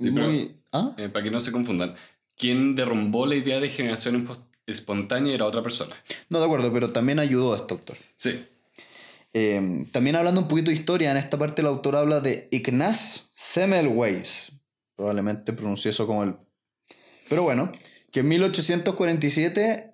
Sí, 0.00 0.10
muy 0.10 0.56
¿Ah? 0.72 0.94
Eh, 0.98 1.08
para 1.08 1.24
que 1.24 1.30
no 1.30 1.40
se 1.40 1.50
confundan, 1.52 1.94
quien 2.36 2.74
derrumbó 2.74 3.26
la 3.26 3.34
idea 3.34 3.58
de 3.60 3.68
generación 3.68 4.26
espo- 4.26 4.44
espontánea 4.66 5.34
era 5.34 5.44
otra 5.46 5.62
persona. 5.62 5.96
No, 6.28 6.38
de 6.38 6.44
acuerdo, 6.44 6.72
pero 6.72 6.92
también 6.92 7.18
ayudó 7.18 7.54
a 7.54 7.56
este 7.58 7.74
autor. 7.74 7.96
Sí. 8.16 8.44
Eh, 9.34 9.84
también 9.92 10.16
hablando 10.16 10.40
un 10.40 10.48
poquito 10.48 10.70
de 10.70 10.76
historia, 10.76 11.10
en 11.10 11.16
esta 11.16 11.38
parte 11.38 11.62
el 11.62 11.68
autor 11.68 11.96
habla 11.96 12.20
de 12.20 12.48
Ignaz 12.50 13.28
Semmelweis. 13.32 14.52
Probablemente 14.96 15.52
pronuncie 15.52 15.90
eso 15.90 16.06
como 16.06 16.22
el... 16.24 16.34
Pero 17.28 17.42
bueno, 17.42 17.70
que 18.10 18.20
en 18.20 18.28
1847 18.28 19.87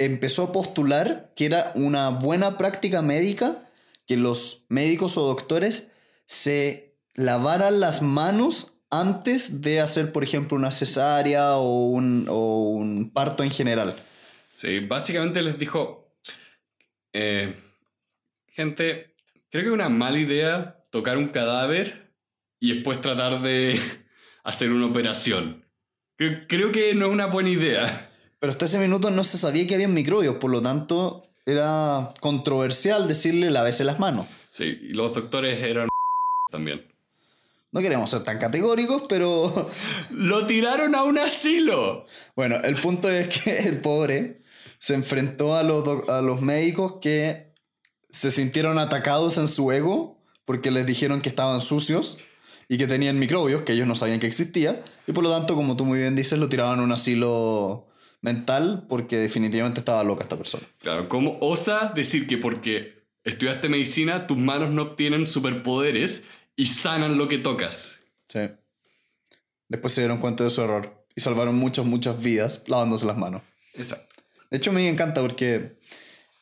empezó 0.00 0.44
a 0.44 0.52
postular 0.52 1.32
que 1.36 1.44
era 1.44 1.72
una 1.76 2.08
buena 2.08 2.56
práctica 2.56 3.02
médica 3.02 3.60
que 4.06 4.16
los 4.16 4.64
médicos 4.70 5.18
o 5.18 5.26
doctores 5.26 5.90
se 6.26 6.96
lavaran 7.14 7.80
las 7.80 8.00
manos 8.00 8.78
antes 8.90 9.60
de 9.60 9.80
hacer, 9.80 10.10
por 10.10 10.24
ejemplo, 10.24 10.56
una 10.56 10.72
cesárea 10.72 11.56
o 11.56 11.84
un, 11.90 12.26
o 12.28 12.70
un 12.70 13.10
parto 13.12 13.44
en 13.44 13.50
general. 13.50 13.94
Sí, 14.54 14.80
básicamente 14.80 15.42
les 15.42 15.58
dijo, 15.58 16.16
eh, 17.12 17.54
gente, 18.48 19.14
creo 19.50 19.62
que 19.62 19.68
es 19.68 19.74
una 19.74 19.90
mala 19.90 20.18
idea 20.18 20.82
tocar 20.90 21.18
un 21.18 21.28
cadáver 21.28 22.14
y 22.58 22.74
después 22.74 23.02
tratar 23.02 23.42
de 23.42 23.78
hacer 24.44 24.72
una 24.72 24.86
operación. 24.86 25.66
Creo, 26.16 26.40
creo 26.48 26.72
que 26.72 26.94
no 26.94 27.06
es 27.06 27.12
una 27.12 27.26
buena 27.26 27.50
idea. 27.50 28.09
Pero 28.40 28.52
hasta 28.52 28.64
ese 28.64 28.78
minuto 28.78 29.10
no 29.10 29.22
se 29.22 29.36
sabía 29.36 29.66
que 29.66 29.74
había 29.74 29.86
microbios, 29.86 30.36
por 30.36 30.50
lo 30.50 30.62
tanto 30.62 31.22
era 31.44 32.08
controversial 32.20 33.06
decirle 33.06 33.50
lávese 33.50 33.84
las 33.84 34.00
manos. 34.00 34.26
Sí, 34.50 34.78
y 34.82 34.92
los 34.94 35.14
doctores 35.14 35.62
eran 35.62 35.88
también. 36.50 36.86
No 37.72 37.80
queremos 37.80 38.10
ser 38.10 38.22
tan 38.22 38.38
categóricos, 38.38 39.04
pero 39.08 39.70
¡Lo 40.10 40.46
tiraron 40.46 40.94
a 40.94 41.04
un 41.04 41.18
asilo! 41.18 42.06
bueno, 42.34 42.56
el 42.64 42.76
punto 42.76 43.10
es 43.10 43.28
que 43.28 43.58
el 43.68 43.80
pobre 43.80 44.40
se 44.78 44.94
enfrentó 44.94 45.54
a 45.54 45.62
los, 45.62 46.08
a 46.08 46.22
los 46.22 46.40
médicos 46.40 46.94
que 47.02 47.52
se 48.08 48.30
sintieron 48.30 48.78
atacados 48.78 49.36
en 49.36 49.48
su 49.48 49.70
ego 49.70 50.18
porque 50.46 50.70
les 50.70 50.86
dijeron 50.86 51.20
que 51.20 51.28
estaban 51.28 51.60
sucios 51.60 52.18
y 52.68 52.78
que 52.78 52.86
tenían 52.86 53.18
microbios 53.18 53.62
que 53.62 53.72
ellos 53.72 53.86
no 53.86 53.94
sabían 53.94 54.18
que 54.18 54.26
existía 54.26 54.82
y 55.06 55.12
por 55.12 55.22
lo 55.22 55.30
tanto, 55.30 55.54
como 55.54 55.76
tú 55.76 55.84
muy 55.84 55.98
bien 55.98 56.16
dices, 56.16 56.38
lo 56.38 56.48
tiraban 56.48 56.80
a 56.80 56.82
un 56.82 56.92
asilo 56.92 57.89
mental 58.22 58.86
porque 58.88 59.16
definitivamente 59.16 59.80
estaba 59.80 60.04
loca 60.04 60.24
esta 60.24 60.36
persona. 60.36 60.64
Claro, 60.78 61.08
¿cómo 61.08 61.38
osa 61.40 61.92
decir 61.94 62.26
que 62.26 62.38
porque 62.38 63.04
estudiaste 63.24 63.68
medicina 63.68 64.26
tus 64.26 64.36
manos 64.38 64.70
no 64.70 64.82
obtienen 64.82 65.26
superpoderes 65.26 66.24
y 66.56 66.66
sanan 66.66 67.16
lo 67.16 67.28
que 67.28 67.38
tocas? 67.38 68.00
Sí. 68.28 68.40
Después 69.68 69.92
se 69.92 70.02
dieron 70.02 70.18
cuenta 70.18 70.44
de 70.44 70.50
su 70.50 70.62
error 70.62 71.06
y 71.14 71.20
salvaron 71.20 71.54
muchas, 71.56 71.84
muchas 71.84 72.22
vidas 72.22 72.64
lavándose 72.66 73.06
las 73.06 73.16
manos. 73.16 73.42
Exacto. 73.74 74.22
De 74.50 74.56
hecho, 74.56 74.70
a 74.70 74.74
mí 74.74 74.82
me 74.82 74.88
encanta 74.88 75.20
porque 75.20 75.78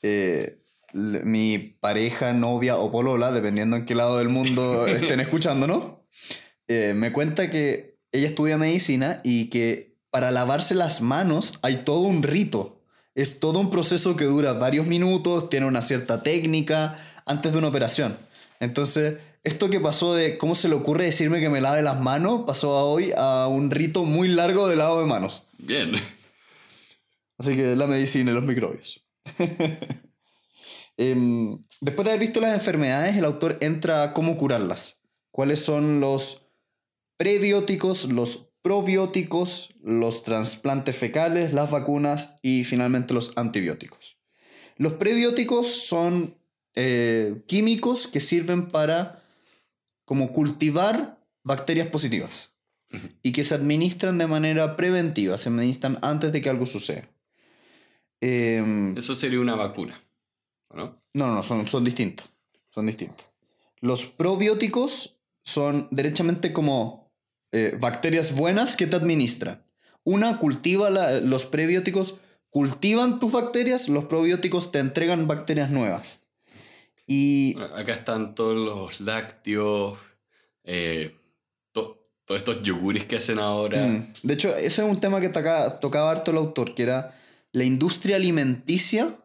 eh, 0.03 0.59
mi 0.93 1.59
pareja, 1.59 2.33
novia 2.33 2.77
o 2.77 2.91
polola, 2.91 3.31
dependiendo 3.33 3.77
en 3.77 3.85
qué 3.85 3.95
lado 3.95 4.19
del 4.19 4.29
mundo 4.29 4.87
estén 4.89 5.21
escuchando, 5.21 5.67
¿no? 5.67 6.07
Eh, 6.67 6.95
me 6.95 7.13
cuenta 7.13 7.51
que 7.51 7.99
ella 8.13 8.29
estudia 8.29 8.59
medicina 8.59 9.21
y 9.25 9.51
que 9.51 9.98
para 10.19 10.33
lavarse 10.33 10.75
las 10.75 11.01
manos 11.01 11.61
hay 11.63 11.85
todo 11.85 12.01
un 12.01 12.25
rito. 12.25 12.83
Es 13.15 13.39
todo 13.39 13.61
un 13.61 13.71
proceso 13.71 14.17
que 14.17 14.25
dura 14.25 14.53
varios 14.53 14.85
minutos, 14.85 15.49
tiene 15.49 15.67
una 15.67 15.81
cierta 15.81 16.25
técnica 16.25 16.97
antes 17.25 17.53
de 17.53 17.59
una 17.59 17.69
operación. 17.69 18.19
Entonces, 18.59 19.19
esto 19.45 19.71
que 19.71 19.79
pasó 19.79 20.15
de 20.15 20.37
cómo 20.37 20.57
se 20.57 20.69
le 20.69 20.75
ocurre 20.75 21.05
decirme 21.05 21.39
que 21.39 21.49
me 21.49 21.61
lave 21.61 21.83
las 21.83 22.01
manos, 22.01 22.43
pasó 22.49 22.77
a 22.77 22.83
hoy 22.83 23.13
a 23.17 23.47
un 23.47 23.71
rito 23.71 24.03
muy 24.03 24.27
largo 24.27 24.67
de 24.67 24.75
lavado 24.75 25.03
de 25.03 25.07
manos. 25.07 25.45
Bien. 25.57 25.93
Así 27.39 27.55
que 27.55 27.77
la 27.77 27.87
medicina 27.87 28.33
y 28.33 28.35
los 28.35 28.43
microbios. 28.43 29.07
Em, 30.97 31.63
después 31.81 32.05
de 32.05 32.11
haber 32.11 32.27
visto 32.27 32.41
las 32.41 32.55
enfermedades, 32.55 33.17
el 33.17 33.25
autor 33.25 33.57
entra 33.61 34.03
a 34.03 34.13
cómo 34.13 34.37
curarlas. 34.37 34.97
¿Cuáles 35.31 35.61
son 35.61 36.01
los 36.01 36.43
prebióticos, 37.17 38.07
los 38.07 38.48
probióticos, 38.69 39.71
los 39.83 40.25
trasplantes 40.25 40.95
fecales, 40.95 41.55
las 41.55 41.71
vacunas 41.71 42.35
y 42.43 42.65
finalmente 42.65 43.15
los 43.15 43.33
antibióticos? 43.39 44.19
Los 44.77 44.93
prebióticos 44.93 45.67
son 45.67 46.37
eh, 46.75 47.41
químicos 47.47 48.07
que 48.09 48.21
sirven 48.21 48.69
para 48.69 49.23
como 50.05 50.35
cultivar 50.35 51.19
bacterias 51.45 51.89
positivas 51.89 52.53
y 53.23 53.33
que 53.33 53.43
se 53.43 53.55
administran 53.55 54.19
de 54.19 54.27
manera 54.27 54.77
preventiva, 54.77 55.39
se 55.39 55.49
administran 55.49 55.99
antes 56.03 56.31
de 56.31 56.43
que 56.43 56.51
algo 56.51 56.67
suceda. 56.67 57.09
Em, 58.21 58.95
Eso 58.99 59.17
sería 59.17 59.41
una 59.41 59.55
vacuna. 59.55 59.99
¿o 60.69 60.77
¿No? 60.77 61.03
no, 61.15 61.27
no, 61.29 61.35
no, 61.37 61.43
son, 61.43 61.67
son 61.69 61.85
distintos. 61.85 62.29
Son 62.69 62.85
distintos. 62.85 63.27
Los 63.81 64.05
probióticos 64.05 65.17
son 65.43 65.89
derechamente 65.91 66.53
como 66.53 67.08
eh, 67.53 67.77
bacterias 67.81 68.35
buenas 68.37 68.77
que 68.77 68.87
te 68.87 68.97
administran. 68.97 69.63
Una 70.05 70.39
cultiva 70.39 70.91
la- 70.91 71.21
los 71.21 71.45
prebióticos, 71.47 72.17
cultivan 72.51 73.21
tus 73.21 73.33
bacterias, 73.33 73.89
los 73.89 74.05
probióticos 74.05 74.73
te 74.73 74.79
entregan 74.79 75.27
bacterias 75.27 75.71
nuevas. 75.71 76.21
Y 77.07 77.57
acá 77.75 77.93
están 77.93 78.35
todos 78.35 78.57
los 78.57 79.01
lácteos, 79.01 79.99
eh, 80.65 81.17
to- 81.73 82.07
todos 82.25 82.39
estos 82.41 82.63
yogures 82.63 83.05
que 83.05 83.17
hacen 83.17 83.39
ahora. 83.39 83.87
Mm. 83.87 84.13
De 84.23 84.35
hecho, 84.35 84.55
ese 84.55 84.83
es 84.83 84.89
un 84.89 85.01
tema 85.01 85.21
que 85.21 85.29
toca- 85.31 85.81
tocaba 85.81 86.11
harto 86.11 86.31
el 86.31 86.37
autor, 86.37 86.75
que 86.75 86.83
era 86.83 87.15
la 87.53 87.65
industria 87.65 88.17
alimenticia, 88.17 89.17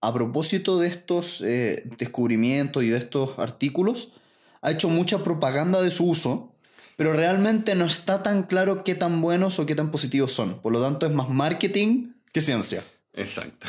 a 0.00 0.12
propósito 0.12 0.78
de 0.78 0.88
estos 0.88 1.40
eh, 1.42 1.82
descubrimientos 1.98 2.82
y 2.82 2.88
de 2.88 2.98
estos 2.98 3.38
artículos, 3.38 4.12
ha 4.62 4.70
hecho 4.70 4.88
mucha 4.88 5.22
propaganda 5.24 5.82
de 5.82 5.90
su 5.90 6.04
uso, 6.08 6.54
pero 6.96 7.12
realmente 7.12 7.74
no 7.74 7.84
está 7.84 8.22
tan 8.22 8.42
claro 8.44 8.82
qué 8.84 8.94
tan 8.94 9.20
buenos 9.20 9.58
o 9.58 9.66
qué 9.66 9.74
tan 9.74 9.90
positivos 9.90 10.32
son. 10.32 10.60
Por 10.60 10.72
lo 10.72 10.80
tanto, 10.82 11.06
es 11.06 11.12
más 11.12 11.28
marketing 11.28 12.12
que 12.32 12.40
ciencia. 12.40 12.84
Exacto. 13.12 13.66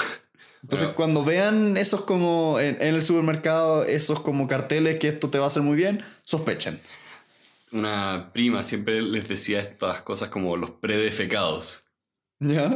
Entonces, 0.64 0.88
Bueno, 0.88 0.96
cuando 0.96 1.24
vean 1.24 1.78
esos 1.78 2.02
como 2.02 2.60
en, 2.60 2.78
en 2.82 2.96
el 2.96 3.02
supermercado, 3.04 3.84
esos 3.84 4.20
como 4.22 4.48
carteles 4.48 4.98
que 4.98 5.08
esto 5.10 5.30
te 5.30 5.38
va 5.38 5.46
a 5.46 5.48
hacer 5.48 5.62
muy 5.62 5.78
bien, 5.78 6.04
sospechen. 6.24 6.82
una 7.72 8.32
prima 8.34 8.64
siempre 8.64 9.02
les 9.02 9.28
decía 9.28 9.60
estas 9.60 10.02
cosas 10.02 10.30
como 10.30 10.58
los 10.58 10.72
predefecados. 10.72 11.84
¿Ya? 12.40 12.76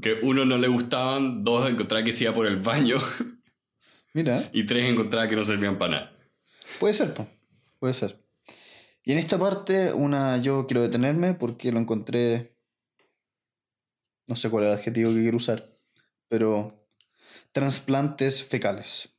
Que 0.00 0.18
uno 0.22 0.44
no 0.44 0.58
le 0.58 0.68
gustaban, 0.68 1.44
dos 1.44 1.68
encontraba 1.68 2.04
que 2.04 2.12
se 2.12 2.24
iba 2.24 2.32
por 2.34 2.46
el 2.46 2.56
baño 2.56 2.98
Mira. 4.14 4.50
y 4.52 4.64
tres 4.66 4.90
encontraba 4.90 5.28
que 5.28 5.36
no 5.36 5.44
servían 5.44 5.78
para 5.78 5.92
nada. 5.92 6.12
Puede 6.78 6.94
ser, 6.94 7.14
po. 7.14 7.26
puede 7.78 7.94
ser. 7.94 8.21
Y 9.04 9.12
en 9.12 9.18
esta 9.18 9.38
parte, 9.38 9.92
una 9.92 10.36
yo 10.38 10.66
quiero 10.66 10.82
detenerme 10.82 11.34
porque 11.34 11.72
lo 11.72 11.80
encontré. 11.80 12.56
No 14.28 14.36
sé 14.36 14.48
cuál 14.48 14.64
es 14.64 14.70
el 14.70 14.78
adjetivo 14.78 15.12
que 15.12 15.20
quiero 15.20 15.36
usar, 15.36 15.76
pero. 16.28 16.78
Transplantes 17.52 18.42
fecales. 18.42 19.10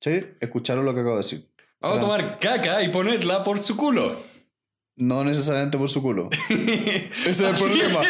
¿Sí? 0.00 0.20
¿Escucharon 0.40 0.84
lo 0.84 0.94
que 0.94 1.00
acabo 1.00 1.16
de 1.16 1.22
decir? 1.22 1.52
Vamos 1.80 1.98
a 1.98 2.00
tomar 2.00 2.38
caca 2.38 2.82
y 2.82 2.90
ponerla 2.90 3.42
por 3.42 3.60
su 3.60 3.76
culo. 3.76 4.16
No 4.96 5.24
necesariamente 5.24 5.78
por 5.78 5.88
su 5.88 6.00
culo. 6.00 6.30
Ese 6.48 7.30
es 7.30 7.40
el 7.40 7.56
problema. 7.56 8.02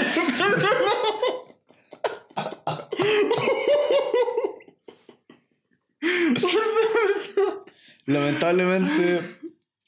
Lamentablemente, 8.07 9.42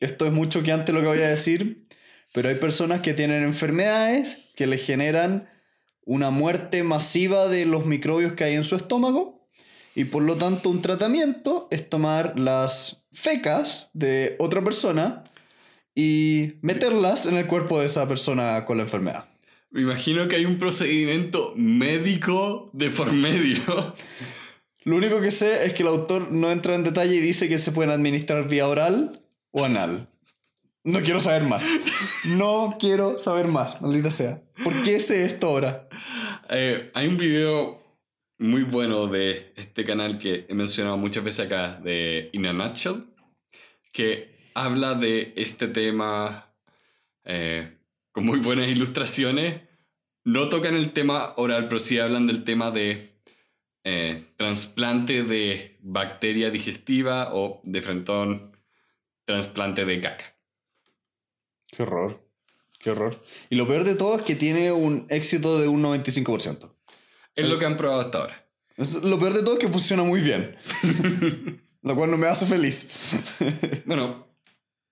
esto 0.05 0.27
es 0.27 0.33
mucho 0.33 0.63
que 0.63 0.73
antes 0.73 0.95
lo 0.95 1.01
que 1.01 1.09
voy 1.09 1.23
a 1.23 1.29
decir, 1.29 1.87
pero 2.33 2.49
hay 2.49 2.57
personas 2.57 3.01
que 3.01 3.15
tienen 3.15 3.43
enfermedades 3.43 4.51
que 4.57 4.67
les 4.67 4.85
generan 4.85 5.49
una 6.05 6.31
muerte 6.31 6.83
masiva 6.83 7.49
de 7.49 7.65
los 7.65 7.87
microbios 7.87 8.33
que 8.33 8.45
hay 8.45 8.55
en 8.55 8.65
su 8.65 8.77
estómago 8.77 9.49
y 9.95 10.05
por 10.05 10.23
lo 10.23 10.37
tanto 10.37 10.69
un 10.69 10.83
tratamiento 10.83 11.69
es 11.71 11.89
tomar 11.89 12.39
las 12.39 13.07
fecas 13.13 13.91
de 13.95 14.37
otra 14.39 14.63
persona 14.63 15.25
y 15.95 16.55
meterlas 16.63 17.27
en 17.27 17.37
el 17.37 17.47
cuerpo 17.47 17.79
de 17.79 17.87
esa 17.87 18.07
persona 18.09 18.65
con 18.65 18.79
la 18.79 18.83
enfermedad. 18.83 19.29
Me 19.71 19.83
imagino 19.83 20.29
que 20.29 20.37
hay 20.37 20.45
un 20.45 20.59
procedimiento 20.59 21.53
médico 21.57 22.71
de 22.73 22.91
por 22.91 23.13
medio. 23.13 23.95
Lo 24.85 24.97
único 24.97 25.21
que 25.21 25.31
sé 25.31 25.65
es 25.65 25.73
que 25.73 25.83
el 25.83 25.89
autor 25.89 26.31
no 26.31 26.51
entra 26.51 26.75
en 26.75 26.85
detalle 26.85 27.15
y 27.15 27.21
dice 27.21 27.49
que 27.49 27.59
se 27.59 27.73
pueden 27.73 27.91
administrar 27.91 28.47
vía 28.49 28.69
oral 28.69 29.24
o 29.55 29.65
anal. 29.65 30.09
No 30.83 31.01
quiero 31.01 31.21
saber 31.21 31.45
más. 31.45 31.67
No 32.27 32.77
quiero 32.79 33.19
saber 33.19 33.49
más, 33.49 33.81
maldita 33.81 34.11
sea. 34.11 34.43
¿Por 34.63 34.83
qué 34.83 35.01
sé 35.01 35.25
esto 35.25 35.47
ahora? 35.49 35.89
Eh, 36.51 36.91
hay 36.93 37.07
un 37.07 37.17
video 37.17 37.83
muy 38.39 38.65
bueno 38.65 39.07
de 39.07 39.55
este 39.57 39.85
canal 39.85 40.19
que 40.19 40.45
he 40.49 40.55
mencionado 40.55 40.99
muchas 40.99 41.25
veces 41.25 41.47
acá, 41.47 41.81
de 41.83 42.29
In 42.33 42.47
a 42.47 42.53
Nutshell, 42.53 43.05
que 43.93 44.35
habla 44.55 44.95
de 44.95 45.33
este 45.37 45.69
tema 45.69 46.53
eh, 47.25 47.79
con 48.13 48.27
muy 48.27 48.41
buenas 48.41 48.69
ilustraciones. 48.69 49.63
No 50.25 50.49
tocan 50.49 50.75
el 50.75 50.93
tema 50.93 51.33
oral, 51.37 51.69
pero 51.69 51.79
sí 51.79 51.99
hablan 51.99 52.27
del 52.27 52.45
tema 52.45 52.71
de 52.73 53.15
eh, 53.85 54.23
trasplante 54.37 55.23
de 55.23 55.79
bacteria 55.81 56.51
digestiva 56.51 57.35
o 57.35 57.61
de 57.65 57.83
frentón, 57.83 58.54
trasplante 59.25 59.85
de 59.85 60.01
caca. 60.01 60.25
Qué 61.67 61.83
horror. 61.83 62.25
Qué 62.79 62.91
horror. 62.91 63.25
Y 63.51 63.57
lo 63.57 63.67
peor 63.67 63.85
de 63.85 63.95
todo 63.95 64.17
es 64.17 64.23
que 64.23 64.37
tiene 64.37 64.71
un 64.71 65.07
éxito 65.09 65.59
de 65.59 65.69
un 65.69 65.83
95%. 65.83 66.75
Es 67.35 67.49
lo 67.49 67.59
que 67.59 67.65
han 67.65 67.77
probado 67.77 68.03
hasta 68.03 68.19
ahora. 68.19 68.47
Lo 69.03 69.19
peor 69.19 69.33
de 69.33 69.43
todo 69.43 69.55
es 69.55 69.61
que 69.61 69.69
funciona 69.69 70.03
muy 70.03 70.21
bien. 70.21 70.57
lo 71.83 71.95
cual 71.95 72.11
no 72.11 72.17
me 72.17 72.27
hace 72.27 72.47
feliz. 72.47 72.91
Bueno, 73.87 74.27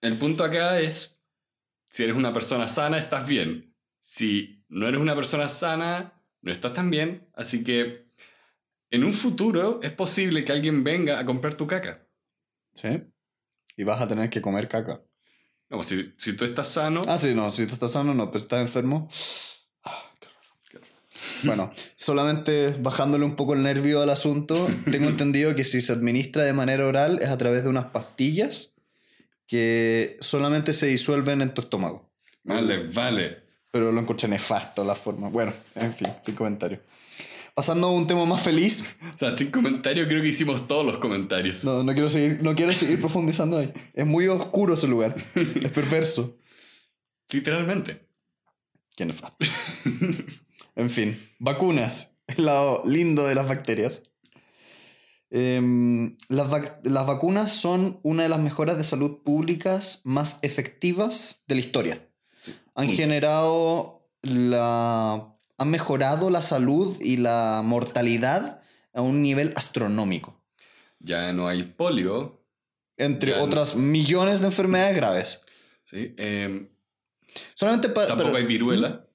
el 0.01 0.19
punto 0.19 0.45
acá 0.45 0.81
es, 0.81 1.19
si 1.89 2.05
eres 2.05 2.17
una 2.17 2.33
persona 2.33 2.69
sana, 2.69 2.99
estás 2.99 3.27
bien. 3.27 3.75
Si 4.01 4.65
no 4.69 4.87
eres 4.87 5.01
una 5.01 5.15
persona 5.15 5.49
sana, 5.49 6.23
no 6.43 6.53
estás 6.53 6.75
tan 6.75 6.91
bien. 6.91 7.29
Así 7.35 7.65
que 7.65 8.07
en 8.91 9.05
un 9.05 9.15
futuro 9.15 9.81
es 9.83 9.93
posible 9.93 10.45
que 10.45 10.53
alguien 10.53 10.85
venga 10.85 11.19
a 11.19 11.25
comprar 11.25 11.55
tu 11.55 11.67
caca. 11.67 12.07
¿Sí? 12.75 13.03
Y 13.77 13.85
vas 13.85 14.01
a 14.01 14.09
tener 14.09 14.31
que 14.31 14.41
comer 14.41 14.69
caca. 14.69 15.01
Como 15.71 15.83
si, 15.83 16.13
si 16.19 16.35
tú 16.35 16.45
estás 16.45 16.69
sano, 16.69 17.03
Ah, 17.07 17.17
sí, 17.17 17.35
no, 17.35 17.51
si 17.51 17.67
tú 17.67 17.73
estás 17.75 17.93
sano, 17.93 18.13
no, 18.15 18.31
pues 18.31 18.45
estás 18.45 18.61
enfermo. 18.61 19.09
Ah, 19.85 20.03
qué 20.71 20.77
horror. 20.77 20.89
Bueno, 21.45 21.73
solamente 21.97 22.75
bajándole 22.81 23.25
un 23.25 23.37
poco 23.37 23.55
el 23.55 23.63
nervio 23.63 24.03
al 24.03 24.11
asunto, 24.11 24.69
tengo 24.91 25.09
entendido 25.09 25.55
que 25.55 25.65
si 25.65 25.81
se 25.81 25.93
administra 25.93 26.45
de 26.45 26.53
manera 26.53 26.87
oral 26.87 27.19
es 27.23 27.29
a 27.29 27.39
través 27.39 27.63
de 27.63 27.71
unas 27.71 27.87
pastillas 27.87 28.75
que 29.47 30.17
solamente 30.21 30.73
se 30.73 30.87
disuelven 30.87 31.41
en 31.43 31.55
tu 31.55 31.63
estómago. 31.63 32.11
vale, 32.45 32.89
vale. 32.89 33.43
Pero 33.71 33.91
lo 33.91 34.01
encontré 34.03 34.29
nefasto 34.29 34.85
la 34.85 34.95
forma. 34.95 35.31
Bueno, 35.31 35.55
en 35.75 35.95
fin, 35.95 36.09
sin 36.21 36.35
comentario. 36.35 36.81
Pasando 37.55 37.89
a 37.89 37.91
un 37.91 38.07
tema 38.07 38.25
más 38.25 38.43
feliz. 38.43 38.85
O 39.15 39.19
sea, 39.19 39.31
sin 39.31 39.51
comentario 39.51 40.07
creo 40.09 40.23
que 40.23 40.29
hicimos 40.29 40.67
todos 40.67 40.87
los 40.87 40.99
comentarios. 40.99 41.65
No, 41.65 41.83
no 41.83 41.93
quiero 41.93 42.09
seguir, 42.09 42.41
no 42.43 42.55
quiero 42.55 42.73
seguir 42.73 42.99
profundizando 42.99 43.59
ahí. 43.59 43.73
Es 43.93 44.07
muy 44.07 44.27
oscuro 44.29 44.75
ese 44.75 44.89
lugar. 44.89 45.15
Es 45.35 45.71
perverso. 45.71 46.39
Literalmente. 47.31 48.07
Qué 48.97 49.05
nefasto. 49.05 49.37
en 50.77 50.89
fin, 50.91 51.19
vacunas. 51.39 52.17
El 52.27 52.47
lado 52.47 52.83
lindo 52.87 53.27
de 53.27 53.35
las 53.35 53.47
bacterias. 53.49 54.05
Em, 55.31 56.17
las, 56.29 56.49
vac- 56.51 56.81
las 56.85 57.07
vacunas 57.07 57.53
son 57.53 58.01
una 58.03 58.23
de 58.25 58.29
las 58.29 58.41
mejoras 58.41 58.77
de 58.77 58.85
salud 58.85 59.23
públicas 59.23 60.01
más 60.05 60.39
efectivas 60.43 61.43
de 61.47 61.55
la 61.55 61.61
historia. 61.61 62.09
Han 62.75 62.89
generado 62.91 64.09
la. 64.23 65.32
Han 65.63 65.71
mejorado 65.71 66.31
la 66.31 66.43
salud 66.43 66.97
y 67.01 67.17
la 67.17 67.63
mortalidad 67.65 68.61
a 68.93 69.01
un 69.01 69.23
nivel 69.23 69.53
astronómico. 69.57 70.39
Ya 71.01 71.33
no 71.33 71.49
hay 71.49 71.63
polio. 71.65 72.45
Entre 72.97 73.33
no- 73.35 73.43
otras 73.43 73.75
millones 73.75 74.41
de 74.41 74.47
enfermedades 74.47 74.95
graves. 74.97 75.43
¿sí? 75.85 76.15
Eh, 76.19 76.69
Solamente 77.55 77.89
para, 77.89 78.09
tampoco 78.09 78.31
para- 78.31 78.41
hay 78.43 78.47
viruela. 78.47 79.07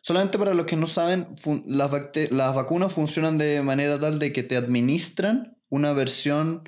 Solamente 0.00 0.38
para 0.38 0.54
los 0.54 0.66
que 0.66 0.76
no 0.76 0.86
saben, 0.86 1.26
las, 1.66 1.90
las 2.30 2.54
vacunas 2.54 2.92
funcionan 2.92 3.38
de 3.38 3.60
manera 3.62 3.98
tal 4.00 4.18
de 4.18 4.32
que 4.32 4.42
te 4.44 4.56
administran 4.56 5.58
una 5.68 5.92
versión 5.92 6.62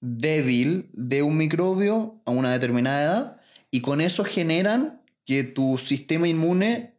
débil 0.00 0.90
de 0.92 1.22
un 1.22 1.36
microbio 1.36 2.22
a 2.24 2.30
una 2.30 2.52
determinada 2.52 3.02
edad 3.04 3.40
y 3.70 3.80
con 3.80 4.00
eso 4.00 4.24
generan 4.24 5.02
que 5.26 5.44
tu 5.44 5.78
sistema 5.78 6.26
inmune 6.28 6.93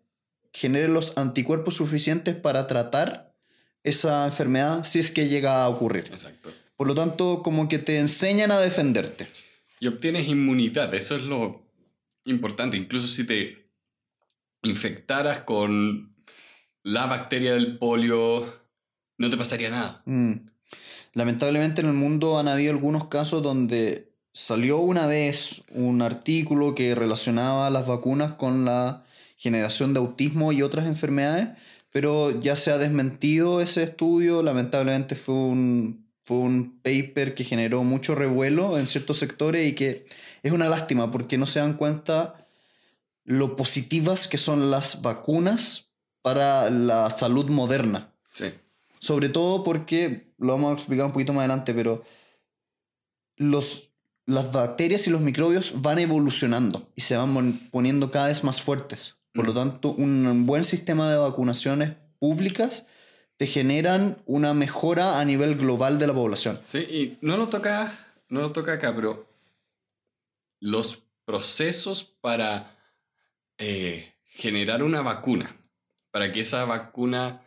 genere 0.56 0.88
los 0.88 1.18
anticuerpos 1.18 1.76
suficientes 1.76 2.34
para 2.34 2.66
tratar 2.66 3.36
esa 3.84 4.26
enfermedad 4.26 4.86
si 4.86 5.00
es 5.00 5.12
que 5.12 5.28
llega 5.28 5.64
a 5.64 5.68
ocurrir. 5.68 6.06
Exacto. 6.06 6.50
Por 6.78 6.88
lo 6.88 6.96
tanto, 6.96 7.44
como 7.44 7.68
que 7.68 7.78
te 7.78 8.00
enseñan 8.00 8.52
a 8.52 8.60
defenderte. 8.60 9.28
Y 9.82 9.88
obtienes 9.88 10.30
inmunidad, 10.30 10.94
eso 10.96 11.18
es 11.18 11.24
lo 11.24 11.62
importante. 12.24 12.78
Incluso 12.78 13.08
si 13.08 13.26
te 13.26 13.70
infectaras 14.64 15.40
con 15.40 16.16
la 16.84 17.06
bacteria 17.06 17.54
del 17.54 17.78
polio, 17.78 18.46
no 19.18 19.30
te 19.30 19.36
pasaría 19.36 19.70
nada. 19.70 20.04
Mm. 20.06 20.36
Lamentablemente 21.14 21.82
en 21.82 21.88
el 21.88 21.94
mundo 21.94 22.40
han 22.40 22.48
habido 22.48 22.72
algunos 22.72 23.08
casos 23.08 23.44
donde 23.44 24.10
salió 24.32 24.78
una 24.80 25.06
vez 25.06 25.64
un 25.70 26.02
artículo 26.02 26.76
que 26.76 26.96
relacionaba 26.96 27.70
las 27.70 27.86
vacunas 27.86 28.34
con 28.34 28.64
la 28.64 29.05
generación 29.46 29.94
de 29.94 30.00
autismo 30.00 30.52
y 30.52 30.64
otras 30.64 30.88
enfermedades, 30.88 31.50
pero 31.92 32.40
ya 32.42 32.56
se 32.56 32.72
ha 32.72 32.80
desmentido 32.80 33.62
ese 33.62 33.84
estudio. 33.84 34.42
Lamentablemente 34.42 35.16
fue 35.16 35.36
un, 35.36 36.08
fue 36.26 36.38
un 36.38 36.80
paper 36.82 37.36
que 37.36 37.44
generó 37.44 37.84
mucho 37.84 38.16
revuelo 38.16 38.80
en 38.80 38.88
ciertos 38.88 39.18
sectores 39.18 39.68
y 39.68 39.74
que 39.74 40.08
es 40.42 40.52
una 40.52 40.68
lástima 40.68 41.12
porque 41.12 41.38
no 41.38 41.46
se 41.46 41.60
dan 41.60 41.78
cuenta 41.78 42.48
lo 43.24 43.56
positivas 43.56 44.28
que 44.28 44.38
son 44.38 44.72
las 44.72 45.04
vacunas 45.04 45.92
para 46.24 46.72
la 46.72 47.12
salud 47.12 47.50
moderna. 47.50 48.12
Sí. 48.34 48.46
Sobre 49.00 49.30
todo 49.30 49.64
porque, 49.64 50.34
lo 50.40 50.54
vamos 50.54 50.72
a 50.72 50.74
explicar 50.74 51.06
un 51.06 51.12
poquito 51.12 51.34
más 51.34 51.42
adelante, 51.42 51.74
pero 51.76 52.04
los, 53.38 53.92
las 54.26 54.52
bacterias 54.52 55.06
y 55.06 55.12
los 55.12 55.22
microbios 55.22 55.82
van 55.82 56.00
evolucionando 56.00 56.90
y 56.96 57.02
se 57.02 57.16
van 57.16 57.70
poniendo 57.72 58.10
cada 58.10 58.28
vez 58.28 58.44
más 58.44 58.62
fuertes. 58.62 59.16
Por 59.36 59.46
lo 59.46 59.52
Mm. 59.52 59.56
tanto, 59.56 59.92
un 59.92 60.46
buen 60.46 60.64
sistema 60.64 61.12
de 61.12 61.18
vacunaciones 61.18 61.94
públicas 62.20 62.88
te 63.38 63.48
generan 63.48 64.18
una 64.26 64.54
mejora 64.54 65.20
a 65.20 65.26
nivel 65.26 65.56
global 65.56 66.00
de 66.00 66.08
la 66.08 66.14
población. 66.14 66.60
Sí, 66.66 66.78
y 66.80 67.18
no 67.22 67.36
lo 67.36 67.48
toca, 67.50 67.94
no 68.30 68.40
lo 68.42 68.52
toca 68.54 68.74
acá, 68.74 68.96
pero 68.96 69.28
los 70.62 71.04
procesos 71.26 72.04
para 72.22 72.72
eh, 73.58 74.14
generar 74.24 74.84
una 74.84 75.02
vacuna, 75.02 75.56
para 76.12 76.32
que 76.32 76.42
esa 76.42 76.64
vacuna 76.66 77.42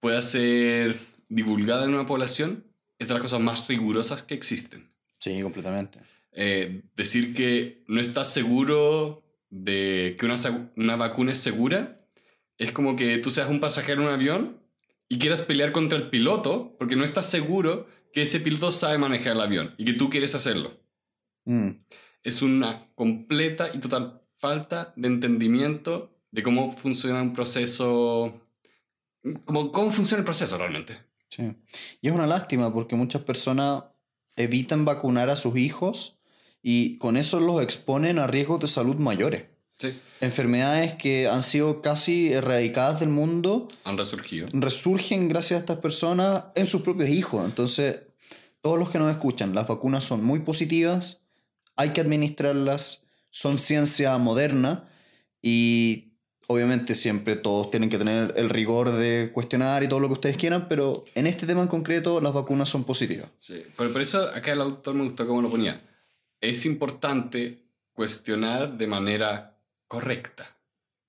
pueda 0.00 0.22
ser 0.22 0.98
divulgada 1.28 1.84
en 1.84 1.94
una 1.94 2.06
población, 2.06 2.64
es 2.98 3.08
de 3.08 3.14
las 3.14 3.22
cosas 3.22 3.40
más 3.40 3.66
rigurosas 3.68 4.22
que 4.22 4.34
existen. 4.34 4.92
Sí, 5.18 5.40
completamente. 5.42 5.98
Eh, 6.32 6.82
decir 6.96 7.34
que 7.34 7.82
no 7.88 8.00
estás 8.00 8.28
seguro 8.32 9.22
de 9.52 10.16
que 10.18 10.24
una, 10.24 10.36
una 10.76 10.96
vacuna 10.96 11.32
es 11.32 11.38
segura 11.38 12.00
es 12.56 12.72
como 12.72 12.96
que 12.96 13.18
tú 13.18 13.30
seas 13.30 13.50
un 13.50 13.60
pasajero 13.60 14.00
en 14.00 14.08
un 14.08 14.14
avión 14.14 14.60
y 15.08 15.18
quieras 15.18 15.42
pelear 15.42 15.72
contra 15.72 15.98
el 15.98 16.08
piloto 16.08 16.74
porque 16.78 16.96
no 16.96 17.04
estás 17.04 17.26
seguro 17.26 17.86
que 18.14 18.22
ese 18.22 18.40
piloto 18.40 18.72
sabe 18.72 18.96
manejar 18.96 19.36
el 19.36 19.42
avión 19.42 19.74
y 19.76 19.84
que 19.84 19.92
tú 19.92 20.08
quieres 20.08 20.34
hacerlo. 20.34 20.80
Mm, 21.44 21.70
Es 22.22 22.40
una 22.40 22.88
completa 22.94 23.70
y 23.74 23.78
total 23.78 24.22
falta 24.38 24.94
de 24.96 25.08
entendimiento 25.08 26.16
de 26.30 26.42
cómo 26.42 26.72
funciona 26.72 27.20
un 27.20 27.34
proceso, 27.34 28.40
cómo, 29.44 29.70
cómo 29.70 29.90
funciona 29.90 30.20
el 30.20 30.24
proceso 30.24 30.56
realmente. 30.56 30.98
sí. 31.28 31.52
Y 32.00 32.08
es 32.08 32.14
una 32.14 32.26
lástima 32.26 32.72
porque 32.72 32.96
muchas 32.96 33.22
personas 33.22 33.84
evitan 34.34 34.86
vacunar 34.86 35.28
a 35.28 35.36
sus 35.36 35.58
hijos 35.58 36.18
y 36.62 36.96
con 36.98 37.16
eso 37.16 37.40
los 37.40 37.62
exponen 37.62 38.18
a 38.18 38.26
riesgos 38.26 38.60
de 38.60 38.68
salud 38.68 38.96
mayores. 38.96 39.44
Sí, 39.78 39.92
enfermedades 40.20 40.94
que 40.94 41.26
han 41.28 41.42
sido 41.42 41.82
casi 41.82 42.32
erradicadas 42.32 43.00
del 43.00 43.08
mundo 43.08 43.66
han 43.84 43.98
resurgido. 43.98 44.46
resurgen 44.52 45.28
gracias 45.28 45.58
a 45.58 45.60
estas 45.60 45.78
personas 45.78 46.44
en 46.54 46.68
sus 46.68 46.82
propios 46.82 47.08
hijos. 47.08 47.44
Entonces, 47.44 48.00
todos 48.60 48.78
los 48.78 48.90
que 48.90 48.98
nos 48.98 49.10
escuchan, 49.10 49.54
las 49.54 49.66
vacunas 49.66 50.04
son 50.04 50.24
muy 50.24 50.40
positivas, 50.40 51.22
hay 51.74 51.90
que 51.90 52.00
administrarlas, 52.00 53.02
son 53.30 53.58
ciencia 53.58 54.16
moderna 54.18 54.88
y 55.42 56.12
obviamente 56.46 56.94
siempre 56.94 57.34
todos 57.34 57.70
tienen 57.70 57.88
que 57.88 57.98
tener 57.98 58.34
el 58.36 58.50
rigor 58.50 58.92
de 58.92 59.30
cuestionar 59.32 59.82
y 59.82 59.88
todo 59.88 59.98
lo 59.98 60.06
que 60.06 60.14
ustedes 60.14 60.36
quieran, 60.36 60.68
pero 60.68 61.04
en 61.16 61.26
este 61.26 61.46
tema 61.46 61.62
en 61.62 61.68
concreto 61.68 62.20
las 62.20 62.32
vacunas 62.32 62.68
son 62.68 62.84
positivas. 62.84 63.28
Sí, 63.36 63.62
pero 63.76 63.92
por 63.92 64.00
eso 64.00 64.28
acá 64.28 64.52
el 64.52 64.60
autor 64.60 64.94
me 64.94 65.02
gustó 65.04 65.26
cómo 65.26 65.42
lo 65.42 65.50
ponía. 65.50 65.80
Es 66.42 66.66
importante 66.66 67.62
cuestionar 67.94 68.76
de 68.76 68.86
manera 68.86 69.56
correcta. 69.88 70.54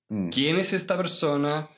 Mm, 0.08 0.28
¿Quién 0.30 0.56
es 0.58 0.72
esta 0.72 0.96
persona? 0.96 1.68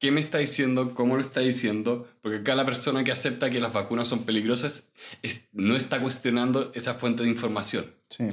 ¿Qué 0.00 0.10
me 0.10 0.20
está 0.20 0.38
diciendo? 0.38 0.94
¿Cómo 0.94 1.14
lo 1.14 1.20
está 1.20 1.40
diciendo? 1.40 2.08
Porque 2.22 2.38
acá 2.38 2.54
la 2.56 2.64
persona 2.66 3.04
que 3.04 3.12
acepta 3.12 3.50
que 3.50 3.60
las 3.60 3.72
vacunas 3.72 4.08
son 4.08 4.24
peligrosas 4.24 4.88
es- 5.22 5.48
no 5.52 5.76
está 5.76 6.00
cuestionando 6.00 6.72
esa 6.74 6.94
fuente 6.94 7.22
de 7.22 7.28
información. 7.28 7.94
sí. 8.10 8.24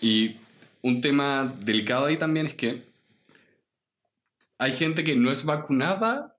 Y 0.00 0.36
un 0.82 1.00
tema 1.00 1.52
delicado 1.60 2.06
ahí 2.06 2.16
también 2.18 2.46
es 2.46 2.54
que 2.54 2.84
hay 4.58 4.72
gente 4.72 5.04
que 5.04 5.16
no 5.16 5.30
es 5.30 5.44
vacunada 5.44 6.38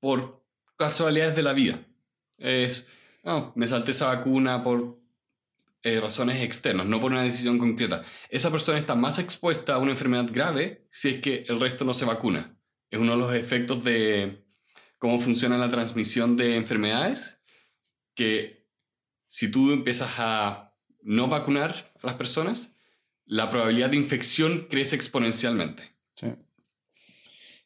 por 0.00 0.44
casualidades 0.76 1.34
de 1.36 1.42
la 1.42 1.52
vida. 1.52 1.80
Es, 2.38 2.86
"Oh, 3.24 3.52
me 3.54 3.66
salté 3.66 3.90
esa 3.92 4.06
vacuna 4.08 4.62
por 4.62 4.98
eh, 5.86 6.00
razones 6.00 6.42
externas, 6.42 6.84
no 6.84 7.00
por 7.00 7.12
una 7.12 7.22
decisión 7.22 7.60
concreta. 7.60 8.04
Esa 8.28 8.50
persona 8.50 8.76
está 8.76 8.96
más 8.96 9.20
expuesta 9.20 9.74
a 9.74 9.78
una 9.78 9.92
enfermedad 9.92 10.26
grave 10.32 10.84
si 10.90 11.10
es 11.10 11.20
que 11.20 11.44
el 11.46 11.60
resto 11.60 11.84
no 11.84 11.94
se 11.94 12.04
vacuna. 12.04 12.58
Es 12.90 12.98
uno 12.98 13.12
de 13.12 13.18
los 13.18 13.32
efectos 13.32 13.84
de 13.84 14.44
cómo 14.98 15.20
funciona 15.20 15.56
la 15.56 15.70
transmisión 15.70 16.36
de 16.36 16.56
enfermedades, 16.56 17.38
que 18.16 18.66
si 19.28 19.48
tú 19.48 19.70
empiezas 19.70 20.14
a 20.18 20.74
no 21.02 21.28
vacunar 21.28 21.92
a 22.02 22.06
las 22.08 22.16
personas, 22.16 22.74
la 23.24 23.48
probabilidad 23.52 23.90
de 23.90 23.96
infección 23.96 24.66
crece 24.68 24.96
exponencialmente. 24.96 25.94
Sí. 26.16 26.26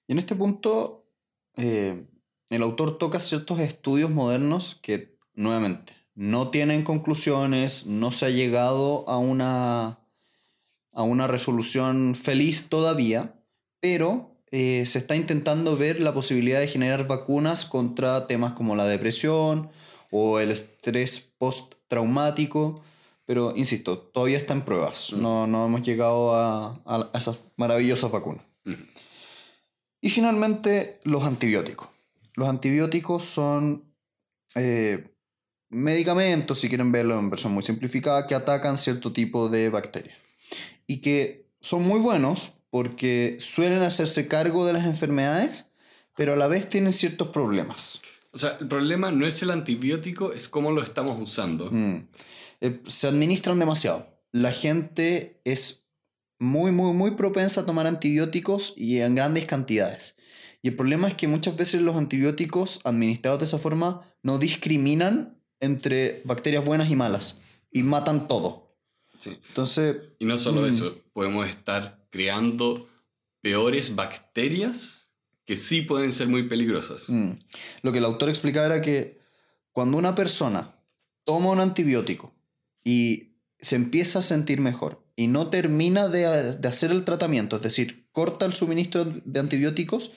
Y 0.07 0.13
en 0.13 0.19
este 0.19 0.37
punto, 0.37 1.11
eh, 1.57 2.07
el 2.51 2.63
autor 2.63 2.99
toca 2.99 3.19
ciertos 3.19 3.61
estudios 3.61 4.11
modernos 4.11 4.75
que, 4.75 5.17
nuevamente, 5.33 5.95
no 6.15 6.49
tienen 6.51 6.83
conclusiones, 6.85 7.87
no 7.87 8.11
se 8.11 8.27
ha 8.27 8.31
llegado 8.31 9.09
a 9.09 9.19
una, 9.19 9.99
a 10.93 11.03
una 11.03 11.27
resolución 11.27 12.15
feliz 12.15 12.69
todavía, 12.69 13.35
pero 13.81 14.37
eh, 14.51 14.85
se 14.87 14.99
está 14.99 15.17
intentando 15.17 15.77
ver 15.77 16.01
la 16.01 16.13
posibilidad 16.13 16.61
de 16.61 16.69
generar 16.69 17.07
vacunas 17.07 17.65
contra 17.65 18.27
temas 18.27 18.53
como 18.53 18.75
la 18.77 18.87
depresión 18.87 19.71
o 20.11 20.41
el 20.41 20.51
estrés 20.51 21.33
postraumático. 21.39 22.83
Pero, 23.27 23.53
insisto, 23.57 23.97
todavía 23.99 24.39
está 24.39 24.55
en 24.55 24.63
pruebas. 24.63 25.13
Mm. 25.13 25.23
No, 25.23 25.47
no 25.47 25.67
hemos 25.67 25.83
llegado 25.83 26.35
a, 26.35 26.81
a- 26.85 27.11
esas 27.15 27.45
maravillosas 27.57 28.11
vacunas. 28.11 28.45
Ujú. 28.67 28.77
Y 30.01 30.11
finalmente, 30.11 30.99
los 31.05 31.23
antibióticos. 31.25 31.89
Los 32.35 32.49
antibióticos 32.49 33.23
son 33.23 33.85
eh, 34.57 35.15
medicamentos, 35.71 36.59
si 36.59 36.69
quieren 36.69 36.93
verlo 36.93 37.19
en 37.19 37.31
versión 37.31 37.53
muy 37.53 37.63
simplificada, 37.63 38.27
que 38.27 38.35
atacan 38.35 38.77
cierto 38.77 39.13
tipo 39.13 39.49
de 39.49 39.71
bacterias. 39.71 40.19
Y 40.87 40.99
que 40.99 41.47
son 41.61 41.83
muy 41.83 42.01
buenos 42.01 42.55
porque 42.71 43.37
suelen 43.41 43.83
hacerse 43.83 44.29
cargo 44.29 44.67
de 44.67 44.73
las 44.73 44.85
enfermedades, 44.85 45.67
pero 46.17 46.35
a 46.35 46.37
la 46.37 46.49
vez 46.49 46.69
tienen 46.69 46.93
ciertos 46.93 47.29
problemas. 47.29 48.01
O 48.33 48.39
sea, 48.39 48.59
el 48.61 48.69
problema 48.69 49.11
no 49.11 49.27
es 49.27 49.43
el 49.43 49.51
antibiótico, 49.51 50.33
es 50.33 50.49
cómo 50.49 50.71
lo 50.71 50.83
estamos 50.83 51.19
usando. 51.21 51.71
Mm. 51.71 52.07
Eh, 52.61 52.81
se 52.87 53.09
administran 53.09 53.59
demasiado. 53.59 54.07
La 54.33 54.53
gente 54.53 55.41
es 55.45 55.87
muy, 56.39 56.71
muy, 56.73 56.93
muy 56.93 57.13
propensa 57.13 57.63
a 57.63 57.67
tomar 57.67 57.87
antibióticos 57.87 58.75
y 58.77 58.99
en 58.99 59.15
grandes 59.15 59.47
cantidades. 59.47 60.17
Y 60.63 60.69
el 60.69 60.77
problema 60.77 61.09
es 61.09 61.15
que 61.15 61.27
muchas 61.27 61.57
veces 61.57 61.81
los 61.81 61.97
antibióticos 61.97 62.81
administrados 62.85 63.41
de 63.41 63.47
esa 63.47 63.59
forma 63.59 64.03
no 64.23 64.39
discriminan 64.39 65.40
entre 65.61 66.23
bacterias 66.25 66.65
buenas 66.65 66.91
y 66.91 66.97
malas 66.97 67.41
y 67.71 67.83
matan 67.83 68.27
todo. 68.29 68.75
Sí. 69.19 69.39
Entonces, 69.49 69.97
Y 70.19 70.25
no 70.25 70.37
solo 70.39 70.63
Mm. 70.63 70.69
eso, 70.69 70.99
podemos 71.13 71.49
estar 71.49 72.07
creando 72.11 72.89
peores 73.41 73.95
bacterias 73.95 75.11
que 75.45 75.57
sí 75.57 75.83
pueden 75.83 76.13
ser 76.13 76.29
muy 76.29 76.49
peligrosas. 76.49 77.05
Mm. 77.09 77.33
Lo 77.83 77.93
que 77.93 77.99
el 77.99 78.05
autor 78.05 78.29
explicaba 78.29 78.67
era 78.67 78.83
que 78.83 79.21
cuando 79.73 79.97
una 79.99 80.15
persona 80.15 80.75
toma 81.25 81.51
un 81.51 81.61
antibiótico 81.61 82.35
y 82.85 83.37
se 83.61 83.77
empieza 83.77 84.21
a 84.21 84.23
sentir 84.23 84.61
mejor 84.61 85.05
y 85.17 85.27
no 85.27 85.49
termina 85.51 86.09
de, 86.09 86.55
de 86.57 86.69
hacer 86.69 86.91
el 86.91 87.05
tratamiento, 87.05 87.57
es 87.57 87.63
decir, 87.63 88.09
corta 88.13 88.47
el 88.47 88.55
suministro 88.55 89.05
de 89.05 89.41
antibióticos, 89.41 90.13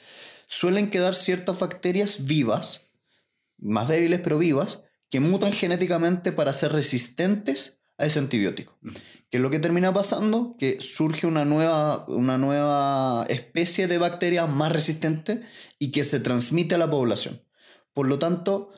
suelen 0.48 0.90
quedar 0.90 1.14
ciertas 1.14 1.60
bacterias 1.60 2.26
vivas, 2.26 2.88
más 3.58 3.88
débiles 3.90 4.22
pero 4.24 4.38
vivas, 4.38 4.84
que 5.14 5.20
mutan 5.20 5.52
genéticamente 5.52 6.32
para 6.32 6.52
ser 6.54 6.72
resistentes 6.72 7.80
a 8.00 8.08
ese 8.08 8.18
antibiótico. 8.18 8.80
¿Qué 9.30 9.38
es 9.38 9.42
lo 9.42 9.52
que 9.52 9.60
termina 9.60 9.94
pasando? 9.94 10.56
Que 10.58 10.82
surge 10.82 11.28
una 11.28 11.46
nueva, 11.46 12.08
una 12.08 12.40
nueva 12.40 13.24
especie 13.30 13.88
de 13.88 14.00
bacteria 14.00 14.48
más 14.48 14.72
resistente 14.72 15.44
y 15.78 15.92
que 15.92 16.04
se 16.04 16.20
transmite 16.20 16.74
a 16.74 16.80
la 16.80 16.90
población. 16.90 17.44
Por 17.94 18.08
lo 18.08 18.18
tanto, 18.18 18.72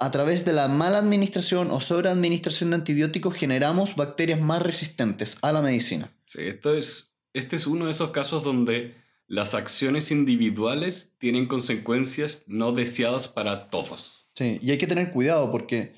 a 0.00 0.10
través 0.10 0.44
de 0.44 0.52
la 0.52 0.66
mala 0.66 0.98
administración 0.98 1.70
o 1.70 1.80
sobreadministración 1.80 2.70
de 2.70 2.76
antibióticos 2.78 3.36
generamos 3.36 3.94
bacterias 3.94 4.40
más 4.40 4.60
resistentes 4.60 5.38
a 5.42 5.52
la 5.52 5.62
medicina. 5.62 6.12
Sí, 6.26 6.40
esto 6.42 6.74
es, 6.74 7.12
este 7.34 7.54
es 7.54 7.68
uno 7.68 7.84
de 7.84 7.92
esos 7.92 8.10
casos 8.10 8.42
donde 8.42 8.96
las 9.28 9.54
acciones 9.54 10.10
individuales 10.10 11.12
tienen 11.18 11.46
consecuencias 11.46 12.42
no 12.48 12.72
deseadas 12.72 13.28
para 13.28 13.70
todos. 13.70 14.19
Sí, 14.40 14.58
y 14.62 14.70
hay 14.70 14.78
que 14.78 14.86
tener 14.86 15.12
cuidado 15.12 15.50
porque 15.52 15.92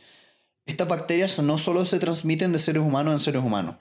estas 0.67 0.89
bacterias 0.89 1.39
no 1.39 1.59
solo 1.59 1.85
se 1.85 2.01
transmiten 2.01 2.53
de 2.53 2.59
seres 2.59 2.83
humanos 2.83 3.15
en 3.15 3.21
seres 3.21 3.41
humanos. 3.41 3.77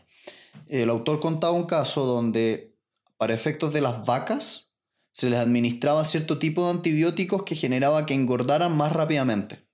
El 0.67 0.91
autor 0.91 1.19
contaba 1.19 1.53
un 1.53 1.63
caso 1.63 2.05
donde, 2.05 2.75
para 3.17 3.33
efectos 3.33 3.73
de 3.73 3.81
las 3.81 4.05
vacas, 4.05 4.69
se 5.13 5.31
les 5.31 5.39
administraba 5.39 6.03
cierto 6.03 6.37
tipo 6.37 6.65
de 6.65 6.73
antibióticos 6.73 7.41
que 7.41 7.55
generaba 7.55 8.05
que 8.05 8.13
engordaran 8.13 8.77
más 8.77 8.93
rápidamente. 8.93 9.65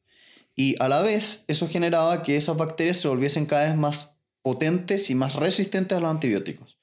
Y 0.56 0.82
a 0.82 0.88
la 0.88 1.02
vez, 1.02 1.44
eso 1.50 1.68
generaba 1.68 2.24
que 2.24 2.38
esas 2.38 2.56
bacterias 2.56 2.96
se 2.96 3.10
volviesen 3.10 3.46
cada 3.46 3.66
vez 3.66 3.76
más 3.76 4.16
potentes 4.42 5.10
y 5.10 5.16
más 5.16 5.36
resistentes 5.36 5.98
a 5.98 6.00
los 6.00 6.12
antibióticos. 6.12 6.78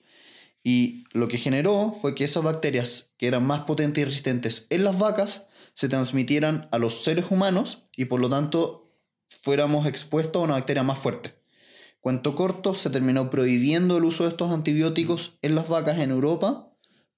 Y 0.62 1.04
lo 1.12 1.26
que 1.28 1.38
generó 1.38 1.96
fue 1.98 2.14
que 2.14 2.24
esas 2.24 2.44
bacterias 2.44 3.14
que 3.16 3.28
eran 3.28 3.46
más 3.46 3.60
potentes 3.60 4.02
y 4.02 4.04
resistentes 4.04 4.66
en 4.68 4.84
las 4.84 4.98
vacas 4.98 5.46
se 5.74 5.88
transmitieran 5.88 6.68
a 6.72 6.78
los 6.78 7.02
seres 7.02 7.26
humanos 7.30 7.86
y 7.96 8.06
por 8.06 8.20
lo 8.20 8.30
tanto 8.30 8.92
fuéramos 9.28 9.86
expuestos 9.86 10.40
a 10.40 10.44
una 10.44 10.54
bacteria 10.54 10.82
más 10.82 10.98
fuerte. 10.98 11.34
Cuento 12.00 12.34
corto, 12.34 12.74
se 12.74 12.90
terminó 12.90 13.30
prohibiendo 13.30 13.96
el 13.96 14.04
uso 14.04 14.24
de 14.24 14.30
estos 14.30 14.52
antibióticos 14.52 15.38
en 15.42 15.54
las 15.54 15.68
vacas 15.68 15.98
en 15.98 16.10
Europa 16.10 16.70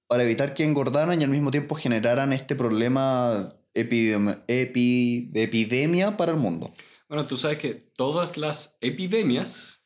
para 0.07 0.23
evitar 0.23 0.53
que 0.53 0.63
engordaran 0.63 1.19
y 1.19 1.23
al 1.23 1.29
mismo 1.29 1.51
tiempo 1.51 1.75
generaran 1.75 2.33
este 2.33 2.55
problema 2.55 3.49
epidemia, 3.73 4.43
de 4.47 5.43
epidemia 5.43 6.17
para 6.17 6.31
el 6.31 6.37
mundo. 6.37 6.71
Bueno, 7.09 7.27
tú 7.27 7.37
sabes 7.37 7.57
que 7.57 7.73
todas 7.73 8.37
las 8.37 8.77
epidemias, 8.81 9.83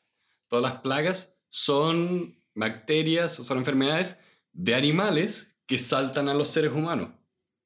todas 0.48 0.64
las 0.64 0.82
plagas, 0.82 1.34
son 1.50 2.38
bacterias 2.56 3.40
o 3.40 3.44
son 3.44 3.58
enfermedades 3.58 4.18
de 4.54 4.76
animales 4.76 5.56
que 5.66 5.78
saltan 5.78 6.30
a 6.30 6.34
los 6.34 6.48
seres 6.48 6.72
humanos. 6.72 7.10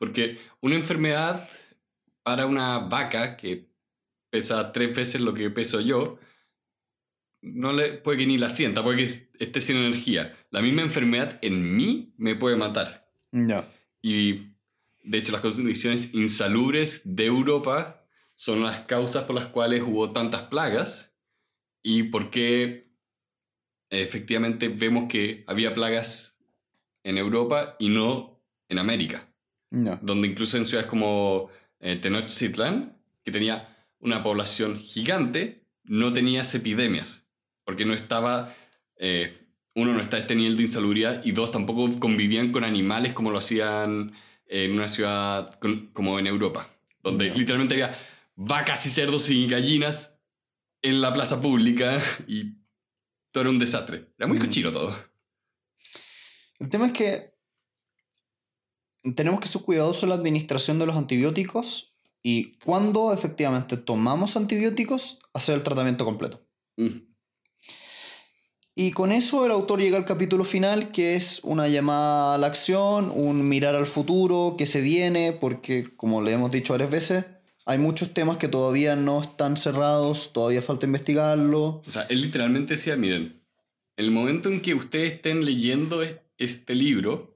Porque 0.06 0.38
una 0.62 0.76
enfermedad 0.76 1.50
para 2.22 2.46
una 2.46 2.78
vaca 2.78 3.36
que 3.38 3.72
pesa 4.30 4.72
tres 4.72 4.96
veces 4.96 5.20
lo 5.20 5.34
que 5.34 5.50
peso 5.50 5.82
yo, 5.82 6.20
no 7.42 7.74
le, 7.74 7.94
puede 7.94 8.20
que 8.20 8.28
ni 8.28 8.38
la 8.38 8.50
sienta, 8.50 8.84
puede 8.84 8.98
que 8.98 9.06
esté 9.40 9.62
sin 9.62 9.78
energía. 9.78 10.38
La 10.52 10.62
misma 10.62 10.84
enfermedad 10.84 11.40
en 11.42 11.76
mí 11.76 12.14
me 12.18 12.36
puede 12.36 12.56
matar. 12.56 13.10
Ya. 13.32 13.68
Y 14.04 14.54
de 15.04 15.18
hecho 15.18 15.32
las 15.32 15.42
condiciones 15.42 16.14
insalubres 16.14 17.02
de 17.04 17.26
Europa 17.26 18.06
son 18.36 18.62
las 18.62 18.82
causas 18.82 19.24
por 19.24 19.36
las 19.36 19.48
cuales 19.48 19.82
hubo 19.82 20.12
tantas 20.12 20.44
plagas 20.44 21.16
y 21.82 22.04
por 22.04 22.30
qué 22.30 22.92
efectivamente 23.90 24.70
vemos 24.70 25.06
que 25.10 25.44
había 25.48 25.74
plagas 25.74 26.38
en 27.04 27.18
Europa 27.18 27.76
y 27.80 27.90
no 27.90 28.40
en 28.70 28.78
América. 28.78 29.32
Ya. 29.84 30.00
Donde 30.02 30.28
incluso 30.30 30.56
en 30.58 30.66
ciudades 30.66 30.90
como 30.90 31.50
eh, 31.80 31.98
Tenochtitlan, 31.98 32.98
que 33.24 33.32
tenía 33.32 33.76
una 34.00 34.24
población 34.24 34.80
gigante, 34.80 35.66
no 35.84 36.14
tenías 36.14 36.54
epidemias. 36.56 37.24
Porque 37.66 37.84
no 37.86 37.94
estaba, 37.94 38.56
eh, 38.98 39.38
uno, 39.74 39.94
no 39.94 40.00
está 40.02 40.18
este 40.18 40.36
nivel 40.36 40.56
de 40.56 40.64
insalubridad 40.64 41.24
y 41.26 41.32
dos, 41.34 41.52
tampoco 41.52 42.00
convivían 42.00 42.52
con 42.52 42.64
animales 42.64 43.14
como 43.14 43.32
lo 43.32 43.40
hacían 43.40 44.14
en 44.48 44.72
una 44.74 44.88
ciudad 44.88 45.54
con- 45.60 45.88
como 45.88 46.20
en 46.20 46.28
Europa. 46.28 46.70
Donde 47.04 47.28
Ya. 47.30 47.36
literalmente 47.36 47.74
había 47.76 47.98
vacas 48.36 48.86
y 48.86 48.90
cerdos 48.90 49.30
y 49.30 49.48
gallinas 49.48 50.12
en 50.82 51.02
la 51.02 51.12
plaza 51.14 51.42
pública 51.42 52.02
y 52.28 52.54
todo 53.32 53.42
era 53.42 53.50
un 53.50 53.60
desastre. 53.60 54.08
Era 54.18 54.28
muy 54.28 54.38
Mm. 54.38 54.42
cochino 54.42 54.72
todo. 54.72 54.96
El 56.60 56.70
tema 56.70 56.88
es 56.88 56.94
que 56.94 57.35
tenemos 59.14 59.40
que 59.40 59.48
ser 59.48 59.62
cuidadosos 59.62 60.04
en 60.04 60.10
la 60.10 60.16
administración 60.16 60.80
de 60.80 60.86
los 60.86 60.96
antibióticos 60.96 61.94
y 62.24 62.54
cuando 62.66 63.14
efectivamente 63.14 63.78
tomamos 63.78 64.36
antibióticos, 64.36 65.20
hacer 65.34 65.56
el 65.56 65.64
tratamiento 65.64 66.06
completo. 66.06 66.42
Y 68.78 68.92
con 68.92 69.12
eso 69.12 69.46
el 69.46 69.52
autor 69.52 69.80
llega 69.80 69.98
al 69.98 70.06
capítulo 70.06 70.44
final, 70.44 70.92
que 70.92 71.16
es 71.16 71.40
una 71.44 71.68
llamada 71.68 72.34
a 72.34 72.38
la 72.38 72.48
acción, 72.48 73.12
un 73.14 73.48
mirar 73.48 73.76
al 73.76 73.86
futuro, 73.86 74.56
que 74.58 74.66
se 74.66 74.82
viene, 74.82 75.34
porque 75.34 75.86
como 75.96 76.22
le 76.22 76.32
hemos 76.32 76.52
dicho 76.52 76.74
varias 76.74 76.90
veces, 76.90 77.26
hay 77.68 77.78
muchos 77.78 78.14
temas 78.14 78.38
que 78.38 78.48
todavía 78.48 78.96
no 78.96 79.22
están 79.22 79.56
cerrados, 79.56 80.34
todavía 80.34 80.62
falta 80.62 80.88
investigarlo. 80.88 81.84
O 81.86 81.92
sea, 81.92 82.08
él 82.10 82.22
literalmente 82.22 82.74
decía, 82.74 82.96
miren, 82.96 83.42
el 83.98 84.12
momento 84.12 84.50
en 84.50 84.62
que 84.62 84.74
ustedes 84.74 85.14
estén 85.14 85.46
leyendo 85.46 86.02
este 86.38 86.76
libro 86.76 87.35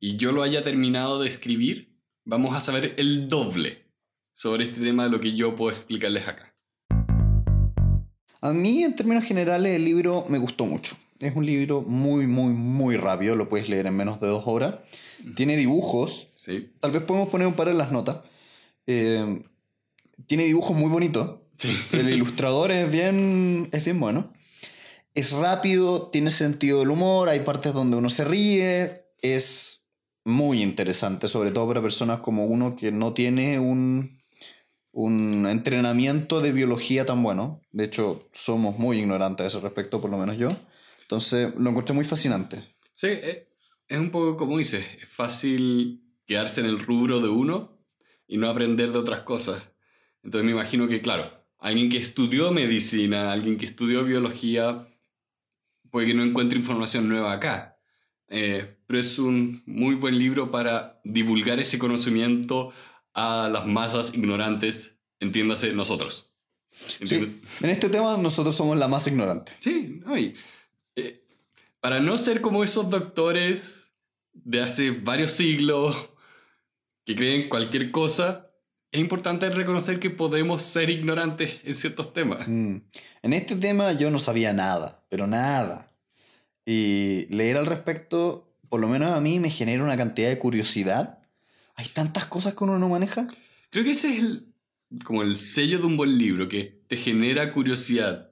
y 0.00 0.16
yo 0.16 0.32
lo 0.32 0.42
haya 0.42 0.62
terminado 0.62 1.20
de 1.20 1.28
escribir, 1.28 1.94
vamos 2.24 2.56
a 2.56 2.60
saber 2.60 2.94
el 2.96 3.28
doble 3.28 3.84
sobre 4.32 4.64
este 4.64 4.80
tema 4.80 5.04
de 5.04 5.10
lo 5.10 5.20
que 5.20 5.36
yo 5.36 5.54
puedo 5.54 5.76
explicarles 5.76 6.26
acá. 6.26 6.56
A 8.40 8.52
mí, 8.54 8.82
en 8.82 8.96
términos 8.96 9.26
generales, 9.26 9.76
el 9.76 9.84
libro 9.84 10.24
me 10.30 10.38
gustó 10.38 10.64
mucho. 10.64 10.96
Es 11.18 11.36
un 11.36 11.44
libro 11.44 11.82
muy, 11.82 12.26
muy, 12.26 12.54
muy 12.54 12.96
rápido, 12.96 13.36
lo 13.36 13.50
puedes 13.50 13.68
leer 13.68 13.86
en 13.86 13.94
menos 13.94 14.18
de 14.20 14.28
dos 14.28 14.44
horas. 14.46 14.76
Tiene 15.36 15.58
dibujos, 15.58 16.28
¿Sí? 16.38 16.72
tal 16.80 16.92
vez 16.92 17.02
podemos 17.02 17.28
poner 17.28 17.46
un 17.46 17.52
par 17.52 17.68
en 17.68 17.76
las 17.76 17.92
notas. 17.92 18.20
Eh, 18.86 19.42
tiene 20.26 20.44
dibujos 20.44 20.74
muy 20.74 20.88
bonitos. 20.88 21.40
Sí. 21.58 21.76
El 21.92 22.08
ilustrador 22.08 22.70
es 22.70 22.90
bien, 22.90 23.68
es 23.70 23.84
bien 23.84 24.00
bueno. 24.00 24.32
Es 25.14 25.32
rápido, 25.32 26.08
tiene 26.08 26.30
sentido 26.30 26.78
del 26.78 26.88
humor, 26.88 27.28
hay 27.28 27.40
partes 27.40 27.74
donde 27.74 27.98
uno 27.98 28.08
se 28.08 28.24
ríe. 28.24 29.04
Es 29.20 29.79
muy 30.24 30.62
interesante, 30.62 31.28
sobre 31.28 31.50
todo 31.50 31.68
para 31.68 31.82
personas 31.82 32.20
como 32.20 32.44
uno 32.44 32.76
que 32.76 32.92
no 32.92 33.12
tiene 33.12 33.58
un, 33.58 34.20
un 34.92 35.46
entrenamiento 35.46 36.40
de 36.40 36.52
biología 36.52 37.06
tan 37.06 37.22
bueno. 37.22 37.60
De 37.72 37.84
hecho, 37.84 38.28
somos 38.32 38.78
muy 38.78 38.98
ignorantes 38.98 39.44
a 39.44 39.48
ese 39.48 39.60
respecto, 39.60 40.00
por 40.00 40.10
lo 40.10 40.18
menos 40.18 40.36
yo. 40.36 40.56
Entonces, 41.02 41.52
lo 41.56 41.70
encontré 41.70 41.94
muy 41.94 42.04
fascinante. 42.04 42.76
Sí, 42.94 43.08
eh, 43.08 43.48
es 43.88 43.98
un 43.98 44.10
poco 44.10 44.36
como 44.36 44.58
dices, 44.58 44.84
es 45.02 45.08
fácil 45.08 46.04
quedarse 46.26 46.60
en 46.60 46.66
el 46.66 46.78
rubro 46.78 47.20
de 47.20 47.28
uno 47.28 47.78
y 48.28 48.36
no 48.36 48.48
aprender 48.48 48.92
de 48.92 48.98
otras 48.98 49.20
cosas. 49.20 49.62
Entonces 50.22 50.44
me 50.44 50.52
imagino 50.52 50.86
que, 50.86 51.00
claro, 51.00 51.44
alguien 51.58 51.88
que 51.90 51.98
estudió 51.98 52.52
medicina, 52.52 53.32
alguien 53.32 53.56
que 53.56 53.66
estudió 53.66 54.04
biología, 54.04 54.86
puede 55.90 56.06
que 56.06 56.14
no 56.14 56.22
encuentre 56.22 56.58
información 56.58 57.08
nueva 57.08 57.32
acá. 57.32 57.78
Eh, 58.28 58.76
pero 58.90 58.98
es 58.98 59.20
un 59.20 59.62
muy 59.66 59.94
buen 59.94 60.18
libro 60.18 60.50
para 60.50 61.00
divulgar 61.04 61.60
ese 61.60 61.78
conocimiento 61.78 62.72
a 63.14 63.48
las 63.48 63.64
masas 63.64 64.14
ignorantes, 64.14 64.98
entiéndase 65.20 65.72
nosotros. 65.74 66.32
Sí, 67.04 67.40
en 67.60 67.70
este 67.70 67.88
tema 67.88 68.16
nosotros 68.16 68.56
somos 68.56 68.76
la 68.76 68.88
más 68.88 69.06
ignorante. 69.06 69.52
Sí, 69.60 70.00
no, 70.04 70.18
y, 70.18 70.34
eh, 70.96 71.24
para 71.78 72.00
no 72.00 72.18
ser 72.18 72.40
como 72.40 72.64
esos 72.64 72.90
doctores 72.90 73.92
de 74.32 74.60
hace 74.60 74.90
varios 74.90 75.30
siglos 75.30 76.10
que 77.04 77.14
creen 77.14 77.48
cualquier 77.48 77.92
cosa, 77.92 78.50
es 78.90 79.00
importante 79.00 79.48
reconocer 79.50 80.00
que 80.00 80.10
podemos 80.10 80.62
ser 80.62 80.90
ignorantes 80.90 81.60
en 81.62 81.76
ciertos 81.76 82.12
temas. 82.12 82.48
Mm. 82.48 82.78
En 83.22 83.32
este 83.34 83.54
tema 83.54 83.92
yo 83.92 84.10
no 84.10 84.18
sabía 84.18 84.52
nada, 84.52 85.06
pero 85.08 85.28
nada. 85.28 85.92
Y 86.66 87.26
leer 87.32 87.56
al 87.56 87.66
respecto, 87.66 88.49
por 88.70 88.80
lo 88.80 88.88
menos 88.88 89.10
a 89.10 89.20
mí, 89.20 89.40
me 89.40 89.50
genera 89.50 89.84
una 89.84 89.96
cantidad 89.96 90.28
de 90.28 90.38
curiosidad. 90.38 91.18
Hay 91.74 91.88
tantas 91.88 92.24
cosas 92.26 92.54
que 92.54 92.64
uno 92.64 92.78
no 92.78 92.88
maneja. 92.88 93.26
Creo 93.70 93.84
que 93.84 93.90
ese 93.90 94.16
es 94.16 94.18
el, 94.20 94.54
como 95.04 95.22
el 95.22 95.36
sello 95.36 95.80
de 95.80 95.86
un 95.86 95.96
buen 95.96 96.16
libro, 96.16 96.48
que 96.48 96.80
te 96.86 96.96
genera 96.96 97.52
curiosidad, 97.52 98.30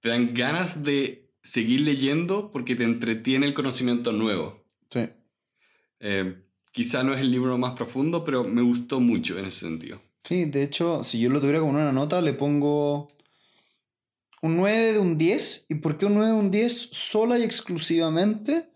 te 0.00 0.10
dan 0.10 0.32
ganas 0.32 0.84
de 0.84 1.32
seguir 1.42 1.80
leyendo 1.80 2.50
porque 2.52 2.76
te 2.76 2.84
entretiene 2.84 3.46
el 3.46 3.54
conocimiento 3.54 4.12
nuevo. 4.12 4.64
Sí. 4.90 5.08
Eh, 6.00 6.42
quizá 6.70 7.02
no 7.02 7.12
es 7.12 7.20
el 7.20 7.32
libro 7.32 7.58
más 7.58 7.72
profundo, 7.72 8.22
pero 8.24 8.44
me 8.44 8.62
gustó 8.62 9.00
mucho 9.00 9.36
en 9.38 9.46
ese 9.46 9.60
sentido. 9.60 10.00
Sí, 10.22 10.44
de 10.44 10.62
hecho, 10.62 11.02
si 11.02 11.18
yo 11.18 11.30
lo 11.30 11.40
tuviera 11.40 11.60
con 11.60 11.70
una 11.70 11.92
nota, 11.92 12.20
le 12.20 12.32
pongo 12.32 13.08
un 14.40 14.56
9 14.56 14.92
de 14.92 14.98
un 15.00 15.18
10. 15.18 15.66
¿Y 15.68 15.74
por 15.76 15.98
qué 15.98 16.06
un 16.06 16.14
9 16.14 16.28
de 16.28 16.38
un 16.38 16.50
10 16.52 16.72
sola 16.92 17.38
y 17.38 17.42
exclusivamente? 17.42 18.68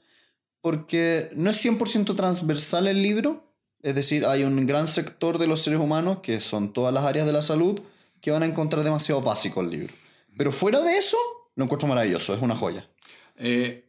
Porque 0.61 1.31
no 1.35 1.51
es 1.51 1.65
100% 1.65 2.17
transversal 2.17 2.87
el 2.87 3.03
libro. 3.03 3.55
Es 3.83 3.95
decir, 3.95 4.27
hay 4.27 4.43
un 4.43 4.67
gran 4.67 4.89
sector 4.89 5.39
de 5.39 5.47
los 5.47 5.63
seres 5.63 5.79
humanos, 5.79 6.21
que 6.21 6.41
son 6.41 6.73
todas 6.73 6.93
las 6.93 7.05
áreas 7.05 7.27
de 7.27 7.33
la 7.33 7.43
salud, 7.43 7.81
que 8.21 8.31
van 8.31 8.43
a 8.43 8.47
encontrar 8.47 8.83
demasiado 8.85 9.21
básico 9.21 9.61
el 9.61 9.71
libro. 9.71 9.95
Pero 10.37 10.53
fuera 10.53 10.81
de 10.81 10.97
eso, 10.97 11.17
lo 11.55 11.65
encuentro 11.65 11.89
maravilloso, 11.89 12.35
es 12.35 12.43
una 12.43 12.57
joya. 12.57 12.89
Eh, 13.37 13.89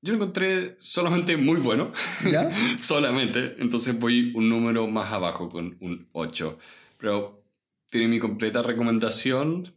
yo 0.00 0.12
lo 0.12 0.18
encontré 0.18 0.76
solamente 0.78 1.36
muy 1.36 1.60
bueno. 1.60 1.92
¿Ya? 2.30 2.50
solamente. 2.80 3.56
Entonces 3.58 3.98
voy 3.98 4.32
un 4.34 4.48
número 4.48 4.86
más 4.86 5.12
abajo 5.12 5.48
con 5.48 5.76
un 5.80 6.08
8. 6.12 6.58
Pero 6.98 7.42
tiene 7.90 8.08
mi 8.08 8.20
completa 8.20 8.62
recomendación. 8.62 9.74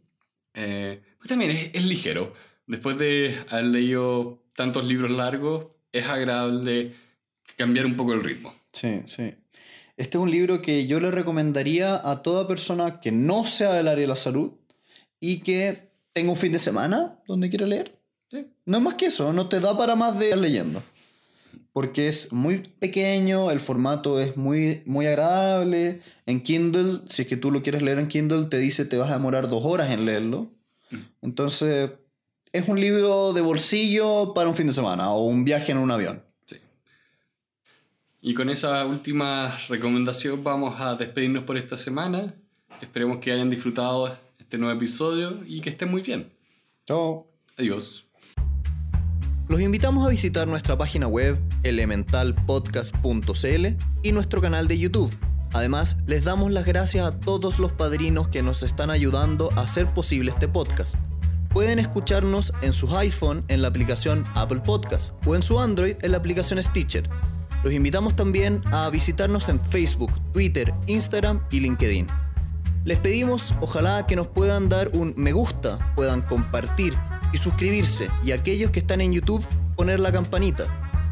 Eh, 0.54 1.02
pues 1.18 1.28
también 1.28 1.50
es, 1.50 1.70
es 1.72 1.84
ligero. 1.84 2.34
Después 2.66 2.98
de 2.98 3.44
haber 3.50 3.66
leído 3.66 4.44
tantos 4.54 4.84
libros 4.84 5.10
largos, 5.10 5.66
es 5.92 6.06
agradable 6.06 6.94
cambiar 7.56 7.86
un 7.86 7.96
poco 7.96 8.14
el 8.14 8.22
ritmo. 8.22 8.54
Sí, 8.72 9.02
sí. 9.04 9.34
Este 9.96 10.16
es 10.16 10.22
un 10.22 10.30
libro 10.30 10.62
que 10.62 10.86
yo 10.86 10.98
le 11.00 11.10
recomendaría 11.10 12.00
a 12.02 12.22
toda 12.22 12.48
persona 12.48 13.00
que 13.00 13.12
no 13.12 13.44
sea 13.44 13.72
del 13.74 13.88
área 13.88 14.02
de 14.02 14.08
la 14.08 14.16
salud 14.16 14.52
y 15.20 15.40
que 15.40 15.90
tenga 16.12 16.30
un 16.30 16.36
fin 16.36 16.52
de 16.52 16.58
semana 16.58 17.18
donde 17.28 17.50
quiera 17.50 17.66
leer. 17.66 17.98
Sí. 18.30 18.46
No 18.64 18.78
es 18.78 18.82
más 18.82 18.94
que 18.94 19.06
eso, 19.06 19.32
no 19.32 19.48
te 19.48 19.60
da 19.60 19.76
para 19.76 19.94
más 19.94 20.18
de 20.18 20.34
leyendo. 20.34 20.82
Porque 21.72 22.08
es 22.08 22.32
muy 22.32 22.58
pequeño, 22.58 23.50
el 23.50 23.60
formato 23.60 24.20
es 24.20 24.36
muy, 24.36 24.82
muy 24.86 25.06
agradable. 25.06 26.00
En 26.26 26.42
Kindle, 26.42 27.00
si 27.08 27.22
es 27.22 27.28
que 27.28 27.36
tú 27.36 27.50
lo 27.50 27.62
quieres 27.62 27.82
leer 27.82 27.98
en 27.98 28.08
Kindle, 28.08 28.46
te 28.46 28.58
dice 28.58 28.84
te 28.84 28.96
vas 28.96 29.10
a 29.10 29.14
demorar 29.14 29.48
dos 29.48 29.64
horas 29.64 29.90
en 29.90 30.04
leerlo. 30.04 30.50
Entonces, 31.22 31.90
es 32.52 32.68
un 32.68 32.78
libro 32.78 33.32
de 33.32 33.40
bolsillo 33.40 34.34
para 34.34 34.48
un 34.48 34.54
fin 34.54 34.66
de 34.66 34.72
semana 34.72 35.10
o 35.10 35.24
un 35.24 35.44
viaje 35.44 35.72
en 35.72 35.78
un 35.78 35.90
avión. 35.90 36.22
Sí. 36.46 36.58
Y 38.20 38.34
con 38.34 38.50
esa 38.50 38.84
última 38.86 39.58
recomendación 39.68 40.44
vamos 40.44 40.78
a 40.80 40.94
despedirnos 40.96 41.44
por 41.44 41.56
esta 41.56 41.78
semana. 41.78 42.34
Esperemos 42.80 43.18
que 43.18 43.32
hayan 43.32 43.48
disfrutado 43.48 44.18
este 44.38 44.58
nuevo 44.58 44.76
episodio 44.76 45.40
y 45.46 45.62
que 45.62 45.70
estén 45.70 45.90
muy 45.90 46.02
bien. 46.02 46.30
Chao. 46.86 47.26
Adiós. 47.56 48.06
Los 49.48 49.60
invitamos 49.60 50.06
a 50.06 50.10
visitar 50.10 50.46
nuestra 50.46 50.76
página 50.76 51.06
web 51.06 51.38
elementalpodcast.cl 51.62 53.66
y 54.02 54.12
nuestro 54.12 54.40
canal 54.40 54.68
de 54.68 54.78
YouTube. 54.78 55.14
Además, 55.54 55.98
les 56.06 56.24
damos 56.24 56.50
las 56.50 56.64
gracias 56.64 57.06
a 57.06 57.20
todos 57.20 57.58
los 57.58 57.72
padrinos 57.72 58.28
que 58.28 58.42
nos 58.42 58.62
están 58.62 58.90
ayudando 58.90 59.50
a 59.56 59.62
hacer 59.62 59.92
posible 59.92 60.30
este 60.30 60.48
podcast. 60.48 60.96
Pueden 61.52 61.78
escucharnos 61.78 62.50
en 62.62 62.72
sus 62.72 62.92
iPhone 62.94 63.44
en 63.48 63.60
la 63.60 63.68
aplicación 63.68 64.24
Apple 64.34 64.60
Podcast 64.60 65.12
o 65.26 65.34
en 65.36 65.42
su 65.42 65.60
Android 65.60 65.96
en 66.00 66.12
la 66.12 66.16
aplicación 66.16 66.62
Stitcher. 66.62 67.08
Los 67.62 67.74
invitamos 67.74 68.16
también 68.16 68.62
a 68.72 68.88
visitarnos 68.88 69.50
en 69.50 69.60
Facebook, 69.60 70.10
Twitter, 70.32 70.72
Instagram 70.86 71.42
y 71.50 71.60
LinkedIn. 71.60 72.08
Les 72.86 72.98
pedimos 72.98 73.54
ojalá 73.60 74.06
que 74.06 74.16
nos 74.16 74.28
puedan 74.28 74.70
dar 74.70 74.88
un 74.94 75.12
me 75.18 75.32
gusta, 75.32 75.92
puedan 75.94 76.22
compartir 76.22 76.96
y 77.34 77.36
suscribirse 77.36 78.08
y 78.24 78.32
aquellos 78.32 78.70
que 78.70 78.80
están 78.80 79.02
en 79.02 79.12
YouTube 79.12 79.46
poner 79.76 80.00
la 80.00 80.10
campanita 80.10 80.64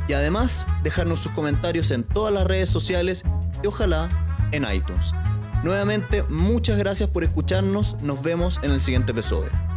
y 0.09 0.15
además 0.15 0.67
dejarnos 0.83 1.21
sus 1.21 1.33
comentarios 1.33 1.91
en 1.91 2.03
todas 2.03 2.33
las 2.33 2.47
redes 2.47 2.71
sociales 2.71 3.25
y 3.63 3.67
ojalá 3.67 4.09
en 4.53 4.65
iTunes. 4.73 5.13
Nuevamente, 5.63 6.23
muchas 6.31 6.79
gracias 6.79 7.11
por 7.11 7.25
escucharnos, 7.25 7.97
nos 8.01 8.23
vemos 8.23 8.59
en 8.63 8.71
el 8.71 8.81
siguiente 8.81 9.13
episodio. 9.13 9.70